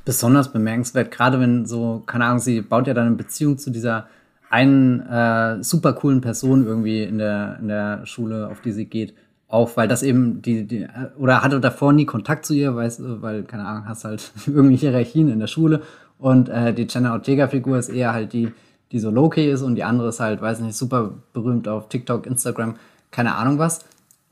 [0.03, 4.07] Besonders bemerkenswert, gerade wenn so, keine Ahnung, sie baut ja dann eine Beziehung zu dieser
[4.49, 9.13] einen äh, super coolen Person irgendwie in der, in der Schule, auf die sie geht,
[9.47, 10.87] auf, weil das eben die, die
[11.17, 15.29] oder hatte davor nie Kontakt zu ihr, weißt weil, keine Ahnung, hast halt irgendwie Hierarchien
[15.29, 15.81] in der Schule
[16.17, 18.51] und äh, die Jenna Ortega-Figur ist eher halt die,
[18.91, 22.25] die so low-key ist und die andere ist halt, weiß nicht, super berühmt auf TikTok,
[22.25, 22.75] Instagram,
[23.11, 23.85] keine Ahnung was.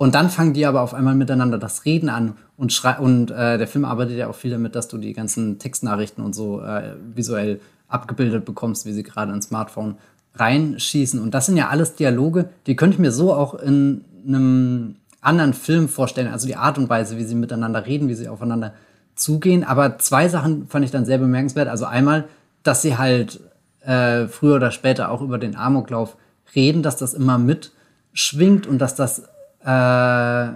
[0.04, 3.58] Und dann fangen die aber auf einmal miteinander das Reden an und schrei und äh,
[3.58, 6.96] der Film arbeitet ja auch viel damit, dass du die ganzen Textnachrichten und so äh,
[7.16, 9.96] visuell abgebildet bekommst, wie sie gerade ins Smartphone
[10.36, 11.22] reinschießen.
[11.22, 15.54] Und das sind ja alles Dialoge, die könnte ich mir so auch in einem anderen
[15.54, 16.34] Film vorstellen.
[16.34, 18.74] Also die Art und Weise, wie sie miteinander reden, wie sie aufeinander
[19.16, 19.64] zugehen.
[19.64, 21.70] Aber zwei Sachen fand ich dann sehr bemerkenswert.
[21.70, 22.26] Also einmal,
[22.64, 23.40] dass sie halt
[23.86, 26.18] äh, früher oder später auch über den Amoklauf
[26.54, 29.30] reden, dass das immer mitschwingt und dass das
[29.66, 30.48] äh,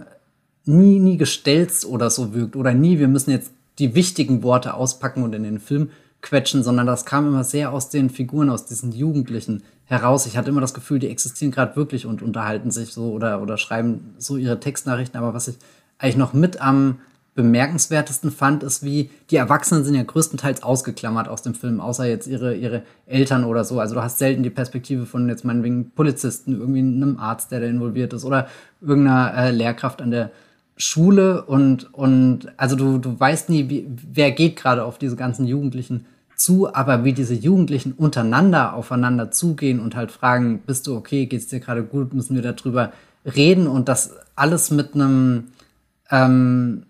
[0.66, 5.24] nie, nie gestelzt oder so wirkt oder nie, wir müssen jetzt die wichtigen Worte auspacken
[5.24, 5.90] und in den Film
[6.22, 10.26] quetschen, sondern das kam immer sehr aus den Figuren, aus diesen Jugendlichen heraus.
[10.26, 13.58] Ich hatte immer das Gefühl, die existieren gerade wirklich und unterhalten sich so oder, oder
[13.58, 15.18] schreiben so ihre Textnachrichten.
[15.18, 15.56] Aber was ich
[16.00, 17.00] eigentlich noch mit am
[17.38, 22.28] bemerkenswertesten fand, ist, wie die Erwachsenen sind ja größtenteils ausgeklammert aus dem Film, außer jetzt
[22.28, 23.80] ihre, ihre Eltern oder so.
[23.80, 27.68] Also du hast selten die Perspektive von jetzt meinetwegen Polizisten, irgendwie einem Arzt, der da
[27.68, 28.48] involviert ist oder
[28.82, 30.32] irgendeiner äh, Lehrkraft an der
[30.78, 35.46] Schule und, und also du, du weißt nie, wie, wer geht gerade auf diese ganzen
[35.46, 41.28] Jugendlichen zu, aber wie diese Jugendlichen untereinander aufeinander zugehen und halt fragen, bist du okay,
[41.28, 42.94] geht's dir gerade gut, müssen wir darüber
[43.26, 45.50] reden und das alles mit einem
[46.10, 46.84] ähm,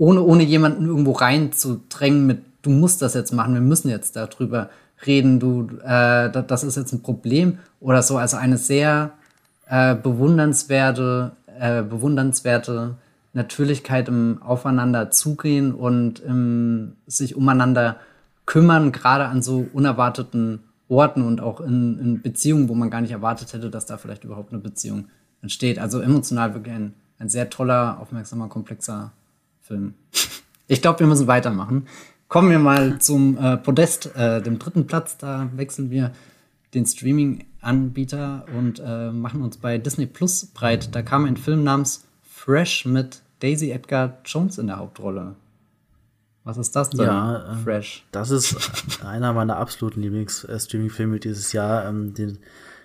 [0.00, 4.70] ohne, ohne jemanden irgendwo reinzudrängen mit, du musst das jetzt machen, wir müssen jetzt darüber
[5.06, 8.16] reden, du, äh, das ist jetzt ein Problem oder so.
[8.16, 9.12] Also eine sehr
[9.68, 12.96] äh, bewundernswerte, äh, bewundernswerte
[13.34, 17.96] Natürlichkeit im Aufeinander zugehen und im sich umeinander
[18.46, 23.12] kümmern, gerade an so unerwarteten Orten und auch in, in Beziehungen, wo man gar nicht
[23.12, 25.08] erwartet hätte, dass da vielleicht überhaupt eine Beziehung
[25.42, 25.78] entsteht.
[25.78, 29.12] Also emotional wirklich ein, ein sehr toller, aufmerksamer, komplexer
[29.70, 29.94] Film.
[30.66, 31.86] Ich glaube, wir müssen weitermachen.
[32.26, 35.16] Kommen wir mal zum äh, Podest, äh, dem dritten Platz.
[35.16, 36.10] Da wechseln wir
[36.74, 40.92] den Streaming-Anbieter und äh, machen uns bei Disney Plus breit.
[40.92, 45.36] Da kam ein Film namens Fresh mit Daisy Edgar Jones in der Hauptrolle.
[46.42, 47.06] Was ist das denn?
[47.06, 48.04] Ja, äh, Fresh.
[48.10, 51.88] Das ist einer meiner absoluten Lieblings-Streaming-Filme dieses Jahr.
[51.88, 52.38] Ähm, den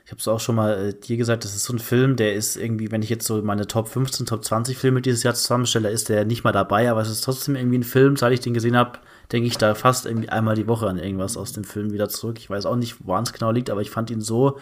[0.06, 2.36] ich habe es auch schon mal äh, dir gesagt, das ist so ein Film, der
[2.36, 5.90] ist irgendwie, wenn ich jetzt so meine Top 15, Top 20 Filme dieses Jahr zusammenstelle,
[5.90, 8.54] ist der nicht mal dabei, aber es ist trotzdem irgendwie ein Film, seit ich den
[8.54, 9.00] gesehen habe,
[9.32, 12.38] denke ich da fast irgendwie einmal die Woche an irgendwas aus dem Film wieder zurück.
[12.38, 14.60] Ich weiß auch nicht, woran es genau liegt, aber ich fand ihn so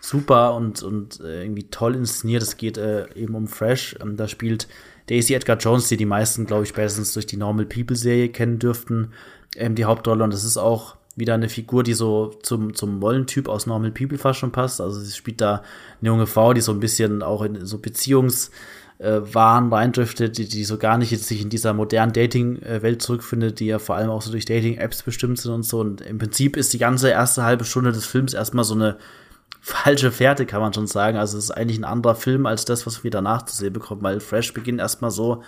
[0.00, 2.42] super und, und äh, irgendwie toll inszeniert.
[2.42, 3.96] Es geht äh, eben um Fresh.
[4.02, 4.68] Ähm, da spielt
[5.08, 8.58] Daisy Edgar Jones, die die meisten, glaube ich, spätestens durch die Normal People Serie kennen
[8.58, 9.12] dürften,
[9.56, 10.24] ähm, die Hauptrolle.
[10.24, 14.18] Und das ist auch wieder eine Figur, die so zum, zum Mollentyp aus Normal People
[14.18, 14.80] fast schon passt.
[14.80, 15.62] Also sie spielt da
[16.00, 18.50] eine junge Frau, die so ein bisschen auch in so Beziehungs-
[18.98, 23.66] äh, reindriftet, die, die so gar nicht jetzt sich in dieser modernen Dating-Welt zurückfindet, die
[23.66, 25.80] ja vor allem auch so durch Dating-Apps bestimmt sind und so.
[25.80, 28.98] Und im Prinzip ist die ganze erste halbe Stunde des Films erstmal so eine
[29.60, 31.16] falsche Fährte, kann man schon sagen.
[31.16, 34.02] Also es ist eigentlich ein anderer Film als das, was wir danach zu sehen bekommen,
[34.02, 35.42] weil Fresh beginnt erstmal so,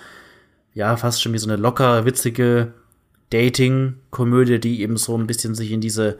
[0.75, 2.73] ja, fast schon wie so eine locker, witzige
[3.31, 6.19] Dating-Komödie, die eben so ein bisschen sich in diese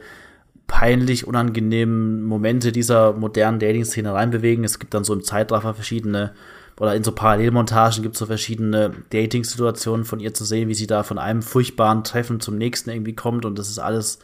[0.67, 4.63] peinlich unangenehmen Momente dieser modernen Dating-Szene reinbewegen.
[4.63, 6.33] Es gibt dann so im Zeitraffer verschiedene
[6.79, 10.87] oder in so Parallelmontagen gibt es so verschiedene Dating-Situationen von ihr zu sehen, wie sie
[10.87, 14.19] da von einem furchtbaren Treffen zum nächsten irgendwie kommt und das ist alles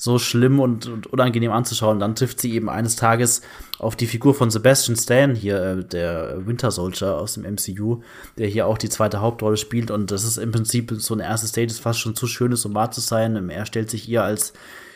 [0.00, 1.98] so schlimm und, und unangenehm anzuschauen.
[1.98, 3.42] Dann trifft sie eben eines Tages
[3.80, 8.00] auf die Figur von Sebastian Stan hier, äh, der Winter Soldier aus dem MCU,
[8.38, 9.90] der hier auch die zweite Hauptrolle spielt.
[9.90, 12.74] Und das ist im Prinzip so ein erstes Date, ist fast schon zu schönes, um
[12.74, 13.50] wahr zu sein.
[13.50, 14.52] Er stellt sich ihr als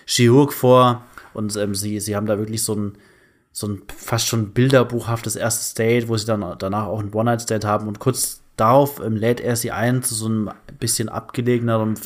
[0.06, 1.04] Chirurg vor
[1.34, 2.92] und ähm, sie, sie haben da wirklich so ein,
[3.50, 7.88] so ein fast schon bilderbuchhaftes erstes Date, wo sie dann danach auch ein One-Night-Stand haben
[7.88, 11.96] und kurz darauf ähm, lädt er sie ein zu so einem bisschen abgelegeneren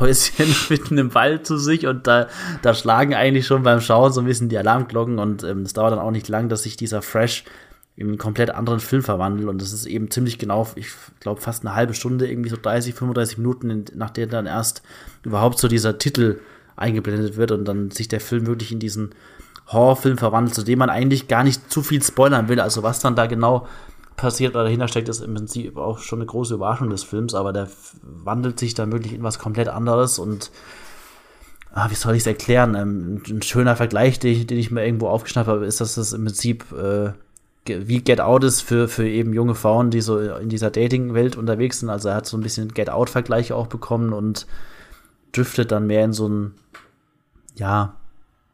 [0.00, 2.28] Ferienhäuschen mitten im Wald zu sich und da,
[2.62, 5.92] da schlagen eigentlich schon beim Schauen so ein bisschen die Alarmglocken und ähm, es dauert
[5.92, 7.44] dann auch nicht lang, dass sich dieser Fresh
[7.96, 10.88] in einen komplett anderen Film verwandelt und das ist eben ziemlich genau, ich
[11.20, 14.82] glaube fast eine halbe Stunde, irgendwie so 30, 35 Minuten, nachdem dann erst
[15.22, 16.40] überhaupt so dieser Titel
[16.76, 19.10] eingeblendet wird und dann sich der Film wirklich in diesen
[19.66, 22.58] Horrorfilm verwandelt, zu dem man eigentlich gar nicht zu viel spoilern will.
[22.58, 23.68] Also was dann da genau
[24.20, 27.52] passiert oder dahinter steckt, ist im Prinzip auch schon eine große Überraschung des Films, aber
[27.52, 27.68] der
[28.02, 30.50] wandelt sich dann wirklich in was komplett anderes und
[31.72, 32.74] ah, wie soll ich es erklären?
[32.74, 36.12] Ähm, ein schöner Vergleich, den ich, den ich mir irgendwo aufgeschnappt habe, ist, dass das
[36.12, 37.12] im Prinzip äh,
[37.66, 41.80] wie Get Out ist für, für eben junge Frauen, die so in dieser Dating-Welt unterwegs
[41.80, 41.90] sind.
[41.90, 44.46] Also er hat so ein bisschen Get Out-Vergleiche auch bekommen und
[45.32, 46.54] driftet dann mehr in so ein
[47.54, 47.94] ja,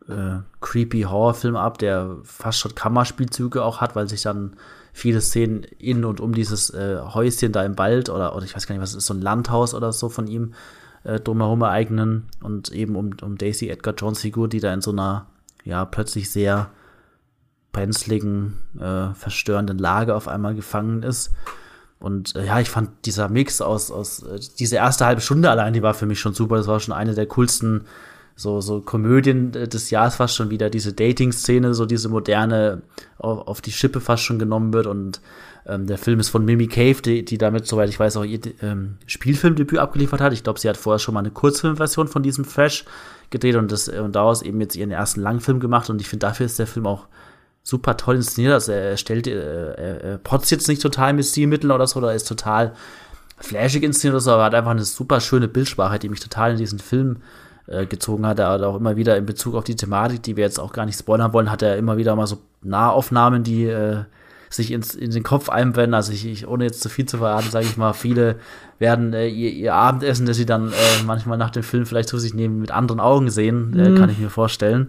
[0.08, 4.56] äh, creepy Horrorfilm ab, der fast schon Kammerspielzüge auch hat, weil sich dann
[4.96, 8.66] viele Szenen in und um dieses äh, Häuschen da im Wald oder, oder ich weiß
[8.66, 10.54] gar nicht, was ist, so ein Landhaus oder so von ihm
[11.04, 14.92] äh, drumherum ereignen und eben um, um Daisy Edgar Jones Figur, die da in so
[14.92, 15.26] einer,
[15.64, 16.70] ja, plötzlich sehr
[17.72, 21.30] brenzligen, äh, verstörenden Lage auf einmal gefangen ist.
[21.98, 25.74] Und äh, ja, ich fand dieser Mix aus, aus äh, diese erste halbe Stunde allein,
[25.74, 26.56] die war für mich schon super.
[26.56, 27.82] Das war schon eine der coolsten
[28.38, 32.82] so, so Komödien des Jahres fast schon wieder, diese Dating-Szene, so diese moderne
[33.16, 35.22] auf, auf, die Schippe fast schon genommen wird und
[35.66, 38.40] ähm, der Film ist von Mimi Cave, die, die damit, soweit ich weiß, auch ihr
[38.60, 40.34] ähm, Spielfilmdebüt abgeliefert hat.
[40.34, 42.84] Ich glaube, sie hat vorher schon mal eine Kurzfilmversion von diesem Fresh
[43.30, 46.44] gedreht und, das, und daraus eben jetzt ihren ersten Langfilm gemacht und ich finde, dafür
[46.44, 47.06] ist der Film auch
[47.62, 48.52] super toll inszeniert.
[48.52, 52.14] Also er stellt, äh, er, er potzt jetzt nicht total mit Stilmitteln oder so, oder
[52.14, 52.74] ist total
[53.38, 56.58] flashig inszeniert oder so, aber hat einfach eine super schöne Bildsprache, die mich total in
[56.58, 57.16] diesen Film
[57.66, 58.38] äh, gezogen hat.
[58.38, 60.86] Er hat auch immer wieder in Bezug auf die Thematik, die wir jetzt auch gar
[60.86, 64.04] nicht spoilern wollen, hat er immer wieder mal so Nahaufnahmen, die äh,
[64.50, 65.94] sich ins, in den Kopf einbrennen.
[65.94, 68.36] Also ich, ich ohne jetzt zu viel zu verraten, sage ich mal, viele
[68.78, 72.18] werden äh, ihr, ihr, Abendessen, das sie dann äh, manchmal nach dem Film vielleicht zu
[72.18, 73.98] sich nehmen, mit anderen Augen sehen, äh, mhm.
[73.98, 74.88] kann ich mir vorstellen.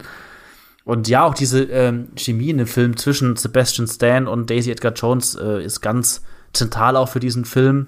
[0.84, 4.94] Und ja, auch diese ähm, Chemie in dem Film zwischen Sebastian Stan und Daisy Edgar
[4.94, 6.24] Jones äh, ist ganz
[6.54, 7.88] zentral auch für diesen Film.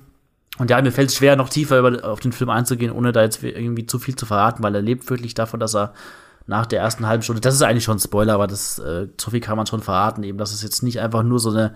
[0.59, 3.23] Und ja, mir fällt es schwer, noch tiefer über, auf den Film einzugehen, ohne da
[3.23, 5.93] jetzt irgendwie zu viel zu verraten, weil er lebt wirklich davon, dass er
[6.47, 9.31] nach der ersten halben Stunde, das ist eigentlich schon ein Spoiler, aber das, äh, so
[9.31, 11.73] viel kann man schon verraten, eben, dass es jetzt nicht einfach nur so eine,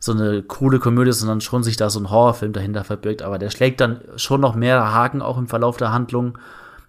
[0.00, 3.22] so eine coole Komödie ist, sondern schon sich da so ein Horrorfilm dahinter verbirgt.
[3.22, 6.38] Aber der schlägt dann schon noch mehr Haken auch im Verlauf der Handlung.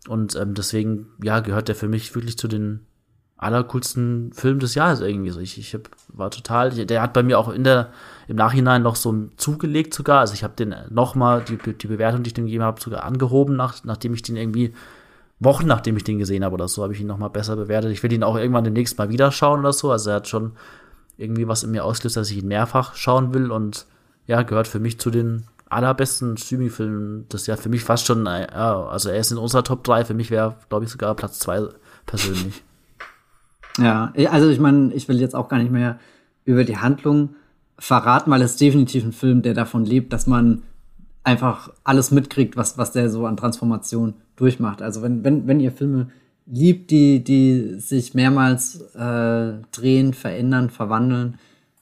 [0.07, 2.86] Und ähm, deswegen, ja, gehört der für mich wirklich zu den
[3.38, 5.40] allercoolsten Film des Jahres irgendwie so.
[5.40, 7.91] Ich, ich hab, war total, der hat bei mir auch in der,
[8.28, 10.20] im Nachhinein noch so zugelegt sogar.
[10.20, 13.56] Also ich habe den nochmal, die, die Bewertung, die ich dem gegeben habe, sogar angehoben,
[13.56, 14.74] nach, nachdem ich den irgendwie,
[15.40, 17.92] Wochen nachdem ich den gesehen habe oder so, habe ich ihn nochmal besser bewertet.
[17.92, 19.92] Ich will ihn auch irgendwann demnächst mal wieder schauen oder so.
[19.92, 20.54] Also er hat schon
[21.18, 23.86] irgendwie was in mir ausgelöst, dass ich ihn mehrfach schauen will und
[24.28, 27.64] ja, gehört für mich zu den allerbesten Streaming-Filmen des Jahres.
[27.64, 30.56] Für mich fast schon, ja, also er ist in unserer Top 3, für mich wäre,
[30.70, 31.70] glaube ich, sogar Platz 2
[32.06, 32.64] persönlich.
[33.78, 36.00] Ja, also ich meine, ich will jetzt auch gar nicht mehr
[36.46, 37.36] über die Handlung
[37.78, 40.64] verraten, weil es definitiv ein Film, der davon lebt, dass man
[41.24, 44.82] einfach alles mitkriegt, was, was der so an Transformation durchmacht.
[44.82, 46.10] Also wenn, wenn, wenn ihr Filme
[46.46, 51.40] liebt, die, die sich mehrmals äh, drehen, verändern, verwandeln,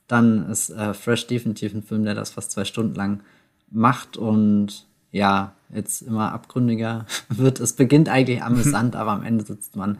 [0.07, 3.21] dann ist äh, Fresh definitiv ein Film, der das fast zwei Stunden lang
[3.69, 7.59] macht und ja, jetzt immer abgründiger wird.
[7.59, 9.97] Es beginnt eigentlich amüsant, aber am Ende sitzt man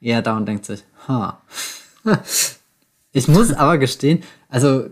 [0.00, 1.42] eher da und denkt sich, ha.
[3.12, 4.90] ich muss aber gestehen, also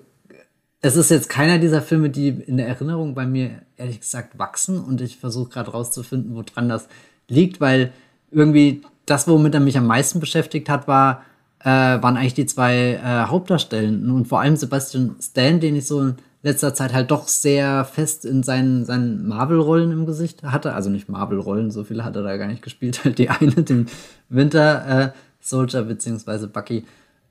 [0.83, 4.81] es ist jetzt keiner dieser Filme, die in der Erinnerung bei mir ehrlich gesagt wachsen
[4.81, 6.89] und ich versuche gerade rauszufinden, woran das
[7.29, 7.93] liegt, weil
[8.33, 11.23] irgendwie das, womit er mich am meisten beschäftigt hat, war,
[11.61, 16.15] äh, waren eigentlich die zwei äh, Hauptdarstellenden und vor allem Sebastian Stan, den ich so
[16.43, 20.75] letzter Zeit halt doch sehr fest in seinen, seinen Marvel-Rollen im Gesicht hatte.
[20.75, 23.01] Also nicht Marvel-Rollen, so viele hat er da gar nicht gespielt.
[23.05, 23.87] Halt die eine, den
[24.29, 26.85] Winter äh, Soldier beziehungsweise Bucky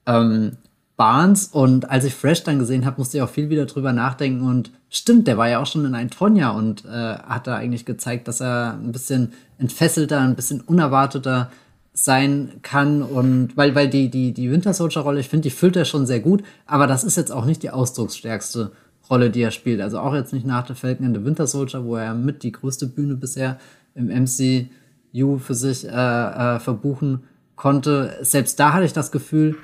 [0.05, 0.53] ähm,
[1.01, 1.47] Barnes.
[1.47, 4.47] Und als ich Fresh dann gesehen habe, musste ich auch viel wieder drüber nachdenken.
[4.47, 7.85] Und stimmt, der war ja auch schon in ein Tonja und äh, hat da eigentlich
[7.85, 11.49] gezeigt, dass er ein bisschen entfesselter, ein bisschen unerwarteter
[11.91, 15.75] sein kann und weil, weil die, die, die Winter Soldier Rolle, ich finde, die füllt
[15.75, 18.71] er schon sehr gut, aber das ist jetzt auch nicht die ausdrucksstärkste
[19.09, 19.81] Rolle, die er spielt.
[19.81, 22.51] Also auch jetzt nicht nach der Falcon and the Winter Soldier, wo er mit die
[22.51, 23.57] größte Bühne bisher
[23.95, 27.23] im MCU für sich äh, äh, verbuchen
[27.55, 28.19] konnte.
[28.21, 29.57] Selbst da hatte ich das Gefühl,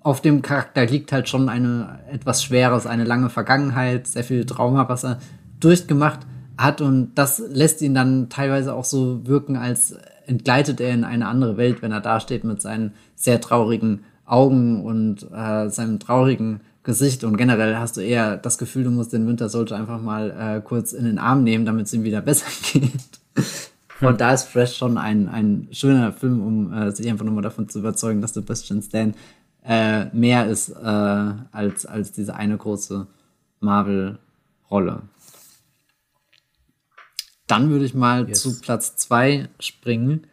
[0.00, 4.88] auf dem Charakter liegt halt schon eine etwas Schweres, eine lange Vergangenheit, sehr viel Trauma,
[4.88, 5.18] was er
[5.60, 6.20] durchgemacht
[6.56, 9.96] hat und das lässt ihn dann teilweise auch so wirken, als
[10.26, 15.26] entgleitet er in eine andere Welt, wenn er dasteht mit seinen sehr traurigen Augen und
[15.32, 17.24] äh, seinem traurigen Gesicht.
[17.24, 20.60] Und generell hast du eher das Gefühl, du musst den Winter Soldier einfach mal äh,
[20.60, 22.92] kurz in den Arm nehmen, damit es ihm wieder besser geht.
[24.00, 27.68] Und da ist Fresh schon ein, ein schöner Film, um äh, sich einfach nochmal davon
[27.68, 29.14] zu überzeugen, dass Sebastian Stan
[29.64, 30.74] äh, mehr ist äh,
[31.52, 33.06] als, als diese eine große
[33.60, 35.02] Marvel-Rolle.
[37.46, 38.42] Dann würde ich mal yes.
[38.42, 40.26] zu Platz zwei springen.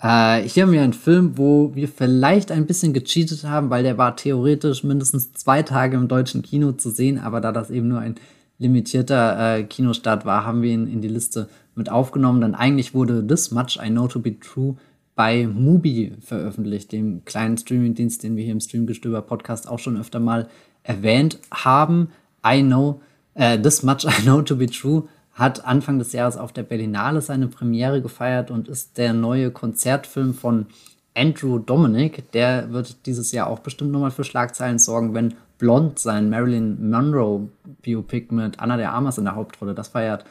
[0.00, 3.98] Äh, hier haben wir einen Film, wo wir vielleicht ein bisschen gecheatet haben, weil der
[3.98, 8.00] war theoretisch mindestens zwei Tage im deutschen Kino zu sehen, aber da das eben nur
[8.00, 8.16] ein
[8.58, 12.40] limitierter äh, Kinostart war, haben wir ihn in die Liste mit aufgenommen.
[12.40, 14.76] Denn eigentlich wurde This Much I Know to Be True
[15.14, 20.20] bei Mubi veröffentlicht, dem kleinen Streamingdienst, den wir hier im Streamgestöber Podcast auch schon öfter
[20.20, 20.48] mal
[20.82, 22.08] erwähnt haben.
[22.46, 23.00] I know,
[23.36, 27.20] uh, This Much I Know to Be True hat Anfang des Jahres auf der Berlinale
[27.20, 30.66] seine Premiere gefeiert und ist der neue Konzertfilm von
[31.14, 32.30] Andrew Dominic.
[32.32, 37.48] Der wird dieses Jahr auch bestimmt nochmal für Schlagzeilen sorgen, wenn Blond sein Marilyn Monroe
[37.82, 40.24] Biopic mit Anna de Armas in der Hauptrolle, das feiert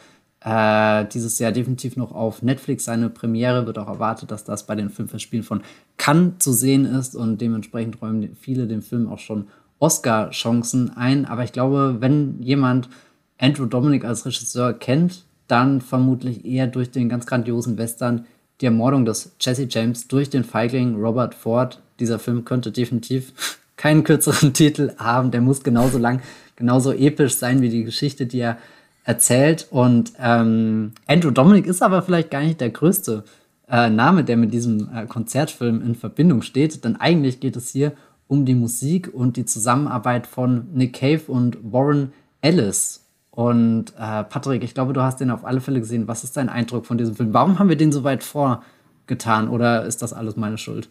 [0.44, 3.68] äh, dieses Jahr definitiv noch auf Netflix seine Premiere.
[3.68, 5.62] Wird auch erwartet, dass das bei den Filmfestspielen von
[5.98, 9.48] Cannes zu sehen ist und dementsprechend räumen viele dem Film auch schon
[9.80, 11.26] Oscar-Chancen ein.
[11.26, 12.90] Aber ich glaube, wenn jemand
[13.38, 18.26] Andrew Dominic als Regisseur kennt, dann vermutlich eher durch den ganz grandiosen Western
[18.62, 21.82] Die Ermordung des Jesse James durch den Feigling Robert Ford.
[22.00, 23.34] Dieser Film könnte definitiv
[23.76, 25.30] keinen kürzeren Titel haben.
[25.32, 26.22] Der muss genauso lang,
[26.56, 28.58] genauso episch sein wie die Geschichte, die er
[29.04, 29.68] erzählt.
[29.72, 33.24] Und ähm, Andrew Dominic ist aber vielleicht gar nicht der größte
[33.70, 36.84] äh, Name, der mit diesem äh, Konzertfilm in Verbindung steht.
[36.84, 37.94] Denn eigentlich geht es hier
[38.28, 43.06] um die Musik und die Zusammenarbeit von Nick Cave und Warren Ellis.
[43.32, 46.08] Und äh, Patrick, ich glaube, du hast den auf alle Fälle gesehen.
[46.08, 47.34] Was ist dein Eindruck von diesem Film?
[47.34, 50.90] Warum haben wir den so weit vorgetan oder ist das alles meine Schuld?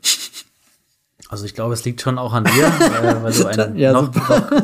[1.28, 4.15] Also ich glaube, es liegt schon auch an dir, äh, weil du einen ja, noch,
[4.15, 4.62] noch,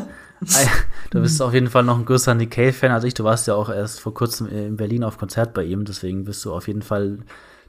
[1.09, 3.13] du bist auf jeden Fall noch ein größerer Nick Cave-Fan als ich.
[3.13, 6.43] Du warst ja auch erst vor kurzem in Berlin auf Konzert bei ihm, deswegen bist
[6.45, 7.19] du auf jeden Fall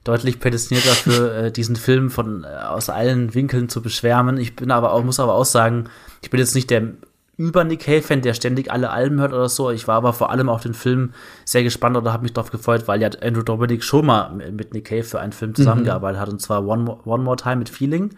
[0.04, 4.38] deutlich prädestiniert dafür, äh, diesen Film von äh, aus allen Winkeln zu beschwärmen.
[4.38, 5.84] Ich bin aber auch, muss aber auch sagen,
[6.22, 6.92] ich bin jetzt nicht der
[7.38, 9.70] über Nick Cave-Fan, der ständig alle Alben hört oder so.
[9.70, 11.12] Ich war aber vor allem auf den Film
[11.44, 14.86] sehr gespannt oder habe mich darauf gefreut, weil ja Andrew Dominic schon mal mit Nick
[14.86, 16.22] Cave für einen Film zusammengearbeitet mhm.
[16.22, 18.10] hat, und zwar One More, One More Time mit Feeling.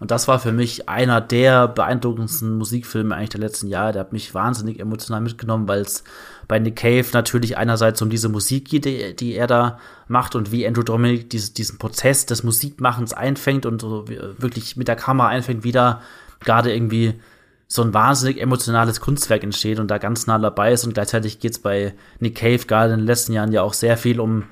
[0.00, 3.92] Und das war für mich einer der beeindruckendsten Musikfilme eigentlich der letzten Jahre.
[3.92, 6.04] Der hat mich wahnsinnig emotional mitgenommen, weil es
[6.48, 9.78] bei Nick Cave natürlich einerseits um diese Musik geht, die, die er da
[10.08, 14.88] macht und wie Andrew Dominic diese, diesen Prozess des Musikmachens einfängt und so wirklich mit
[14.88, 16.00] der Kamera einfängt, wieder
[16.40, 17.20] gerade irgendwie
[17.68, 20.84] so ein wahnsinnig emotionales Kunstwerk entsteht und da ganz nah dabei ist.
[20.84, 23.96] Und gleichzeitig geht es bei Nick Cave gerade in den letzten Jahren ja auch sehr
[23.96, 24.44] viel um,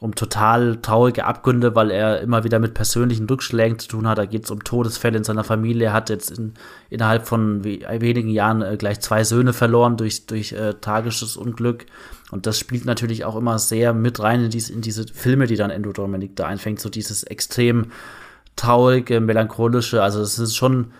[0.00, 4.16] um total traurige Abgründe, weil er immer wieder mit persönlichen Rückschlägen zu tun hat.
[4.16, 5.88] Da geht es um Todesfälle in seiner Familie.
[5.88, 6.54] Er hat jetzt in,
[6.88, 11.84] innerhalb von wenigen Jahren äh, gleich zwei Söhne verloren durch, durch äh, tragisches Unglück.
[12.30, 15.56] Und das spielt natürlich auch immer sehr mit rein in diese, in diese Filme, die
[15.56, 16.80] dann Endo Dominic da einfängt.
[16.80, 17.92] So dieses extrem
[18.56, 20.02] traurige, melancholische.
[20.02, 20.92] Also es ist schon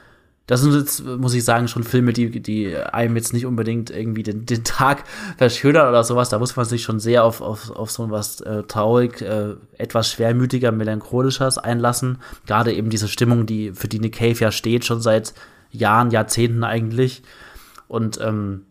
[0.50, 4.24] das sind jetzt, muss ich sagen, schon Filme, die, die einem jetzt nicht unbedingt irgendwie
[4.24, 5.04] den, den Tag
[5.38, 6.28] verschönern oder sowas.
[6.28, 10.10] Da muss man sich schon sehr auf, auf, auf so was äh, traurig, äh, etwas
[10.10, 12.18] schwermütiger, melancholischers einlassen.
[12.48, 15.34] Gerade eben diese Stimmung, die für die Nick Cave ja steht, schon seit
[15.70, 17.22] Jahren, Jahrzehnten eigentlich.
[17.86, 18.62] Und ähm,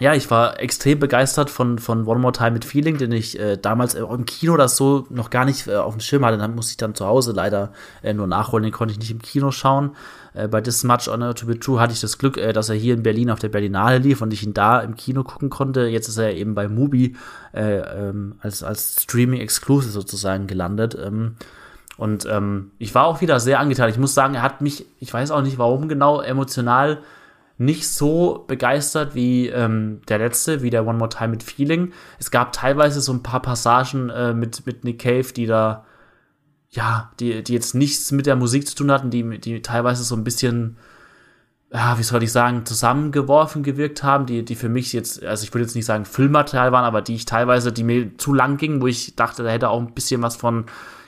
[0.00, 3.56] ja, ich war extrem begeistert von, von One More Time mit Feeling, den ich äh,
[3.56, 6.38] damals im Kino das so noch gar nicht äh, auf dem Schirm hatte.
[6.38, 7.72] Dann musste ich dann zu Hause leider
[8.02, 9.94] äh, nur nachholen, den konnte ich nicht im Kino schauen.
[10.34, 12.74] Äh, bei This Much Honor to Be True hatte ich das Glück, äh, dass er
[12.74, 15.86] hier in Berlin auf der Berlinale lief und ich ihn da im Kino gucken konnte.
[15.86, 17.16] Jetzt ist er eben bei Mubi
[17.54, 20.96] äh, ähm, als, als Streaming Exclusive sozusagen gelandet.
[21.00, 21.36] Ähm,
[21.96, 23.88] und ähm, ich war auch wieder sehr angetan.
[23.88, 26.98] Ich muss sagen, er hat mich, ich weiß auch nicht warum genau, emotional
[27.56, 31.92] nicht so begeistert wie ähm, der letzte, wie der One More Time mit Feeling.
[32.18, 35.84] Es gab teilweise so ein paar Passagen äh, mit, mit Nick Cave, die da,
[36.74, 40.16] ja, die, die jetzt nichts mit der Musik zu tun hatten, die, die teilweise so
[40.16, 40.76] ein bisschen,
[41.72, 45.54] ja, wie soll ich sagen, zusammengeworfen gewirkt haben, die, die für mich jetzt, also ich
[45.54, 48.82] würde jetzt nicht sagen Filmmaterial waren, aber die ich teilweise, die mir zu lang gingen,
[48.82, 50.64] wo ich dachte, da hätte auch ein bisschen was von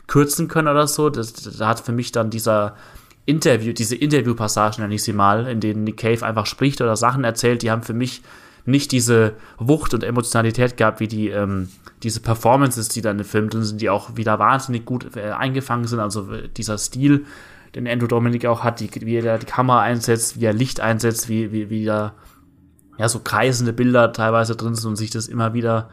[0.07, 1.11] kürzen können oder so.
[1.11, 2.77] Das, da hat für mich dann dieser
[3.25, 7.25] Interview, diese Interviewpassagen, nenne ich sie mal, in denen Nick Cave einfach spricht oder Sachen
[7.25, 8.23] erzählt, die haben für mich
[8.65, 11.69] nicht diese Wucht und Emotionalität gehabt, wie die, ähm,
[12.03, 15.87] diese Performances, die dann im Film drin sind, die auch wieder wahnsinnig gut äh, eingefangen
[15.87, 16.01] sind.
[16.01, 17.25] Also äh, dieser Stil,
[17.75, 21.29] den Andrew Dominic auch hat, die, wie er die Kamera einsetzt, wie er Licht einsetzt,
[21.29, 22.15] wie, wie, wie da
[22.99, 25.91] ja, so kreisende Bilder teilweise drin sind und sich das immer wieder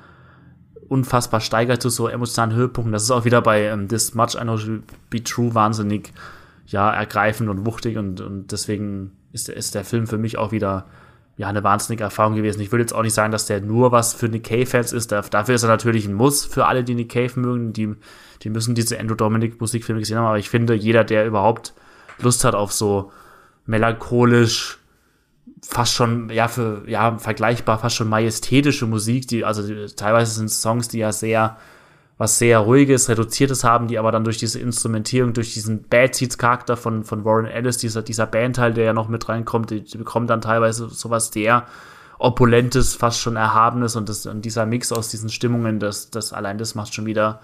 [0.88, 2.94] unfassbar steigert zu so emotionalen Höhepunkten.
[2.94, 4.58] Das ist auch wieder bei ähm, This Much I Know
[5.10, 6.14] Be True wahnsinnig
[6.68, 10.86] ja, ergreifend und wuchtig und, und deswegen ist, ist der Film für mich auch wieder
[11.36, 12.62] ja, eine wahnsinnige Erfahrung gewesen.
[12.62, 15.12] Ich würde jetzt auch nicht sagen, dass der nur was für Nick Cave-Fans ist.
[15.12, 17.74] Dafür ist er natürlich ein Muss für alle, die Nick Cave mögen.
[17.74, 17.96] Die,
[18.44, 20.28] die müssen diese Andrew Dominic Musikfilme gesehen haben.
[20.28, 21.74] Aber ich finde, jeder, der überhaupt
[22.20, 23.12] Lust hat auf so
[23.66, 24.78] melancholisch,
[25.64, 30.90] fast schon, ja, für, ja, vergleichbar, fast schon majestätische Musik, die, also teilweise sind Songs,
[30.90, 31.58] die ja sehr
[32.18, 36.38] was sehr ruhiges, reduziertes haben, die aber dann durch diese Instrumentierung, durch diesen Bad Seeds
[36.38, 39.98] Charakter von, von Warren Ellis, dieser, dieser Bandteil, der ja noch mit reinkommt, die, die
[39.98, 41.66] bekommen dann teilweise sowas sehr
[42.20, 46.58] opulentes, fast schon erhabenes und, das, und dieser Mix aus diesen Stimmungen, das, das allein
[46.58, 47.42] das macht schon wieder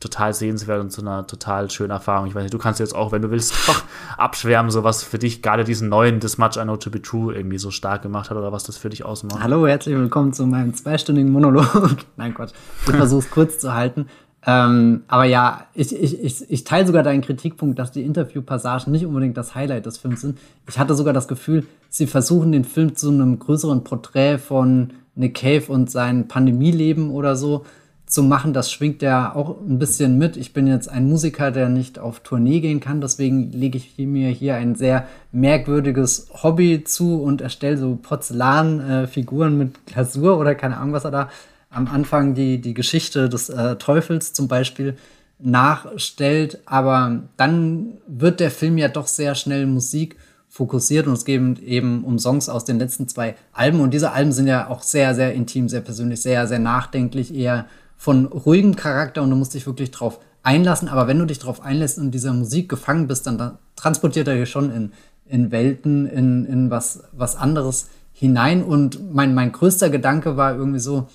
[0.00, 2.28] total sehenswert und zu einer total schönen Erfahrung.
[2.28, 3.82] Ich weiß nicht, du kannst jetzt auch, wenn du willst, noch
[4.16, 7.34] abschwärmen, so was für dich gerade diesen neuen This Much I Know To Be True
[7.34, 9.42] irgendwie so stark gemacht hat oder was das für dich ausmacht.
[9.42, 11.96] Hallo, herzlich willkommen zu meinem zweistündigen Monolog.
[12.16, 12.52] Nein, Gott,
[12.86, 14.06] ich versuche es kurz zu halten.
[14.46, 19.04] Ähm, aber ja, ich, ich, ich, ich teile sogar deinen Kritikpunkt, dass die Interviewpassagen nicht
[19.04, 20.38] unbedingt das Highlight des Films sind.
[20.68, 25.34] Ich hatte sogar das Gefühl, sie versuchen den Film zu einem größeren Porträt von Nick
[25.34, 27.64] Cave und sein Pandemieleben oder so
[28.08, 30.36] zu machen, das schwingt ja auch ein bisschen mit.
[30.36, 34.30] Ich bin jetzt ein Musiker, der nicht auf Tournee gehen kann, deswegen lege ich mir
[34.30, 40.78] hier ein sehr merkwürdiges Hobby zu und erstelle so Porzellanfiguren äh, mit Glasur oder keine
[40.78, 41.28] Ahnung, was er da
[41.70, 44.96] am Anfang die, die Geschichte des äh, Teufels zum Beispiel
[45.38, 46.60] nachstellt.
[46.64, 50.16] Aber dann wird der Film ja doch sehr schnell Musik
[50.48, 53.80] fokussiert und es geht eben um Songs aus den letzten zwei Alben.
[53.80, 57.66] Und diese Alben sind ja auch sehr, sehr intim, sehr persönlich, sehr, sehr nachdenklich, eher
[57.98, 60.88] von ruhigem Charakter und du musst dich wirklich drauf einlassen.
[60.88, 64.36] Aber wenn du dich drauf einlässt und dieser Musik gefangen bist, dann, dann transportiert er
[64.36, 64.92] dich schon in,
[65.26, 68.62] in Welten, in, in was, was anderes hinein.
[68.62, 71.08] Und mein, mein größter Gedanke war irgendwie so,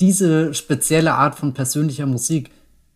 [0.00, 2.50] diese spezielle Art von persönlicher Musik,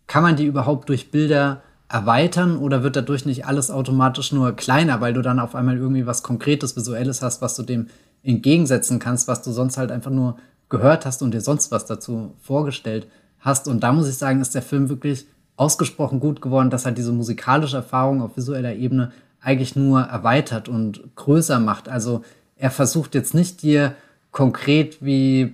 [0.05, 5.01] kann man die überhaupt durch Bilder erweitern oder wird dadurch nicht alles automatisch nur kleiner,
[5.01, 7.87] weil du dann auf einmal irgendwie was Konkretes, Visuelles hast, was du dem
[8.21, 10.37] entgegensetzen kannst, was du sonst halt einfach nur
[10.69, 13.07] gehört hast und dir sonst was dazu vorgestellt
[13.39, 13.67] hast.
[13.67, 15.25] Und da muss ich sagen, ist der Film wirklich
[15.57, 21.15] ausgesprochen gut geworden, dass er diese musikalische Erfahrung auf visueller Ebene eigentlich nur erweitert und
[21.15, 21.89] größer macht.
[21.89, 22.23] Also
[22.55, 23.95] er versucht jetzt nicht dir
[24.31, 25.53] konkret wie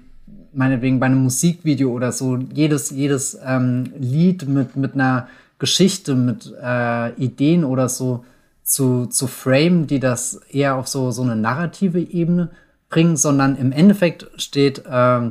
[0.54, 5.28] meinetwegen bei einem Musikvideo oder so jedes, jedes ähm, Lied mit, mit einer
[5.60, 8.26] Geschichte, mit äh, Ideen oder so
[8.64, 12.50] zu, zu frame, die das eher auf so, so eine narrative Ebene
[12.90, 15.22] bringen, sondern im Endeffekt steht äh,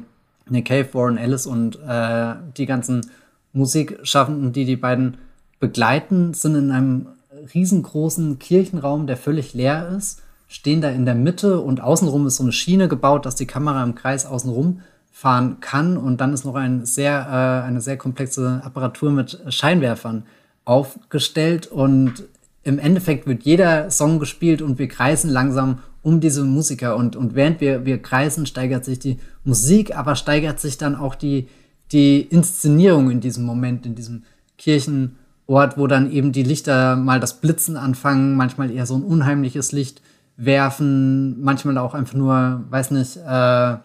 [0.48, 3.10] Nick Cave, Warren Ellis und äh, die ganzen
[3.52, 5.16] Musikschaffenden, die die beiden
[5.60, 7.06] begleiten, sind in einem
[7.54, 12.42] riesengroßen Kirchenraum, der völlig leer ist, stehen da in der Mitte und außenrum ist so
[12.42, 16.56] eine Schiene gebaut, dass die Kamera im Kreis außenrum fahren kann und dann ist noch
[16.56, 20.24] ein sehr, äh, eine sehr komplexe Apparatur mit Scheinwerfern
[20.64, 22.24] aufgestellt und
[22.64, 26.96] im Endeffekt wird jeder Song gespielt und wir kreisen langsam um diese Musiker.
[26.96, 31.16] Und, und während wir, wir kreisen, steigert sich die Musik, aber steigert sich dann auch
[31.16, 31.48] die,
[31.90, 34.22] die Inszenierung in diesem Moment, in diesem
[34.58, 39.72] Kirchenort, wo dann eben die Lichter mal das Blitzen anfangen, manchmal eher so ein unheimliches
[39.72, 40.02] Licht
[40.36, 43.76] werfen, manchmal auch einfach nur, weiß nicht, äh,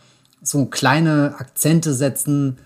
[0.41, 2.57] so kleine Akzente setzen,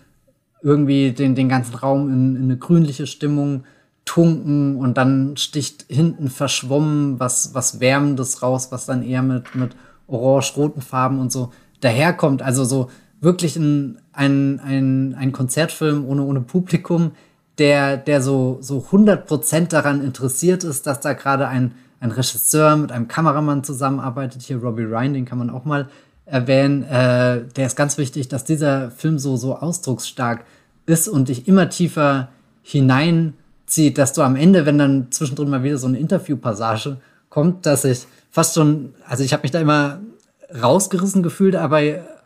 [0.63, 3.65] irgendwie den, den ganzen Raum in, in eine grünliche Stimmung
[4.05, 9.75] tunken und dann sticht hinten verschwommen was, was Wärmendes raus, was dann eher mit, mit
[10.07, 11.51] orange-roten Farben und so
[11.81, 12.41] daherkommt.
[12.41, 12.89] Also so
[13.21, 17.11] wirklich ein, ein, ein, ein Konzertfilm ohne, ohne Publikum,
[17.57, 22.91] der, der so, so 100% daran interessiert ist, dass da gerade ein, ein Regisseur mit
[22.91, 24.41] einem Kameramann zusammenarbeitet.
[24.41, 25.87] Hier Robbie Ryan, den kann man auch mal
[26.25, 26.83] erwähnen.
[26.83, 30.43] Äh, der ist ganz wichtig, dass dieser Film so, so ausdrucksstark
[30.85, 32.29] ist und dich immer tiefer
[32.63, 33.35] hinein
[33.73, 36.97] zieht, dass du am Ende, wenn dann zwischendrin mal wieder so eine Interviewpassage
[37.29, 39.99] kommt, dass ich fast schon, also ich habe mich da immer
[40.61, 41.81] rausgerissen gefühlt, aber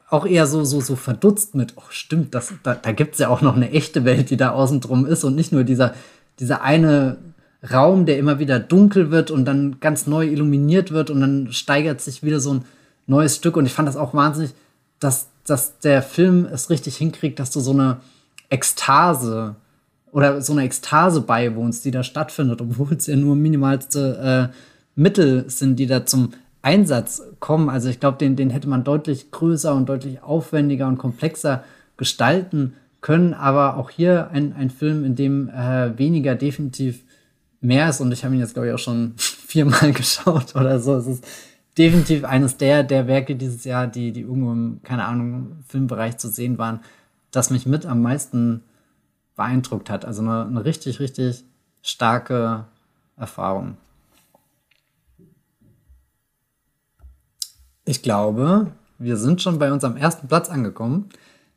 [0.09, 3.29] auch eher so, so, so verdutzt mit, oh stimmt, das, da, da gibt es ja
[3.29, 5.93] auch noch eine echte Welt, die da außen drum ist und nicht nur dieser,
[6.39, 7.17] dieser eine
[7.71, 12.01] Raum, der immer wieder dunkel wird und dann ganz neu illuminiert wird und dann steigert
[12.01, 12.65] sich wieder so ein
[13.07, 13.57] neues Stück.
[13.57, 14.53] Und ich fand das auch wahnsinnig,
[14.99, 17.97] dass, dass der Film es richtig hinkriegt, dass du so eine
[18.49, 19.55] Ekstase
[20.11, 24.55] oder so eine Ekstase beiwohnst, die da stattfindet, obwohl es ja nur minimalste äh,
[24.95, 26.31] Mittel sind, die da zum
[26.61, 27.69] Einsatz kommen.
[27.69, 31.63] Also ich glaube, den, den hätte man deutlich größer und deutlich aufwendiger und komplexer
[31.97, 33.33] gestalten können.
[33.33, 37.03] Aber auch hier ein, ein Film, in dem äh, weniger definitiv
[37.61, 38.01] mehr ist.
[38.01, 40.95] Und ich habe ihn jetzt, glaube ich, auch schon viermal geschaut oder so.
[40.95, 41.25] Es ist
[41.77, 46.27] definitiv eines der, der Werke dieses Jahr, die, die irgendwo im, keine Ahnung, Filmbereich zu
[46.29, 46.79] sehen waren,
[47.31, 48.63] das mich mit am meisten
[49.37, 50.03] beeindruckt hat.
[50.03, 51.45] Also eine, eine richtig, richtig
[51.81, 52.65] starke
[53.15, 53.77] Erfahrung.
[57.85, 61.07] Ich glaube, wir sind schon bei unserem ersten Platz angekommen.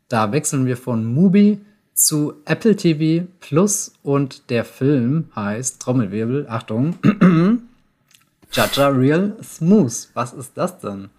[0.09, 1.61] Da wechseln wir von Mubi
[1.95, 6.99] zu Apple TV Plus und der Film heißt Trommelwirbel, Achtung,
[8.53, 10.09] Jaja Real Smooth.
[10.15, 11.11] Was ist das denn?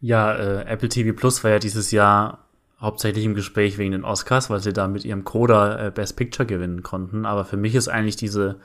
[0.00, 2.46] Ja, äh, Apple TV Plus war ja dieses Jahr
[2.80, 6.46] hauptsächlich im Gespräch wegen den Oscars, weil sie da mit ihrem Coda äh, Best Picture
[6.46, 7.26] gewinnen konnten.
[7.26, 8.56] Aber für mich ist eigentlich diese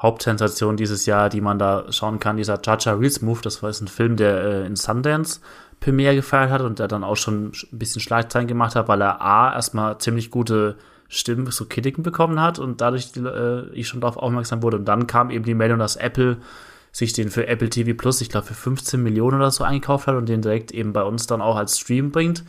[0.00, 3.44] Hauptsensation dieses Jahr, die man da schauen kann, dieser Jaja Real Smooth.
[3.44, 5.40] Das war ein Film, der äh, in Sundance
[5.80, 9.20] Premiere gefeiert hat und der dann auch schon ein bisschen Schlagzeilen gemacht hat, weil er
[9.20, 10.76] A, erstmal ziemlich gute
[11.08, 14.76] Stimmen, so Kritiken bekommen hat und dadurch äh, ich schon darauf aufmerksam wurde.
[14.76, 16.38] Und dann kam eben die Meldung, dass Apple
[16.92, 20.16] sich den für Apple TV Plus, ich glaube, für 15 Millionen oder so eingekauft hat
[20.16, 22.44] und den direkt eben bei uns dann auch als Stream bringt.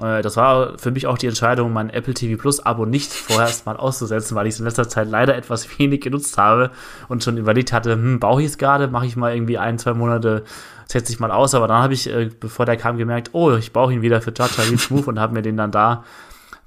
[0.00, 3.66] Äh, das war für mich auch die Entscheidung, mein Apple TV Plus Abo nicht vorerst
[3.66, 6.70] mal auszusetzen, weil ich es in letzter Zeit leider etwas wenig genutzt habe
[7.08, 9.94] und schon überlegt hatte, hm, brauche ich es gerade, mache ich mal irgendwie ein, zwei
[9.94, 10.44] Monate,
[10.86, 11.54] setze ich mal aus.
[11.54, 14.32] Aber dann habe ich, äh, bevor der kam, gemerkt, oh, ich brauche ihn wieder für
[14.32, 16.04] Chacha Real Smooth und habe mir den dann da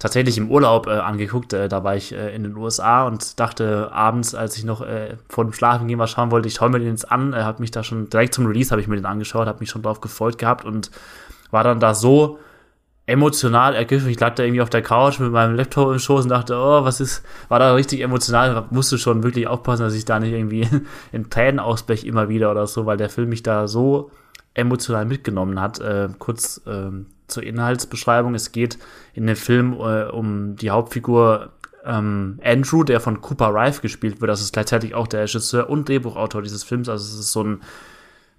[0.01, 1.53] tatsächlich im Urlaub äh, angeguckt.
[1.53, 5.15] Äh, da war ich äh, in den USA und dachte abends, als ich noch äh,
[5.29, 7.33] vor dem Schlafen gehen was schauen wollte, ich schaue mir den jetzt an.
[7.33, 9.69] Er hat mich da schon direkt zum Release habe ich mir den angeschaut, habe mich
[9.69, 10.89] schon drauf gefreut gehabt und
[11.51, 12.39] war dann da so
[13.11, 14.09] emotional ergriffen.
[14.09, 16.83] Ich lag da irgendwie auf der Couch mit meinem Laptop im Schoß und dachte, oh,
[16.85, 18.65] was ist, war da richtig emotional.
[18.71, 20.67] Musste schon wirklich aufpassen, dass ich da nicht irgendwie
[21.11, 24.11] in Tränen ausbreche immer wieder oder so, weil der Film mich da so
[24.53, 25.79] emotional mitgenommen hat.
[25.79, 28.33] Äh, kurz ähm, zur Inhaltsbeschreibung.
[28.33, 28.77] Es geht
[29.13, 31.49] in dem Film äh, um die Hauptfigur
[31.85, 34.29] ähm, Andrew, der von Cooper Rife gespielt wird.
[34.29, 36.87] Das ist gleichzeitig auch der Regisseur und Drehbuchautor dieses Films.
[36.87, 37.61] Also es ist so ein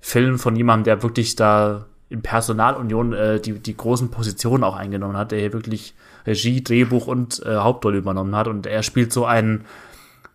[0.01, 5.17] Film von jemandem, der wirklich da in Personalunion äh, die, die großen Positionen auch eingenommen
[5.17, 5.95] hat, der hier wirklich
[6.27, 8.49] Regie, Drehbuch und äh, Hauptrolle übernommen hat.
[8.49, 9.65] Und er spielt so einen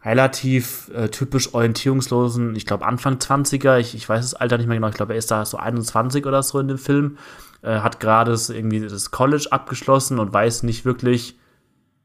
[0.04, 4.78] relativ äh, typisch orientierungslosen, ich glaube Anfang 20er, ich, ich weiß das Alter nicht mehr
[4.78, 7.18] genau, ich glaube er ist da so 21 oder so in dem Film,
[7.62, 11.38] äh, hat gerade irgendwie das College abgeschlossen und weiß nicht wirklich,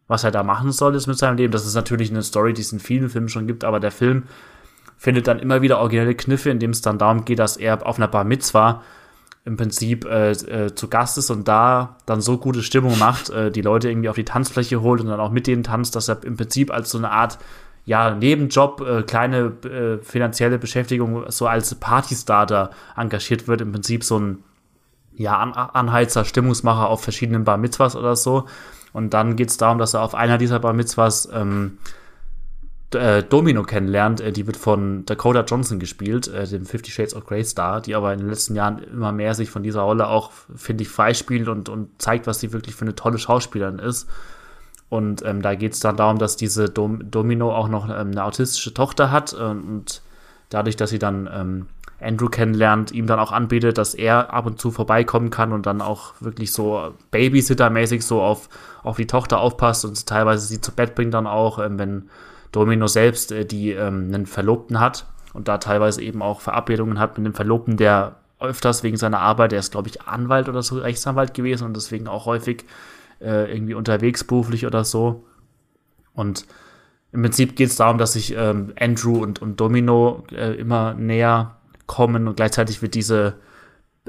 [0.09, 1.53] was er da machen soll jetzt mit seinem Leben.
[1.53, 4.25] Das ist natürlich eine Story, die es in vielen Filmen schon gibt, aber der Film
[4.97, 7.97] findet dann immer wieder originelle Kniffe, in dem es dann darum geht, dass er auf
[7.97, 8.83] einer Bar Mitzwa
[9.45, 13.51] im Prinzip äh, äh, zu Gast ist und da dann so gute Stimmung macht, äh,
[13.51, 16.23] die Leute irgendwie auf die Tanzfläche holt und dann auch mit denen tanzt, dass er
[16.23, 17.39] im Prinzip als so eine Art
[17.85, 24.19] ja, Nebenjob, äh, kleine äh, finanzielle Beschäftigung so als Partystarter engagiert wird, im Prinzip so
[24.19, 24.39] ein
[25.15, 28.47] ja, An Anheizer, Stimmungsmacher auf verschiedenen Bar Mitzvahs oder so.
[28.93, 31.79] Und dann geht es darum, dass er auf einer dieser Bar Mitzvahs ähm,
[32.95, 34.21] äh, Domino kennenlernt.
[34.21, 37.95] Äh, die wird von Dakota Johnson gespielt, äh, dem Fifty Shades of Grey Star, die
[37.95, 41.49] aber in den letzten Jahren immer mehr sich von dieser Rolle auch, finde ich, freispielt
[41.49, 44.09] und, und zeigt, was sie wirklich für eine tolle Schauspielerin ist.
[44.89, 48.25] Und ähm, da geht es dann darum, dass diese Dom Domino auch noch ähm, eine
[48.25, 50.03] autistische Tochter hat und
[50.51, 51.67] dadurch, dass sie dann ähm,
[52.03, 55.81] Andrew kennenlernt, ihm dann auch anbietet, dass er ab und zu vorbeikommen kann und dann
[55.81, 58.49] auch wirklich so Babysitter-mäßig so auf,
[58.83, 62.11] auf die Tochter aufpasst und teilweise sie zu Bett bringt dann auch, ähm, wenn
[62.53, 67.19] Domino selbst, äh, die ähm, einen Verlobten hat und da teilweise eben auch Verabredungen hat
[67.19, 70.79] mit dem Verlobten, der öfters wegen seiner Arbeit, der ist glaube ich Anwalt oder so,
[70.79, 72.65] Rechtsanwalt gewesen und deswegen auch häufig
[73.21, 75.25] äh, irgendwie unterwegs beruflich oder so.
[76.15, 76.47] Und
[77.13, 81.57] im Prinzip geht es darum, dass sich ähm, Andrew und, und Domino äh, immer näher
[81.87, 83.35] kommen und gleichzeitig wird diese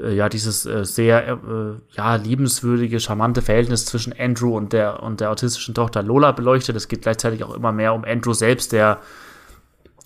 [0.00, 5.20] äh, ja dieses äh, sehr äh, ja liebenswürdige, charmante Verhältnis zwischen Andrew und der und
[5.20, 6.76] der autistischen Tochter Lola beleuchtet.
[6.76, 9.00] Es geht gleichzeitig auch immer mehr um Andrew selbst, der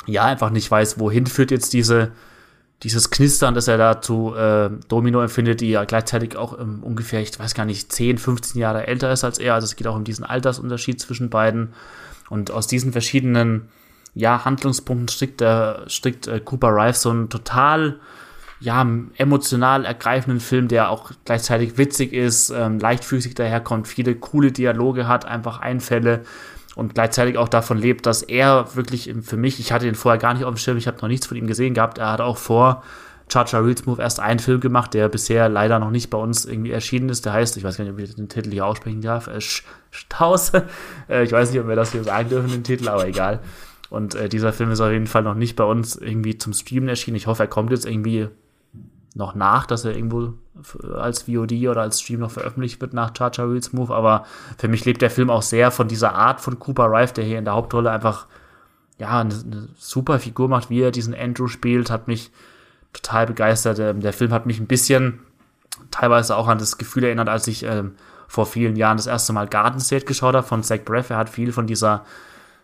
[0.07, 2.13] ja einfach nicht weiß, wohin führt jetzt diese
[2.83, 7.21] dieses Knistern, das er da zu äh, Domino empfindet, die ja gleichzeitig auch ähm, ungefähr,
[7.21, 9.55] ich weiß gar nicht, 10, 15 Jahre älter ist als er.
[9.55, 11.75] Also es geht auch um diesen Altersunterschied zwischen beiden.
[12.31, 13.69] Und aus diesen verschiedenen
[14.15, 17.99] ja, Handlungspunkten strickt, äh, strickt äh, Cooper Rife so ein total
[18.61, 18.87] ja,
[19.17, 25.25] emotional ergreifenden Film, der auch gleichzeitig witzig ist, ähm, leichtfüßig daherkommt, viele coole Dialoge hat,
[25.25, 26.23] einfach Einfälle
[26.75, 30.35] und gleichzeitig auch davon lebt, dass er wirklich für mich, ich hatte ihn vorher gar
[30.35, 32.37] nicht auf dem Schirm, ich habe noch nichts von ihm gesehen gehabt, er hat auch
[32.37, 32.83] vor
[33.31, 36.71] Charger Reels Move erst einen Film gemacht, der bisher leider noch nicht bei uns irgendwie
[36.71, 37.27] erschienen ist.
[37.27, 39.41] Der heißt, ich weiß gar nicht, ob ich den Titel hier aussprechen darf, äh,
[39.91, 40.53] Staus.
[41.09, 43.41] äh, ich weiß nicht, ob wir das hier sagen dürfen, den Titel, aber egal.
[43.91, 46.89] Und äh, dieser Film ist auf jeden Fall noch nicht bei uns irgendwie zum Streamen
[46.89, 47.17] erschienen.
[47.17, 48.29] Ich hoffe, er kommt jetzt irgendwie
[49.19, 50.33] noch nach, dass er irgendwo
[50.97, 53.95] als VOD oder als Stream noch veröffentlicht wird nach Charger Reels Move.
[53.95, 54.25] Aber
[54.57, 57.39] für mich lebt der Film auch sehr von dieser Art von Cooper Rife, der hier
[57.39, 58.27] in der Hauptrolle einfach
[58.99, 62.31] ja, eine, eine super Figur macht, wie er diesen Andrew spielt, hat mich
[62.93, 63.79] total begeistert.
[63.81, 65.21] Ähm, der Film hat mich ein bisschen
[65.91, 67.95] teilweise auch an das Gefühl erinnert, als ich ähm,
[68.29, 71.11] vor vielen Jahren das erste Mal Garden State geschaut habe von Zach Braff.
[71.11, 72.05] Er hat viel von dieser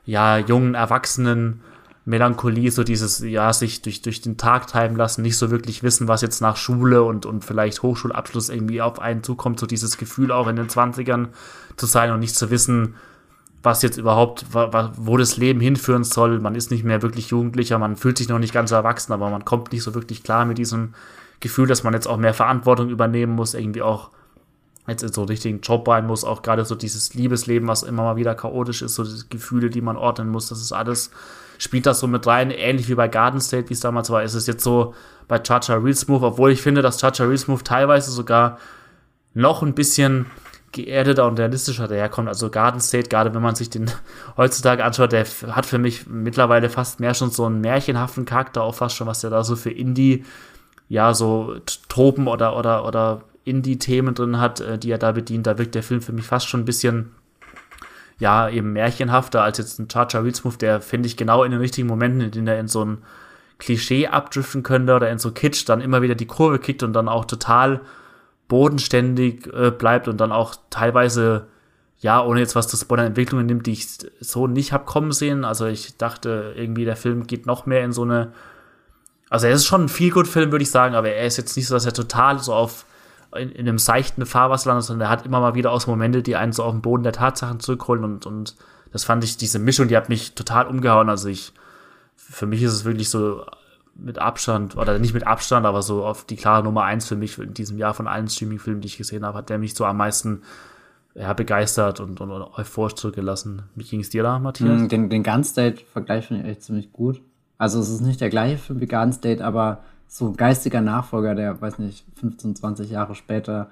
[0.05, 1.62] ja, jungen, erwachsenen
[2.06, 6.06] Melancholie, so dieses, ja, sich durch, durch den Tag treiben lassen, nicht so wirklich wissen,
[6.06, 10.31] was jetzt nach Schule und, und vielleicht Hochschulabschluss irgendwie auf einen zukommt, so dieses Gefühl
[10.31, 11.28] auch in den 20ern
[11.76, 12.94] zu sein und nicht zu wissen,
[13.62, 16.39] was jetzt überhaupt, wo das Leben hinführen soll.
[16.40, 19.47] Man ist nicht mehr wirklich Jugendlicher, man fühlt sich noch nicht ganz erwachsen, aber man
[19.47, 20.93] kommt nicht so wirklich klar mit diesem
[21.40, 24.10] Gefühl, dass man jetzt auch mehr Verantwortung übernehmen muss, irgendwie auch
[24.86, 28.02] jetzt in so einen richtigen Job rein muss, auch gerade so dieses Liebesleben, was immer
[28.02, 31.10] mal wieder chaotisch ist, so diese Gefühle, die man ordnen muss, das ist alles,
[31.59, 34.35] spielt das so mit rein, ähnlich wie bei Garden State, wie es damals war, ist
[34.35, 34.94] es jetzt so
[35.28, 38.59] bei Chacha Real Smooth, obwohl ich finde, dass Chacha Real Smooth teilweise sogar
[39.35, 40.26] noch ein bisschen
[40.72, 42.28] geerdeter und realistischer daherkommt.
[42.28, 43.90] Also Garden State, gerade wenn man sich den
[44.36, 48.74] heutzutage anschaut, der hat für mich mittlerweile fast mehr schon so einen märchenhaften Charakter, auch
[48.74, 50.24] fast schon, was der da so für Indie,
[50.89, 51.56] ja, so
[51.89, 55.47] Tropen oder, oder, oder Indie-Themen drin hat, äh, die er da bedient.
[55.47, 57.12] Da wirkt der Film für mich fast schon ein bisschen,
[58.19, 61.89] ja, eben märchenhafter als jetzt ein Charger Wheelsmove, der, finde ich, genau in den richtigen
[61.89, 62.99] Momenten, in denen er in so ein
[63.59, 67.09] Klischee abdriften könnte oder in so Kitsch dann immer wieder die Kurve kickt und dann
[67.09, 67.81] auch total
[68.49, 71.47] bodenständig äh, bleibt und dann auch teilweise,
[71.99, 73.86] ja, ohne jetzt was zu spoilern, Entwicklungen nimmt, die ich
[74.20, 75.45] so nicht habe kommen sehen.
[75.45, 78.32] Also ich dachte irgendwie, der Film geht noch mehr in so eine,
[79.31, 81.74] also er ist schon ein Feel-Good-Film, würde ich sagen, aber er ist jetzt nicht so,
[81.74, 82.85] dass er total so auf
[83.36, 86.36] in, in einem seichten Fahrwasser landet, sondern er hat immer mal wieder aus Momente, die
[86.36, 88.56] einen so auf den Boden der Tatsachen zurückholen und, und
[88.93, 91.09] das fand ich, diese Mischung, die hat mich total umgehauen.
[91.09, 91.52] Also ich,
[92.15, 93.44] für mich ist es wirklich so
[93.97, 97.39] mit Abstand, oder nicht mit Abstand, aber so auf die klare Nummer eins für mich
[97.39, 99.97] in diesem Jahr von allen Streaming-Filmen, die ich gesehen habe, hat der mich so am
[99.97, 100.43] meisten
[101.15, 103.62] ja, begeistert und, und, und euphorisch zurückgelassen.
[103.74, 104.82] Wie ging es dir da, Matthias?
[104.82, 107.20] Mm, den, den Gun State-Vergleich finde ich echt ziemlich gut.
[107.56, 111.35] Also es ist nicht der gleiche Film wie Garden State, aber so ein geistiger Nachfolger,
[111.35, 113.68] der, weiß nicht, 15, 20 Jahre später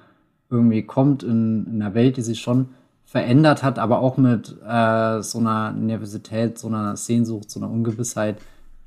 [0.50, 2.68] irgendwie kommt in, in einer Welt, die sich schon
[3.04, 8.38] verändert hat, aber auch mit äh, so einer Nervosität, so einer Sehnsucht, so einer Ungewissheit,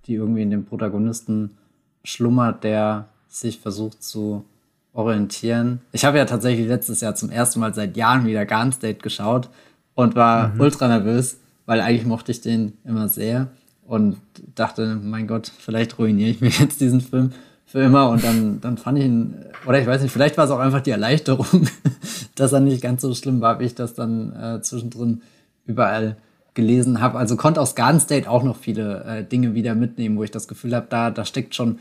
[0.06, 1.58] die irgendwie in dem Protagonisten
[2.04, 4.46] schlummert, der sich versucht zu
[4.94, 5.82] orientieren.
[5.92, 9.50] Ich habe ja tatsächlich letztes Jahr zum ersten Mal seit Jahren wieder Garn State geschaut
[9.94, 10.62] und war mhm.
[10.62, 13.48] ultra nervös, weil eigentlich mochte ich den immer sehr
[13.86, 14.18] und
[14.56, 17.32] dachte, mein Gott, vielleicht ruiniere ich mir jetzt diesen Film
[17.66, 19.36] für immer und dann, dann fand ich ihn,
[19.66, 21.68] oder ich weiß nicht, vielleicht war es auch einfach die Erleichterung,
[22.36, 25.22] dass er nicht ganz so schlimm war, wie ich das dann äh, zwischendrin
[25.66, 26.18] überall
[26.54, 27.18] gelesen habe.
[27.18, 30.48] Also konnte aus Garden State auch noch viele äh, Dinge wieder mitnehmen, wo ich das
[30.48, 31.80] Gefühl habe, da, da steckt schon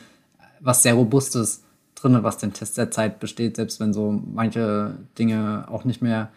[0.61, 1.63] was sehr Robustes
[1.95, 6.31] drin, was den Test der Zeit besteht, selbst wenn so manche Dinge auch nicht mehr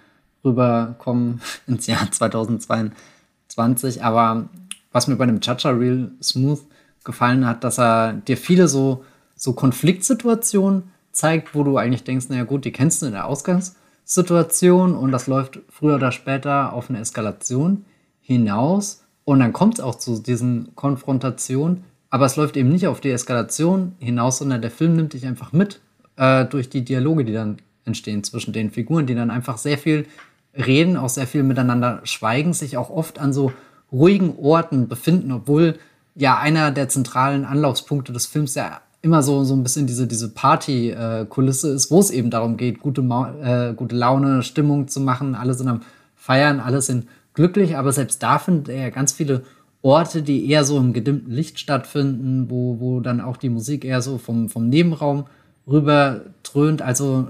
[0.46, 4.04] rüberkommen ins Jahr 2022.
[4.04, 4.50] Aber
[4.98, 6.62] was mir bei dem Chacha Real Smooth
[7.04, 9.06] gefallen hat, dass er dir viele so,
[9.36, 14.96] so Konfliktsituationen zeigt, wo du eigentlich denkst, naja gut, die kennst du in der Ausgangssituation
[14.96, 17.86] und das läuft früher oder später auf eine Eskalation
[18.22, 19.04] hinaus.
[19.24, 23.12] Und dann kommt es auch zu diesen Konfrontationen, aber es läuft eben nicht auf die
[23.12, 25.80] Eskalation hinaus, sondern der Film nimmt dich einfach mit
[26.16, 30.08] äh, durch die Dialoge, die dann entstehen zwischen den Figuren, die dann einfach sehr viel
[30.56, 33.54] reden, auch sehr viel miteinander schweigen, sich auch oft an so
[33.92, 35.78] ruhigen Orten befinden, obwohl
[36.16, 40.30] ja einer der zentralen Anlaufspunkte des Films ja immer so, so ein bisschen diese, diese
[40.30, 43.02] Party-Kulisse ist, wo es eben darum geht, gute,
[43.42, 45.82] äh, gute Laune, Stimmung zu machen, alle sind am
[46.16, 49.44] Feiern, alle sind glücklich, aber selbst da findet er ganz viele
[49.82, 54.02] Orte, die eher so im gedimmten Licht stattfinden, wo, wo dann auch die Musik eher
[54.02, 55.26] so vom, vom Nebenraum
[55.68, 56.82] rüber dröhnt.
[56.82, 57.28] Also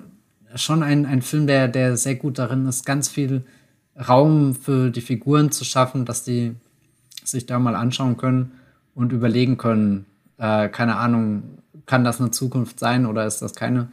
[0.56, 3.44] schon ein, ein Film, der, der sehr gut darin ist, ganz viel
[3.98, 6.56] Raum für die Figuren zu schaffen, dass die
[7.24, 8.52] sich da mal anschauen können
[8.96, 10.06] und überlegen können,
[10.38, 11.44] äh, keine Ahnung,
[11.86, 13.90] kann das eine Zukunft sein oder ist das keine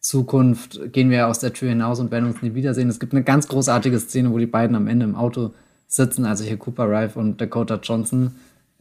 [0.00, 2.88] Zukunft gehen wir aus der Tür hinaus und werden uns nie wiedersehen.
[2.88, 5.52] Es gibt eine ganz großartige Szene, wo die beiden am Ende im Auto
[5.86, 8.32] sitzen, also hier Cooper Rife und Dakota Johnson,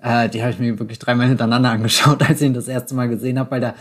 [0.02, 3.10] Äh, die habe ich mir wirklich dreimal hintereinander angeschaut, als ich ihn das erste Mal
[3.10, 3.76] gesehen habe, weil da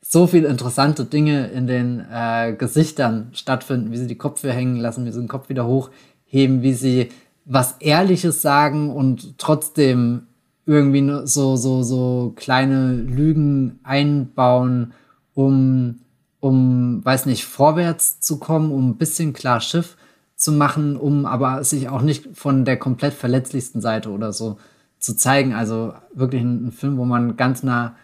[0.00, 5.04] so viele interessante Dinge in den äh, Gesichtern stattfinden, wie sie die Köpfe hängen lassen,
[5.04, 7.10] wie sie den Kopf wieder hochheben, wie sie
[7.44, 10.26] was Ehrliches sagen und trotzdem
[10.66, 14.92] irgendwie so, so, so kleine Lügen einbauen,
[15.34, 16.00] um,
[16.40, 19.96] um, weiß nicht, vorwärts zu kommen, um ein bisschen klar Schiff
[20.36, 24.58] zu machen, um aber sich auch nicht von der komplett verletzlichsten Seite oder so
[24.98, 25.54] zu zeigen.
[25.54, 27.96] Also wirklich ein, ein Film, wo man ganz nah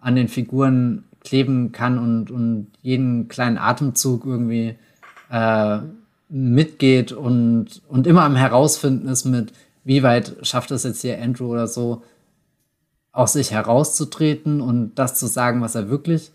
[0.00, 4.76] an den Figuren kleben kann und, und jeden kleinen Atemzug irgendwie
[5.30, 5.78] äh,
[6.28, 9.52] mitgeht und, und immer am Herausfinden ist mit,
[9.84, 12.02] wie weit schafft es jetzt hier Andrew oder so,
[13.12, 16.30] aus sich herauszutreten und das zu sagen, was er wirklich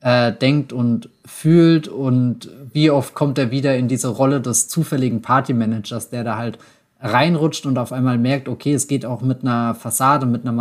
[0.00, 5.22] äh, denkt und fühlt und wie oft kommt er wieder in diese Rolle des zufälligen
[5.22, 6.58] Partymanagers, der da halt
[7.00, 10.52] reinrutscht und auf einmal merkt, okay, es geht auch mit einer Fassade, mit einer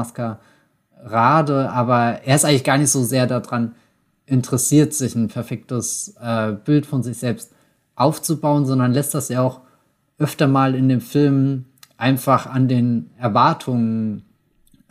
[0.99, 3.73] Maskerade, aber er ist eigentlich gar nicht so sehr daran
[4.25, 7.51] interessiert, sich ein perfektes äh, Bild von sich selbst
[7.95, 9.61] aufzubauen, sondern lässt das ja auch
[10.17, 11.65] öfter mal in dem Film
[11.97, 14.23] einfach an den Erwartungen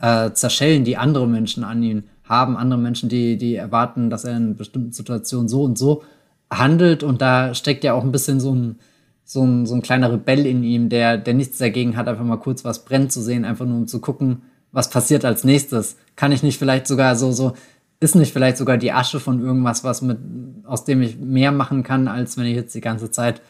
[0.00, 2.56] äh, zerschellen, die andere Menschen an ihn haben.
[2.56, 6.02] Andere Menschen, die, die erwarten, dass er in bestimmten Situationen so und so
[6.50, 7.02] handelt.
[7.02, 8.76] Und da steckt ja auch ein bisschen so ein,
[9.24, 12.38] so ein, so ein kleiner Rebell in ihm, der, der nichts dagegen hat, einfach mal
[12.38, 15.96] kurz was brennt zu sehen, einfach nur um zu gucken, was passiert als nächstes.
[16.16, 17.54] Kann ich nicht vielleicht sogar so, so
[18.00, 20.18] ist nicht vielleicht sogar die Asche von irgendwas, was mit,
[20.64, 23.40] aus dem ich mehr machen kann, als wenn ich jetzt die ganze Zeit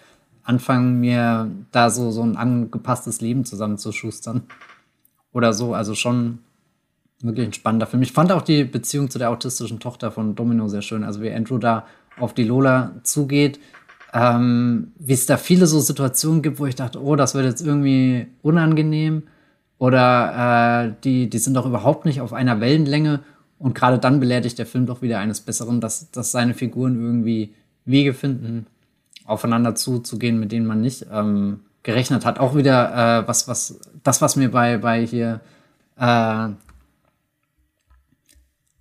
[0.42, 4.44] anfange, mir da so, so ein angepasstes Leben zusammenzuschustern.
[5.32, 6.38] Oder so, also schon
[7.20, 8.02] wirklich ein spannender Film.
[8.02, 11.04] Ich fand auch die Beziehung zu der autistischen Tochter von Domino sehr schön.
[11.04, 11.84] Also wie Andrew da
[12.18, 13.60] auf die Lola zugeht,
[14.14, 17.60] ähm, wie es da viele so Situationen gibt, wo ich dachte, oh, das wird jetzt
[17.60, 19.24] irgendwie unangenehm.
[19.78, 23.20] Oder äh, die, die sind doch überhaupt nicht auf einer Wellenlänge
[23.59, 27.00] und gerade dann belehrt dich der Film doch wieder eines Besseren, dass, dass seine Figuren
[27.00, 28.66] irgendwie Wege finden,
[29.24, 32.38] aufeinander zuzugehen, mit denen man nicht ähm, gerechnet hat.
[32.38, 35.40] Auch wieder äh, was, was, das, was mir bei, bei hier,
[35.96, 36.48] äh,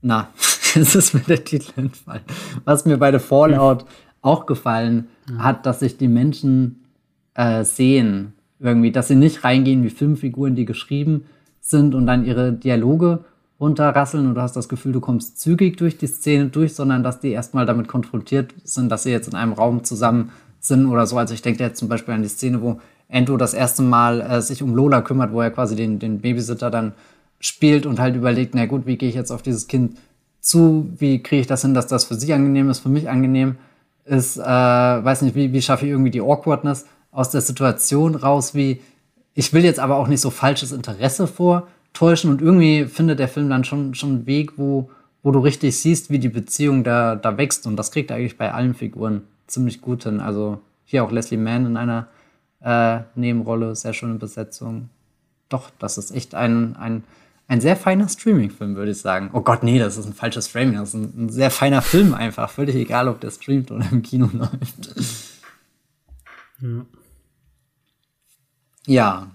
[0.02, 0.30] na,
[0.76, 2.24] jetzt ist mir der Titel entfallen.
[2.65, 3.86] Was mir bei The Fallout
[4.22, 5.38] auch gefallen ja.
[5.40, 6.86] hat, dass sich die Menschen
[7.34, 11.26] äh, sehen, irgendwie, dass sie nicht reingehen wie Filmfiguren, die geschrieben
[11.62, 13.26] sind und dann ihre Dialoge
[13.60, 17.20] runterrasseln und du hast das Gefühl, du kommst zügig durch die Szene durch, sondern dass
[17.20, 21.18] die erstmal damit konfrontiert sind, dass sie jetzt in einem Raum zusammen sind oder so.
[21.18, 22.80] Also ich denke jetzt zum Beispiel an die Szene, wo
[23.10, 26.70] Endo das erste Mal äh, sich um Lola kümmert, wo er quasi den, den Babysitter
[26.70, 26.94] dann
[27.40, 29.98] spielt und halt überlegt, na gut, wie gehe ich jetzt auf dieses Kind
[30.40, 33.56] zu, wie kriege ich das hin, dass das für sie angenehm ist, für mich angenehm
[34.06, 36.86] ist, äh, weiß nicht, wie, wie schaffe ich irgendwie die Awkwardness
[37.18, 38.80] aus der Situation raus, wie
[39.34, 43.27] ich will jetzt aber auch nicht so falsches Interesse vor täuschen und irgendwie findet der
[43.27, 44.91] Film dann schon, schon einen Weg, wo,
[45.23, 48.38] wo du richtig siehst, wie die Beziehung da, da wächst und das kriegt er eigentlich
[48.38, 50.19] bei allen Figuren ziemlich gut hin.
[50.19, 52.07] Also hier auch Leslie Mann in einer
[52.61, 54.89] äh, Nebenrolle, sehr schöne Besetzung.
[55.49, 57.03] Doch, das ist echt ein, ein,
[57.48, 59.31] ein sehr feiner Streaming-Film, würde ich sagen.
[59.34, 60.76] Oh Gott, nee, das ist ein falsches Framing.
[60.76, 62.52] Das ist ein, ein sehr feiner Film einfach.
[62.52, 64.94] Völlig egal, ob der streamt oder im Kino läuft.
[66.61, 66.85] Ja.
[68.88, 69.27] Ja,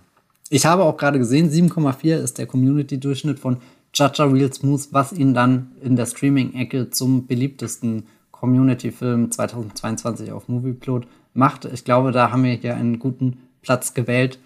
[0.51, 3.59] ich habe auch gerade gesehen, 7,4 ist der Community-Durchschnitt von
[3.93, 11.07] Chacha Real Smooth, was ihn dann in der Streaming-Ecke zum beliebtesten Community-Film 2022 auf Movieplot
[11.35, 11.67] macht.
[11.67, 14.39] Ich glaube, da haben wir hier einen guten Platz gewählt,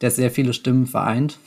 [0.00, 1.38] der sehr viele Stimmen vereint.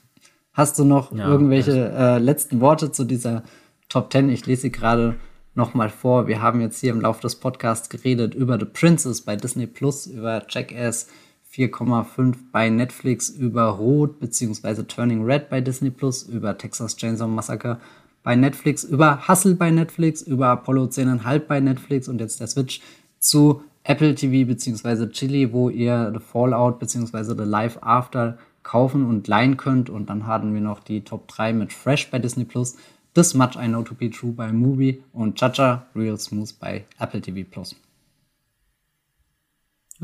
[0.52, 3.42] Hast du noch ja, irgendwelche äh, letzten Worte zu dieser
[3.88, 4.28] Top 10?
[4.28, 5.16] Ich lese sie gerade
[5.54, 6.26] nochmal vor.
[6.26, 10.06] Wir haben jetzt hier im Laufe des Podcasts geredet über The Princess bei Disney Plus,
[10.06, 11.08] über Jackass
[11.54, 14.82] 4,5 bei Netflix über Rot bzw.
[14.82, 17.78] Turning Red bei Disney Plus, über Texas Chainsaw Massacre
[18.24, 22.80] bei Netflix, über Hustle bei Netflix, über Apollo 10,5 bei Netflix und jetzt der Switch
[23.20, 25.08] zu Apple TV bzw.
[25.10, 27.34] Chili, wo ihr The Fallout bzw.
[27.36, 29.90] The Life After kaufen und leihen könnt.
[29.90, 32.76] Und dann haben wir noch die Top 3 mit Fresh bei Disney Plus,
[33.14, 37.20] This Much I Know to Be True bei Movie und Chacha Real Smooth bei Apple
[37.20, 37.76] TV Plus.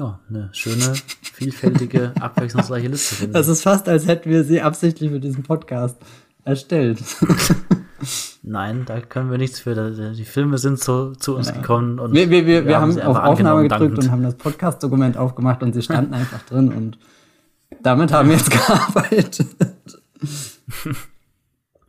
[0.00, 0.94] Ja, eine schöne,
[1.34, 3.28] vielfältige, abwechslungsreiche Liste.
[3.28, 5.98] Das ist fast, als hätten wir sie absichtlich für diesen Podcast
[6.42, 7.02] erstellt.
[8.42, 9.74] Nein, da können wir nichts für.
[10.14, 11.52] Die Filme sind zu, zu uns ja.
[11.52, 11.98] gekommen.
[11.98, 14.04] Und wir, wir, wir, wir haben, haben auf Aufnahme gedrückt dankend.
[14.04, 16.98] und haben das Podcast-Dokument aufgemacht und sie standen einfach drin und
[17.82, 19.48] damit haben wir jetzt gearbeitet.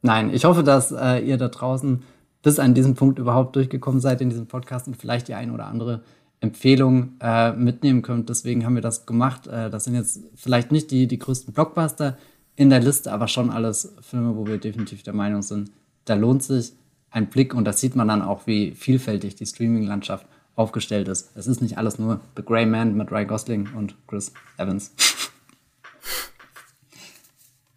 [0.02, 2.04] Nein, ich hoffe, dass äh, ihr da draußen
[2.44, 5.68] bis an diesem Punkt überhaupt durchgekommen seid in diesem Podcast und vielleicht die ein oder
[5.68, 6.02] andere
[6.42, 8.30] Empfehlung äh, mitnehmen könnt.
[8.30, 9.48] Deswegen haben wir das gemacht.
[9.48, 12.18] Äh, das sind jetzt vielleicht nicht die, die größten Blockbuster
[12.56, 15.72] in der Liste aber schon alles Filme, wo wir definitiv der Meinung sind,
[16.06, 16.74] da lohnt sich
[17.10, 21.32] ein Blick und das sieht man dann auch, wie vielfältig die Streaming-Landschaft aufgestellt ist.
[21.36, 24.92] Es ist nicht alles nur The Grey Man mit Ryan Gosling und Chris Evans.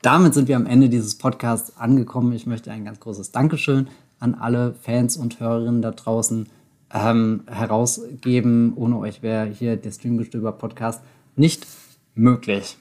[0.03, 2.32] Damit sind wir am Ende dieses Podcasts angekommen.
[2.32, 3.89] Ich möchte ein ganz großes Dankeschön
[4.20, 6.49] an alle Fans und Hörerinnen da draußen
[6.95, 8.73] ähm, herausgeben.
[8.77, 11.03] Ohne euch wäre hier der Streamgestöber Podcast
[11.37, 11.66] nicht
[12.15, 12.79] möglich.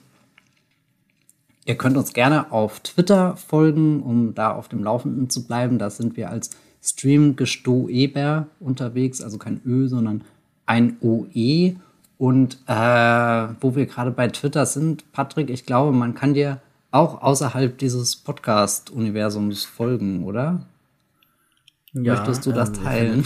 [1.66, 5.78] Ihr könnt uns gerne auf Twitter folgen, um da auf dem Laufenden zu bleiben.
[5.78, 6.50] Da sind wir als
[6.82, 10.22] Streamgestoeber unterwegs, also kein Ö, sondern
[10.66, 11.76] ein OE.
[12.18, 16.60] Und äh, wo wir gerade bei Twitter sind, Patrick, ich glaube, man kann dir
[16.90, 20.66] auch außerhalb dieses Podcast-Universums folgen, oder?
[21.92, 23.24] Ja, Möchtest du das ähm, teilen?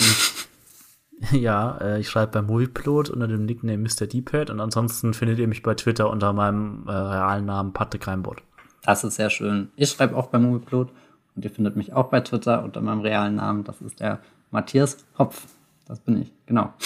[1.32, 4.06] Ja, äh, ich schreibe bei Movieplot unter dem Nickname Mr.
[4.06, 8.42] Deephead und ansonsten findet ihr mich bei Twitter unter meinem äh, realen Namen Patrick Reimbott.
[8.82, 9.68] Das ist sehr schön.
[9.76, 10.90] Ich schreibe auch bei Movieplot
[11.34, 13.64] und ihr findet mich auch bei Twitter unter meinem realen Namen.
[13.64, 14.20] Das ist der
[14.50, 15.46] Matthias Hopf.
[15.86, 16.72] Das bin ich, genau.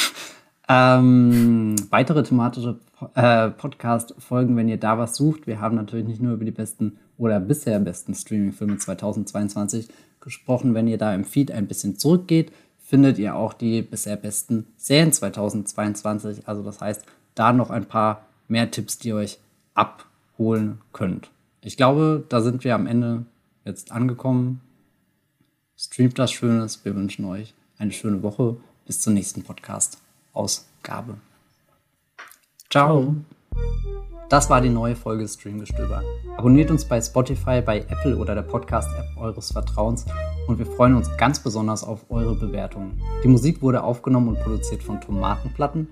[0.69, 2.79] Ähm, weitere thematische
[3.15, 5.47] äh, Podcast-Folgen, wenn ihr da was sucht.
[5.47, 9.89] Wir haben natürlich nicht nur über die besten oder bisher besten Streaming-Filme 2022
[10.21, 10.73] gesprochen.
[10.73, 12.53] Wenn ihr da im Feed ein bisschen zurückgeht,
[12.93, 16.47] findet ihr auch die bisher besten Serien 2022.
[16.47, 19.39] Also das heißt, da noch ein paar mehr Tipps, die ihr euch
[19.73, 21.31] abholen könnt.
[21.63, 23.25] Ich glaube, da sind wir am Ende
[23.65, 24.61] jetzt angekommen.
[25.75, 26.85] Streamt das Schönes.
[26.85, 28.59] Wir wünschen euch eine schöne Woche.
[28.85, 31.15] Bis zur nächsten Podcast-Ausgabe.
[32.69, 33.17] Ciao.
[34.29, 36.03] Das war die neue Folge Streamgestöber.
[36.37, 40.05] Abonniert uns bei Spotify, bei Apple oder der Podcast-App eures Vertrauens
[40.47, 43.01] und wir freuen uns ganz besonders auf eure Bewertungen.
[43.23, 45.89] Die Musik wurde aufgenommen und produziert von Tomatenplatten.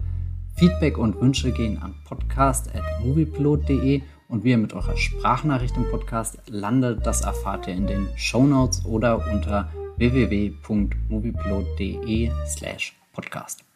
[0.56, 7.06] Feedback und Wünsche gehen an podcast.moviepilot.de und wie ihr mit eurer Sprachnachricht im Podcast landet,
[7.06, 13.69] das erfahrt ihr in den Show Notes oder unter www.moviepilot.de slash podcast.